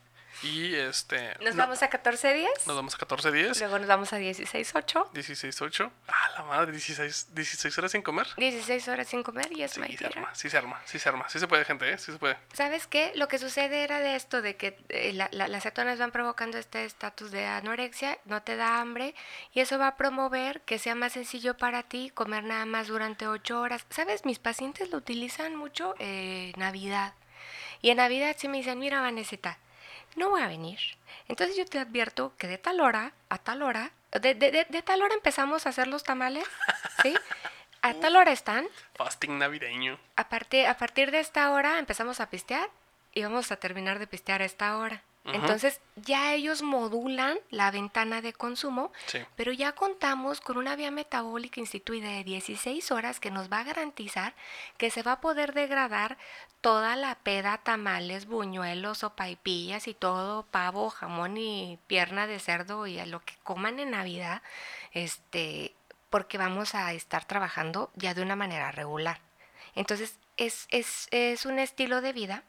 y 0.44 0.76
este... 0.76 1.36
Nos 1.42 1.56
no, 1.56 1.64
vamos 1.64 1.82
a 1.84 1.90
14 1.90 2.34
días. 2.34 2.52
nos 2.68 2.76
vamos 2.76 2.94
a 2.96 2.98
14 2.98 3.32
días. 3.32 3.60
Luego 3.60 3.80
nos 3.80 3.88
vamos 3.88 4.14
a 4.14 4.20
16-8. 4.20 5.12
16-8. 5.14 5.90
Ah, 6.08 6.32
la 6.38 6.44
madre, 6.44 6.72
16, 6.72 7.34
16 7.34 7.78
horas 7.78 7.92
sin 7.92 8.02
comer. 8.02 8.28
16 8.38 8.88
horas 8.90 9.08
sin 9.08 9.24
comer 9.24 9.52
y 9.52 9.64
es 9.64 9.72
Sí, 9.74 9.80
se 9.98 10.06
arma, 10.06 10.30
sí 10.36 10.50
se 10.50 10.58
arma, 10.58 10.82
sí 10.86 11.00
se 11.00 11.10
arma. 11.10 11.30
Sí 11.30 11.40
se 11.40 11.48
puede, 11.48 11.66
gente, 11.66 11.92
¿eh? 11.92 11.98
Sí 11.98 12.12
se 12.12 12.18
puede. 12.18 12.38
¿Sabes 12.54 12.88
qué? 12.88 13.12
Lo 13.16 13.28
que 13.28 13.40
sucede 13.40 13.84
era 13.84 14.00
de 14.00 14.16
esto, 14.16 14.42
de 14.42 14.56
que 14.56 14.78
eh, 14.90 15.14
la- 15.14 15.30
la- 15.32 15.48
las 15.48 15.64
cetonas 15.64 15.98
van 16.00 16.12
provocando 16.12 16.58
este 16.58 16.86
estatus 16.86 17.32
de 17.32 17.46
anorexia, 17.46 18.18
no 18.26 18.42
te 18.44 18.56
da 18.56 18.80
hambre, 18.82 19.16
y 19.54 19.62
eso 19.62 19.78
va 19.80 19.88
a 19.88 19.96
promover 19.96 20.62
que 20.62 20.80
sea 20.80 20.96
más 20.96 21.14
sencillo 21.14 21.56
para 21.58 21.84
ti 21.84 22.12
comer 22.14 22.44
nada 22.44 22.66
más 22.66 22.88
durante 22.88 23.28
8 23.28 23.60
horas. 23.62 23.86
¿Sabes? 23.90 24.26
Mis 24.26 24.40
pacientes 24.40 24.90
lo 24.92 24.98
utilizan 24.98 25.56
mucho 25.56 25.96
en 26.00 26.52
Navidad. 26.58 27.14
Y 27.82 27.90
en 27.90 27.98
Navidad 27.98 28.36
sí 28.40 28.48
me 28.48 28.58
dicen, 28.58 28.80
mira, 28.80 29.02
Vanesita, 29.02 29.58
no 30.16 30.30
voy 30.30 30.42
a 30.42 30.48
venir. 30.48 30.80
Entonces 31.28 31.56
yo 31.56 31.66
te 31.66 31.80
advierto 31.80 32.34
que 32.38 32.48
de 32.48 32.58
tal 32.58 32.80
hora 32.82 33.14
a 33.30 33.38
tal 33.38 33.62
hora, 33.62 33.92
de, 34.12 34.34
de- 34.36 34.52
de- 34.52 34.66
de 34.70 34.82
tal 34.82 35.02
hora 35.02 35.14
empezamos 35.16 35.66
a 35.66 35.70
hacer 35.70 35.88
los 35.88 36.04
tamales, 36.04 36.46
¿sí? 37.02 37.16
A 37.82 37.94
tal 38.00 38.16
hora 38.16 38.32
están, 38.32 38.68
Fasting 38.96 39.38
navideño. 39.40 39.98
a 40.16 40.30
partir, 40.30 40.66
a 40.68 40.78
partir 40.78 41.12
de 41.12 41.20
esta 41.20 41.50
hora 41.52 41.80
empezamos 41.80 42.20
a 42.20 42.30
pistear 42.30 42.70
y 43.14 43.24
vamos 43.24 43.52
a 43.52 43.56
terminar 43.58 44.00
de 44.00 44.08
pistear 44.08 44.42
a 44.42 44.46
esta 44.46 44.78
hora. 44.78 45.02
Entonces 45.26 45.80
ya 45.96 46.34
ellos 46.34 46.64
modulan 46.64 47.38
la 47.50 47.72
ventana 47.72 48.22
de 48.22 48.34
consumo, 48.34 48.92
Sí. 49.06 49.20
pero 49.38 49.54
ya 49.54 49.72
contamos 49.72 50.42
con 50.42 50.58
una 50.58 50.76
vía 50.76 50.92
metabólica 50.92 51.62
instituida 51.62 52.10
de 52.10 52.26
16 52.26 52.92
horas 52.92 53.22
que 53.22 53.32
nos 53.32 53.50
va 53.50 53.60
a 53.60 53.64
garantizar 53.64 54.34
que 54.78 54.92
se 54.92 55.02
va 55.02 55.14
a 55.14 55.22
poder 55.22 55.54
degradar 55.54 56.18
toda 56.60 56.98
la 56.98 57.16
peda, 57.16 57.58
tamales, 57.60 58.26
buñuelos, 58.26 59.06
paipillas 59.16 59.88
y 59.88 59.94
todo, 59.94 60.44
pavo, 60.44 60.90
jamón 60.90 61.38
y 61.38 61.80
pierna 61.88 62.28
de 62.28 62.40
cerdo 62.40 62.86
y 62.86 63.00
a 63.00 63.06
lo 63.06 63.22
que 63.22 63.36
coman 63.44 63.80
en 63.80 63.92
Navidad, 63.92 64.42
este, 64.92 65.74
porque 66.10 66.38
vamos 66.38 66.76
a 66.76 66.92
estar 66.94 67.24
trabajando 67.26 67.92
ya 67.96 68.14
de 68.14 68.22
una 68.22 68.36
manera 68.36 68.72
regular. 68.72 69.20
Entonces, 69.76 70.18
es, 70.38 70.68
es, 70.70 71.08
es 71.12 71.46
un 71.46 71.60
estilo 71.60 72.02
de 72.02 72.12
vida 72.14 72.44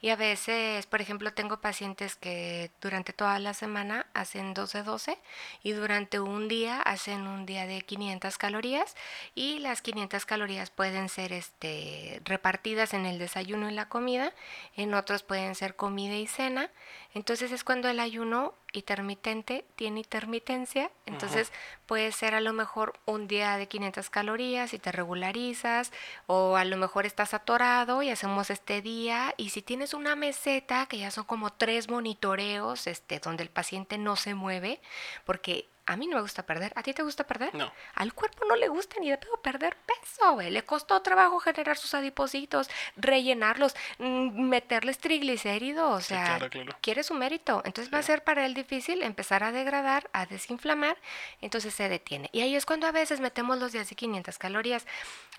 y 0.00 0.10
a 0.10 0.16
veces, 0.16 0.86
por 0.86 1.00
ejemplo, 1.00 1.32
tengo 1.32 1.60
pacientes 1.60 2.16
que 2.16 2.70
durante 2.80 3.12
toda 3.12 3.38
la 3.38 3.54
semana 3.54 4.06
hacen 4.14 4.54
12-12 4.54 5.18
y 5.62 5.72
durante 5.72 6.20
un 6.20 6.48
día 6.48 6.80
hacen 6.80 7.26
un 7.26 7.46
día 7.46 7.66
de 7.66 7.82
500 7.82 8.38
calorías 8.38 8.96
y 9.34 9.58
las 9.58 9.82
500 9.82 10.24
calorías 10.26 10.70
pueden 10.70 11.08
ser 11.08 11.32
este, 11.32 12.20
repartidas 12.24 12.94
en 12.94 13.06
el 13.06 13.18
desayuno 13.18 13.70
y 13.70 13.74
la 13.74 13.88
comida, 13.88 14.32
en 14.76 14.94
otros 14.94 15.22
pueden 15.22 15.54
ser 15.54 15.76
comida 15.76 16.16
y 16.16 16.26
cena. 16.26 16.70
Entonces 17.12 17.50
es 17.50 17.64
cuando 17.64 17.88
el 17.88 17.98
ayuno 17.98 18.54
intermitente 18.72 19.64
tiene 19.74 20.00
intermitencia, 20.00 20.92
entonces 21.06 21.52
puede 21.86 22.12
ser 22.12 22.36
a 22.36 22.40
lo 22.40 22.52
mejor 22.52 22.92
un 23.04 23.26
día 23.26 23.56
de 23.56 23.66
500 23.66 24.10
calorías 24.10 24.72
y 24.74 24.78
te 24.78 24.92
regularizas, 24.92 25.92
o 26.28 26.56
a 26.56 26.64
lo 26.64 26.76
mejor 26.76 27.06
estás 27.06 27.34
atorado 27.34 28.02
y 28.02 28.10
hacemos 28.10 28.50
este 28.50 28.80
día, 28.80 29.34
y 29.36 29.50
si 29.50 29.60
tienes 29.60 29.92
una 29.92 30.14
meseta, 30.14 30.86
que 30.86 30.98
ya 30.98 31.10
son 31.10 31.24
como 31.24 31.52
tres 31.52 31.90
monitoreos, 31.90 32.86
este, 32.86 33.18
donde 33.18 33.42
el 33.42 33.50
paciente 33.50 33.98
no 33.98 34.14
se 34.14 34.34
mueve, 34.34 34.80
porque 35.24 35.66
a 35.92 35.96
mí 35.96 36.06
no 36.06 36.16
me 36.16 36.22
gusta 36.22 36.44
perder, 36.44 36.72
¿a 36.76 36.82
ti 36.82 36.94
te 36.94 37.02
gusta 37.02 37.26
perder? 37.26 37.54
No. 37.54 37.72
Al 37.94 38.14
cuerpo 38.14 38.44
no 38.46 38.54
le 38.56 38.68
gusta 38.68 38.96
ni 39.00 39.10
de 39.10 39.18
pedo 39.18 39.36
perder 39.42 39.76
peso, 39.76 40.32
güey. 40.34 40.50
Le 40.50 40.62
costó 40.64 41.00
trabajo 41.02 41.40
generar 41.40 41.76
sus 41.76 41.94
adipocitos, 41.94 42.70
rellenarlos, 42.96 43.74
mm, 43.98 44.40
meterles 44.48 44.98
triglicéridos, 44.98 45.96
o 45.96 46.00
Sí, 46.00 46.08
sea, 46.14 46.24
claro, 46.24 46.50
claro. 46.50 46.76
quiere 46.80 47.02
su 47.02 47.14
mérito. 47.14 47.62
Entonces 47.64 47.92
va 47.92 47.98
a 47.98 48.02
Sí. 48.02 48.06
ser 48.06 48.22
para 48.24 48.46
él 48.46 48.54
difícil 48.54 49.02
empezar 49.02 49.42
a 49.42 49.52
degradar, 49.52 50.08
a 50.12 50.26
desinflamar, 50.26 50.96
entonces 51.40 51.74
se 51.74 51.88
detiene. 51.88 52.28
Y 52.32 52.40
ahí 52.42 52.54
es 52.54 52.66
cuando 52.66 52.86
a 52.86 52.92
veces 52.92 53.20
metemos 53.20 53.58
los 53.58 53.72
días 53.72 53.88
de 53.88 53.96
500 53.96 54.38
calorías. 54.38 54.86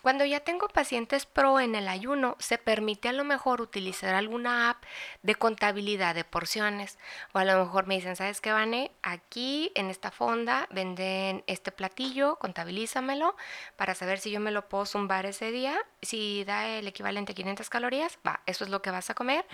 Cuando 0.02 0.26
ya 0.26 0.40
tengo 0.40 0.68
pacientes 0.68 1.28
pro 1.28 1.60
en 1.60 1.76
el 1.76 1.88
ayuno, 1.88 2.36
se 2.40 2.58
permite 2.58 3.08
a 3.08 3.14
lo 3.14 3.24
mejor 3.24 3.62
utilizar 3.62 4.16
alguna 4.16 4.72
app 4.72 4.84
de 5.22 5.36
contabilidad 5.36 6.16
de 6.16 6.24
porciones. 6.24 6.98
O 7.34 7.38
a 7.38 7.46
lo 7.46 7.64
mejor 7.64 7.86
me 7.86 7.96
dicen, 7.96 8.16
¿sabes 8.16 8.42
qué, 8.42 8.52
Vane? 8.52 8.92
Aquí 9.04 9.72
en 9.76 9.92
esta 9.92 10.10
fonda 10.10 10.41
venden 10.70 11.44
este 11.48 11.72
platillo, 11.72 12.36
contabilízamelo 12.38 13.36
para 13.76 13.96
saber 13.96 14.20
si 14.20 14.32
yo 14.32 14.40
me 14.40 14.52
lo 14.52 14.68
puedo 14.68 14.86
zumbar 14.86 15.26
ese 15.26 15.52
día. 15.52 15.78
Si 16.02 16.44
da 16.44 16.68
el 16.68 16.88
equivalente 16.88 17.32
a 17.32 17.36
500 17.36 17.70
calorías, 17.70 18.18
va, 18.26 18.42
eso 18.46 18.64
es 18.64 18.70
lo 18.70 18.82
que 18.82 18.92
vas 18.92 19.10
a 19.10 19.14
comer. 19.14 19.46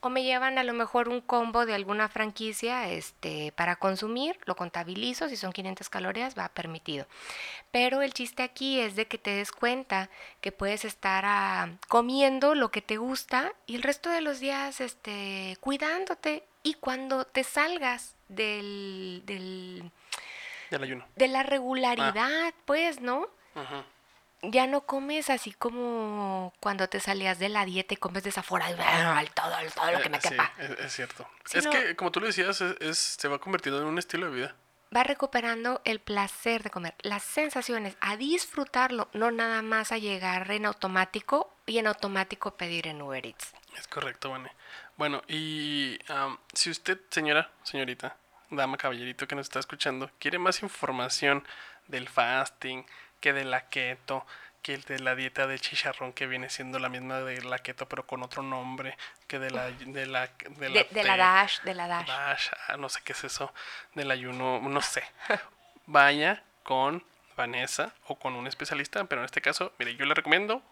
O 0.00 0.08
me 0.08 0.22
llevan 0.22 0.58
a 0.58 0.64
lo 0.64 0.72
mejor 0.72 1.08
un 1.08 1.20
combo 1.20 1.66
de 1.66 1.74
alguna 1.74 2.08
franquicia 2.08 2.88
este, 2.90 3.52
para 3.52 3.76
consumir, 3.76 4.38
lo 4.44 4.56
contabilizo, 4.56 5.28
si 5.28 5.36
son 5.36 5.52
500 5.52 5.88
calorías, 5.88 6.36
va 6.38 6.48
permitido. 6.48 7.06
Pero 7.70 8.02
el 8.02 8.12
chiste 8.14 8.42
aquí 8.42 8.80
es 8.80 8.96
de 8.96 9.06
que 9.06 9.18
te 9.18 9.30
des 9.30 9.52
cuenta 9.52 10.08
que 10.40 10.52
puedes 10.52 10.84
estar 10.84 11.24
ah, 11.26 11.70
comiendo 11.88 12.54
lo 12.54 12.70
que 12.70 12.82
te 12.82 12.96
gusta 12.96 13.52
y 13.66 13.74
el 13.76 13.82
resto 13.82 14.08
de 14.10 14.20
los 14.20 14.40
días 14.40 14.80
este, 14.80 15.56
cuidándote. 15.60 16.44
Y 16.62 16.74
cuando 16.74 17.24
te 17.26 17.44
salgas 17.44 18.14
del, 18.28 19.22
del- 19.24 19.90
Del 20.70 20.82
ayuno. 20.82 21.06
de 21.16 21.28
la 21.28 21.42
regularidad, 21.42 22.52
pues, 22.64 23.00
¿no? 23.00 23.26
Ujú. 23.54 23.84
ya 24.42 24.66
no 24.66 24.82
comes 24.82 25.30
así 25.30 25.52
como 25.52 26.52
cuando 26.60 26.88
te 26.88 27.00
salías 27.00 27.38
de 27.38 27.48
la 27.48 27.64
dieta 27.64 27.94
y 27.94 27.96
comes 27.96 28.22
desaforado, 28.22 28.76
al 28.82 29.30
todo, 29.30 29.54
al 29.54 29.72
todo 29.72 29.90
lo 29.90 30.00
que 30.00 30.08
me 30.10 30.18
Eh, 30.18 30.20
sí, 30.22 30.28
quepa. 30.28 30.52
es, 30.58 30.70
es 30.80 30.92
cierto. 30.92 31.28
Es 31.52 31.64
no. 31.64 31.70
que, 31.70 31.96
como 31.96 32.12
tú 32.12 32.20
lo 32.20 32.26
decías, 32.26 32.60
es, 32.60 32.76
es- 32.80 32.98
se 32.98 33.28
va 33.28 33.38
convirtiendo 33.38 33.80
en 33.80 33.86
un 33.88 33.98
estilo 33.98 34.26
de 34.30 34.32
vida. 34.36 34.54
Va 34.94 35.02
recuperando 35.02 35.80
el 35.84 35.98
placer 36.00 36.62
de 36.62 36.70
comer, 36.70 36.94
las 37.00 37.22
sensaciones, 37.22 37.96
a 38.00 38.16
disfrutarlo, 38.16 39.08
no 39.14 39.30
nada 39.32 39.62
más 39.62 39.90
a 39.90 39.98
llegar 39.98 40.48
en 40.52 40.64
automático 40.66 41.52
y 41.66 41.78
en 41.78 41.86
automático 41.88 42.56
pedir 42.56 42.86
en 42.86 43.02
Uber 43.02 43.26
Eats. 43.26 43.52
Es 43.76 43.88
correcto, 43.88 44.30
Vane. 44.30 44.52
Bueno, 44.96 45.22
y 45.26 45.98
am, 46.08 46.38
si 46.52 46.70
usted, 46.70 47.00
señora, 47.10 47.50
señorita, 47.64 48.16
dama, 48.50 48.76
caballerito 48.76 49.26
que 49.28 49.34
nos 49.34 49.46
está 49.46 49.58
escuchando, 49.58 50.10
quiere 50.18 50.38
más 50.38 50.62
información 50.62 51.46
del 51.88 52.08
fasting, 52.08 52.84
que 53.20 53.32
de 53.32 53.44
la 53.44 53.68
keto, 53.68 54.26
que 54.62 54.78
de 54.78 54.98
la 54.98 55.14
dieta 55.14 55.46
de 55.46 55.58
chicharrón 55.60 56.12
que 56.12 56.26
viene 56.26 56.50
siendo 56.50 56.78
la 56.80 56.88
misma 56.88 57.20
de 57.20 57.40
la 57.42 57.58
keto 57.60 57.88
pero 57.88 58.06
con 58.06 58.22
otro 58.22 58.42
nombre, 58.42 58.96
que 59.28 59.38
de 59.38 59.50
la 59.50 59.70
de 59.70 60.06
la 60.06 60.26
de 60.58 60.68
la, 60.68 60.74
De, 60.82 60.88
de 60.90 61.04
la 61.04 61.16
Dash, 61.16 61.60
de 61.62 61.74
la 61.74 61.86
Dash. 61.88 62.06
Dash, 62.06 62.48
ah, 62.68 62.76
no 62.76 62.88
sé 62.88 63.00
qué 63.04 63.12
es 63.12 63.24
eso, 63.24 63.52
del 63.94 64.10
ayuno, 64.10 64.60
no 64.60 64.82
sé. 64.82 65.04
Vaya 65.86 66.42
con 66.64 67.04
Vanessa 67.36 67.92
o 68.06 68.18
con 68.18 68.34
un 68.34 68.46
especialista, 68.46 69.04
pero 69.04 69.20
en 69.20 69.26
este 69.26 69.40
caso, 69.40 69.72
mire, 69.78 69.94
yo 69.96 70.04
le 70.06 70.14
recomiendo 70.14 70.62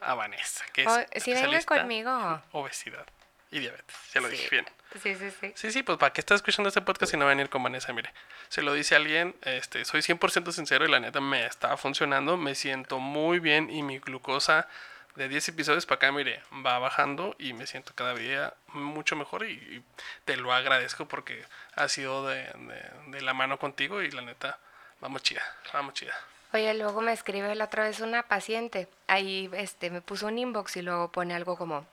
a 0.00 0.14
Vanessa, 0.14 0.64
que 0.72 0.82
es 0.82 0.86
O- 0.88 0.90
si 0.94 0.96
venga 1.00 1.08
especialista 1.12 1.74
en 1.76 1.80
conmigo. 1.82 2.42
obesidad 2.52 3.04
y 3.50 3.58
diabetes. 3.60 3.96
Ya 4.14 4.20
lo 4.20 4.28
Sí. 4.28 4.32
dije 4.36 4.48
bien. 4.50 4.66
Sí, 5.00 5.14
sí, 5.14 5.30
sí. 5.40 5.52
Sí, 5.54 5.70
sí, 5.72 5.82
pues 5.82 5.98
para 5.98 6.12
qué 6.12 6.20
está 6.20 6.34
escuchando 6.34 6.68
este 6.68 6.80
podcast 6.80 7.14
y 7.14 7.16
no 7.16 7.24
va 7.24 7.30
a 7.30 7.34
venir 7.34 7.48
con 7.48 7.62
Vanessa, 7.62 7.92
mire. 7.92 8.12
Se 8.48 8.62
lo 8.62 8.72
dice 8.74 8.96
alguien, 8.96 9.34
este, 9.42 9.84
soy 9.84 10.02
100% 10.02 10.52
sincero 10.52 10.84
y 10.84 10.90
la 10.90 10.98
neta 11.00 11.20
me 11.20 11.46
está 11.46 11.76
funcionando, 11.76 12.36
me 12.36 12.54
siento 12.54 12.98
muy 12.98 13.38
bien 13.38 13.70
y 13.70 13.82
mi 13.82 13.98
glucosa 14.00 14.68
de 15.14 15.28
10 15.28 15.48
episodios 15.50 15.86
para 15.86 15.96
acá, 15.96 16.12
mire, 16.12 16.42
va 16.66 16.78
bajando 16.78 17.34
y 17.38 17.52
me 17.52 17.66
siento 17.66 17.92
cada 17.94 18.14
día 18.14 18.54
mucho 18.68 19.16
mejor 19.16 19.44
y, 19.44 19.52
y 19.54 19.82
te 20.24 20.36
lo 20.36 20.52
agradezco 20.52 21.06
porque 21.06 21.44
ha 21.74 21.88
sido 21.88 22.26
de, 22.28 22.44
de- 22.44 22.90
de 23.08 23.20
la 23.20 23.34
mano 23.34 23.58
contigo 23.58 24.02
y 24.02 24.10
la 24.10 24.22
neta, 24.22 24.58
vamos 25.00 25.22
chida, 25.22 25.42
vamos 25.72 25.94
chida. 25.94 26.14
Oye, 26.52 26.74
luego 26.74 27.00
me 27.00 27.12
escribe 27.12 27.54
la 27.54 27.64
otra 27.66 27.84
vez 27.84 28.00
una 28.00 28.24
paciente. 28.24 28.88
Ahí 29.06 29.48
este, 29.52 29.90
me 29.90 30.00
puso 30.00 30.26
un 30.26 30.36
inbox 30.38 30.76
y 30.76 30.82
luego 30.82 31.12
pone 31.12 31.34
algo 31.34 31.56
como, 31.56 31.86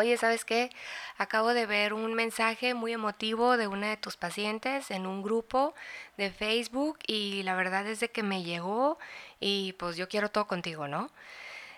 oye, 0.00 0.16
¿sabes 0.16 0.44
qué? 0.44 0.70
Acabo 1.18 1.54
de 1.54 1.66
ver 1.66 1.92
un 1.94 2.14
mensaje 2.14 2.74
muy 2.74 2.92
emotivo 2.92 3.56
de 3.56 3.66
una 3.68 3.90
de 3.90 3.96
tus 3.96 4.16
pacientes 4.16 4.90
en 4.90 5.06
un 5.06 5.22
grupo 5.22 5.74
de 6.16 6.30
Facebook 6.30 6.98
y 7.06 7.42
la 7.44 7.54
verdad 7.54 7.86
es 7.86 8.00
de 8.00 8.10
que 8.10 8.22
me 8.22 8.42
llegó 8.42 8.98
y 9.40 9.74
pues 9.74 9.96
yo 9.96 10.08
quiero 10.08 10.30
todo 10.30 10.46
contigo, 10.46 10.88
¿no? 10.88 11.10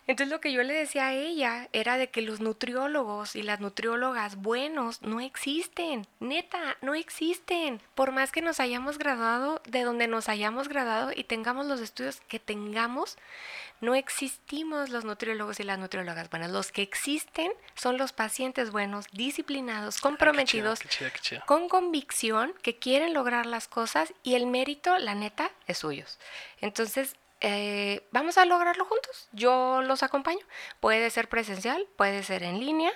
Entonces 0.07 0.33
lo 0.33 0.41
que 0.41 0.53
yo 0.53 0.63
le 0.63 0.75
decía 0.75 1.07
a 1.07 1.15
ella 1.15 1.69
era 1.73 1.97
de 1.97 2.11
que 2.11 2.23
los 2.23 2.41
nutriólogos 2.41 3.37
y 3.37 3.43
las 3.43 3.61
nutriólogas 3.61 4.37
buenos 4.37 5.01
no 5.03 5.21
existen, 5.21 6.07
neta, 6.19 6.77
no 6.81 6.95
existen. 6.95 7.81
Por 7.95 8.11
más 8.11 8.33
que 8.33 8.43
nos 8.43 8.59
hayamos 8.59 8.99
graduado 8.99 9.63
de 9.69 9.83
donde 9.83 10.09
nos 10.09 10.29
hayamos 10.29 10.69
graduado 10.69 11.13
y 11.15 11.25
tengamos 11.25 11.67
los 11.67 11.81
estudios 11.81 12.21
que 12.29 12.41
tengamos, 12.41 13.17
no 13.81 13.95
existimos 13.95 14.91
los 14.91 15.05
nutriólogos 15.05 15.61
y 15.61 15.65
las 15.65 15.79
nutriólogas 15.79 16.31
buenas. 16.31 16.51
Los 16.51 16.73
que 16.73 16.83
existen 16.83 17.53
son 17.75 17.97
los 17.97 18.13
pacientes 18.13 18.71
buenos, 18.71 19.07
disciplinados, 19.13 20.01
comprometidos, 20.01 20.81
Qué 20.81 20.89
qué 20.89 21.11
qué 21.11 21.19
chida. 21.21 21.41
con 21.47 21.69
convicción, 21.69 22.55
que 22.63 22.77
quieren 22.77 23.15
lograr 23.15 23.47
las 23.47 23.69
cosas 23.69 24.13
y 24.23 24.35
el 24.35 24.47
mérito, 24.47 24.99
la 24.99 25.15
neta, 25.15 25.51
es 25.67 25.79
suyos. 25.79 26.19
Entonces, 26.61 27.17
eh, 27.43 28.07
vamos 28.13 28.39
a 28.39 28.45
lograrlo 28.45 28.85
juntos. 28.85 29.29
Yo 29.33 29.83
los 29.83 30.03
acompaño. 30.03 30.45
Puede 30.81 31.11
ser 31.11 31.29
presencial, 31.29 31.87
puede 31.97 32.23
ser 32.23 32.45
en 32.45 32.61
línea. 32.61 32.93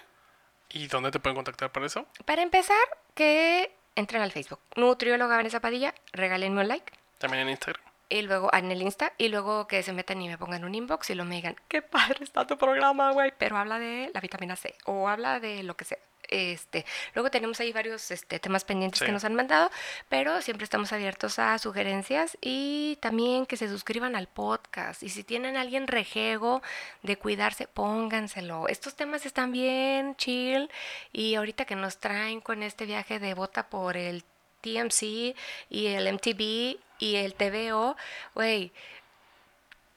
¿Y 0.71 0.87
dónde 0.87 1.11
te 1.11 1.21
pueden 1.21 1.37
contactar 1.37 1.73
para 1.73 1.87
eso? 1.87 2.07
Para 2.25 2.43
empezar, 2.43 2.77
que 3.15 3.77
entren 3.97 4.23
al 4.23 4.33
Facebook. 4.33 4.61
Nutrióloga 4.77 5.37
Vanessa 5.37 5.61
Padilla, 5.61 5.95
regálenme 6.13 6.61
un 6.61 6.69
like. 6.69 6.93
También 7.19 7.43
en 7.43 7.51
Instagram. 7.51 7.83
Y 8.09 8.23
luego 8.23 8.51
en 8.53 8.71
el 8.71 8.83
Insta, 8.83 9.13
y 9.19 9.29
luego 9.29 9.67
que 9.67 9.83
se 9.83 9.93
metan 9.93 10.23
y 10.23 10.29
me 10.29 10.39
pongan 10.39 10.65
un 10.65 10.75
inbox 10.77 11.11
y 11.11 11.17
lo 11.17 11.25
me 11.25 11.37
digan, 11.37 11.57
qué 11.67 11.83
padre 11.83 12.23
está 12.23 12.47
tu 12.47 12.57
programa, 12.57 13.11
güey. 13.11 13.33
Pero 13.37 13.57
habla 13.57 13.81
de 13.81 14.13
la 14.15 14.21
vitamina 14.21 14.55
C 14.55 14.77
o 14.85 15.09
habla 15.09 15.41
de 15.41 15.65
lo 15.65 15.77
que 15.77 15.85
sea. 15.85 15.99
Este, 16.29 16.85
luego 17.15 17.31
tenemos 17.31 17.61
ahí 17.61 17.73
varios 17.73 18.11
este, 18.11 18.39
temas 18.39 18.65
pendientes 18.65 18.99
Sí. 19.01 19.05
que 19.07 19.13
nos 19.13 19.25
han 19.25 19.35
mandado, 19.35 19.71
pero 20.09 20.41
siempre 20.43 20.65
estamos 20.65 20.93
abiertos 20.93 21.39
a 21.39 21.59
sugerencias 21.59 22.37
y 22.41 22.99
también 23.01 23.47
que 23.47 23.57
se 23.57 23.69
suscriban 23.69 24.17
al 24.17 24.27
podcast. 24.29 25.03
Y 25.03 25.09
si 25.09 25.25
tienen 25.25 25.57
a 25.57 25.61
alguien 25.63 25.87
rejego 25.87 26.63
de 27.03 27.17
cuidarse, 27.17 27.67
pónganselo. 27.67 28.69
Estos 28.69 28.95
temas 28.97 29.27
están 29.27 29.53
bien 29.53 30.17
chill 30.17 30.71
y 31.13 31.35
ahorita 31.35 31.65
que 31.65 31.77
nos 31.77 31.99
traen 31.99 32.41
con 32.41 32.63
este 32.63 32.87
viaje 32.87 33.19
de 33.19 33.35
bota 33.35 33.69
por 33.69 33.97
el 33.97 34.25
TMC 34.63 35.35
y 35.71 35.87
el 35.87 36.09
MTV 36.13 36.79
y 36.99 37.17
el 37.17 37.35
TVO, 37.35 37.97
güey, 38.35 38.73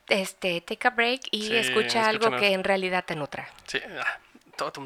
este, 0.07 0.61
take 0.61 0.88
a 0.88 0.91
break 0.91 1.21
y 1.32 1.43
Sí, 1.47 1.55
escucha 1.55 2.07
algo 2.07 2.36
que 2.36 2.53
en 2.53 2.63
realidad 2.63 3.05
te 3.05 3.15
nutra. 3.15 3.47
Sí, 3.67 3.80
ah, 3.99 4.19
todo. 4.55 4.86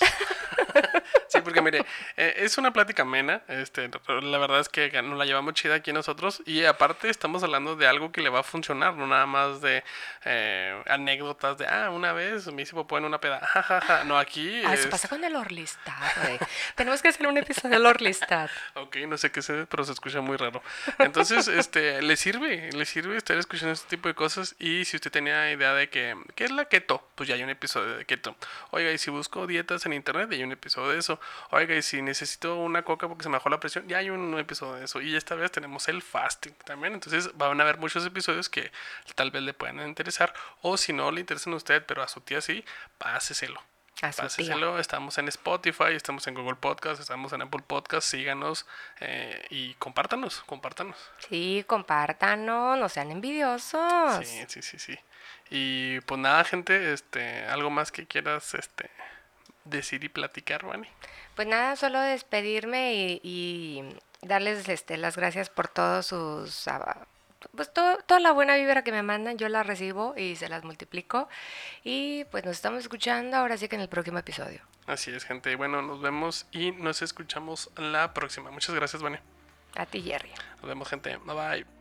sí, 1.28 1.40
porque 1.42 1.62
mire, 1.62 1.84
eh, 2.16 2.34
es 2.38 2.58
una 2.58 2.72
plática 2.72 3.02
amena, 3.02 3.42
este, 3.48 3.88
la 4.22 4.38
verdad 4.38 4.60
es 4.60 4.68
que 4.68 4.90
nos 5.02 5.18
la 5.18 5.24
llevamos 5.24 5.54
chida 5.54 5.76
aquí 5.76 5.92
nosotros 5.92 6.42
y 6.46 6.64
aparte 6.64 7.08
estamos 7.08 7.42
hablando 7.42 7.76
de 7.76 7.86
algo 7.86 8.12
que 8.12 8.20
le 8.20 8.28
va 8.28 8.40
a 8.40 8.42
funcionar, 8.42 8.94
no 8.94 9.06
nada 9.06 9.26
más 9.26 9.60
de 9.60 9.84
eh, 10.24 10.82
anécdotas 10.86 11.58
de, 11.58 11.66
ah, 11.66 11.90
una 11.90 12.12
vez 12.12 12.46
me 12.52 12.62
hice 12.62 12.74
popó 12.74 12.98
en 12.98 13.04
una 13.04 13.20
peda, 13.20 13.40
jajaja, 13.40 14.04
no, 14.04 14.18
aquí 14.18 14.62
Ah, 14.64 14.74
es... 14.74 14.80
eso 14.80 14.90
pasa 14.90 15.08
con 15.08 15.22
el 15.24 15.34
Orlistad, 15.36 15.94
güey. 16.22 16.38
Tenemos 16.74 17.02
que 17.02 17.08
hacer 17.08 17.26
un 17.26 17.38
episodio 17.38 17.70
del 17.76 17.86
Orlistad. 17.86 18.50
Ok, 18.74 18.96
no 19.08 19.18
sé 19.18 19.30
qué 19.30 19.40
es, 19.40 19.50
pero 19.68 19.84
se 19.84 19.92
escucha 19.92 20.20
muy 20.20 20.36
raro. 20.36 20.62
Entonces, 20.98 21.48
este, 21.48 22.00
le 22.02 22.16
sirve, 22.16 22.70
le 22.72 22.84
sirve 22.84 23.16
estar 23.16 23.36
escuchando 23.36 23.72
este 23.72 23.88
tipo 23.88 24.08
de 24.08 24.14
cosas. 24.14 24.54
Y 24.58 24.84
si 24.84 24.96
usted 24.96 25.10
tenía 25.10 25.50
idea 25.50 25.74
de 25.74 25.88
que, 25.88 26.16
¿qué 26.34 26.44
es 26.44 26.50
la 26.50 26.66
keto? 26.66 27.06
Pues 27.14 27.28
ya 27.28 27.34
hay 27.34 27.42
un 27.42 27.50
episodio 27.50 27.96
de 27.96 28.04
keto. 28.04 28.36
Oiga, 28.70 28.90
y 28.92 28.98
si 28.98 29.10
busco 29.10 29.46
dietas 29.46 29.84
en 29.86 29.92
internet, 29.94 30.28
hay 30.32 30.42
un 30.42 30.47
episodio 30.52 30.90
de 30.90 30.98
eso. 30.98 31.20
Oiga, 31.50 31.74
y 31.74 31.82
si 31.82 32.02
necesito 32.02 32.56
una 32.56 32.82
coca 32.82 33.08
porque 33.08 33.22
se 33.22 33.28
me 33.28 33.36
bajó 33.36 33.48
la 33.48 33.60
presión, 33.60 33.88
ya 33.88 33.98
hay 33.98 34.10
un 34.10 34.38
episodio 34.38 34.74
de 34.74 34.84
eso. 34.84 35.00
Y 35.00 35.16
esta 35.16 35.34
vez 35.34 35.50
tenemos 35.50 35.88
el 35.88 36.02
fasting 36.02 36.54
también. 36.64 36.94
Entonces, 36.94 37.30
van 37.36 37.60
a 37.60 37.62
haber 37.62 37.78
muchos 37.78 38.04
episodios 38.06 38.48
que 38.48 38.70
tal 39.14 39.30
vez 39.30 39.42
le 39.42 39.54
puedan 39.54 39.86
interesar. 39.86 40.32
O 40.62 40.76
si 40.76 40.92
no 40.92 41.10
le 41.10 41.20
interesan 41.20 41.52
a 41.52 41.56
usted, 41.56 41.84
pero 41.86 42.02
a 42.02 42.08
su 42.08 42.20
tía 42.20 42.40
sí, 42.40 42.64
páseselo. 42.98 43.62
Páseselo, 44.00 44.78
estamos 44.78 45.18
en 45.18 45.26
Spotify, 45.26 45.92
estamos 45.94 46.24
en 46.28 46.34
Google 46.34 46.54
Podcast, 46.54 47.00
estamos 47.00 47.32
en 47.32 47.42
Apple 47.42 47.64
Podcast, 47.66 48.06
síganos 48.08 48.64
eh, 49.00 49.44
y 49.50 49.74
compártanos, 49.74 50.42
compártanos. 50.46 50.96
Sí, 51.28 51.64
compártanos, 51.66 52.78
no 52.78 52.88
sean 52.88 53.10
envidiosos. 53.10 54.24
Sí, 54.24 54.44
sí, 54.46 54.62
sí, 54.62 54.78
sí. 54.78 54.98
Y 55.50 56.00
pues 56.02 56.20
nada, 56.20 56.44
gente, 56.44 56.92
este, 56.92 57.44
algo 57.46 57.70
más 57.70 57.90
que 57.90 58.06
quieras 58.06 58.54
este 58.54 58.88
decir 59.70 60.04
y 60.04 60.08
platicar, 60.08 60.64
Vani. 60.66 60.88
Pues 61.34 61.46
nada, 61.48 61.76
solo 61.76 62.00
despedirme 62.00 62.94
y, 62.94 63.20
y 63.22 63.98
darles 64.26 64.68
este, 64.68 64.96
las 64.96 65.16
gracias 65.16 65.50
por 65.50 65.68
todos 65.68 66.06
sus... 66.06 66.66
ah, 66.68 67.06
Pues 67.54 67.72
todo- 67.72 67.98
toda 68.06 68.18
la 68.20 68.32
buena 68.32 68.56
vibra 68.56 68.82
que 68.82 68.90
me 68.92 69.02
mandan, 69.02 69.38
yo 69.38 69.48
la 69.48 69.62
recibo 69.62 70.14
y 70.16 70.34
se 70.36 70.48
las 70.48 70.64
multiplico. 70.64 71.28
Y 71.84 72.24
pues 72.32 72.44
nos 72.44 72.56
estamos 72.56 72.80
escuchando 72.80 73.36
ahora 73.36 73.56
sí 73.56 73.68
que 73.68 73.76
en 73.76 73.82
el 73.82 73.88
próximo 73.88 74.18
episodio. 74.18 74.60
Así 74.86 75.10
es, 75.12 75.24
gente. 75.24 75.54
Bueno, 75.54 75.82
nos 75.82 76.00
vemos 76.00 76.46
y 76.50 76.72
nos 76.72 77.02
escuchamos 77.02 77.70
la 77.76 78.12
próxima. 78.14 78.50
Muchas 78.50 78.74
gracias, 78.74 79.02
Vani. 79.02 79.18
A 79.76 79.86
ti, 79.86 80.02
Jerry. 80.02 80.30
Nos 80.60 80.66
vemos, 80.66 80.88
gente. 80.88 81.16
Bye 81.18 81.34
bye. 81.64 81.77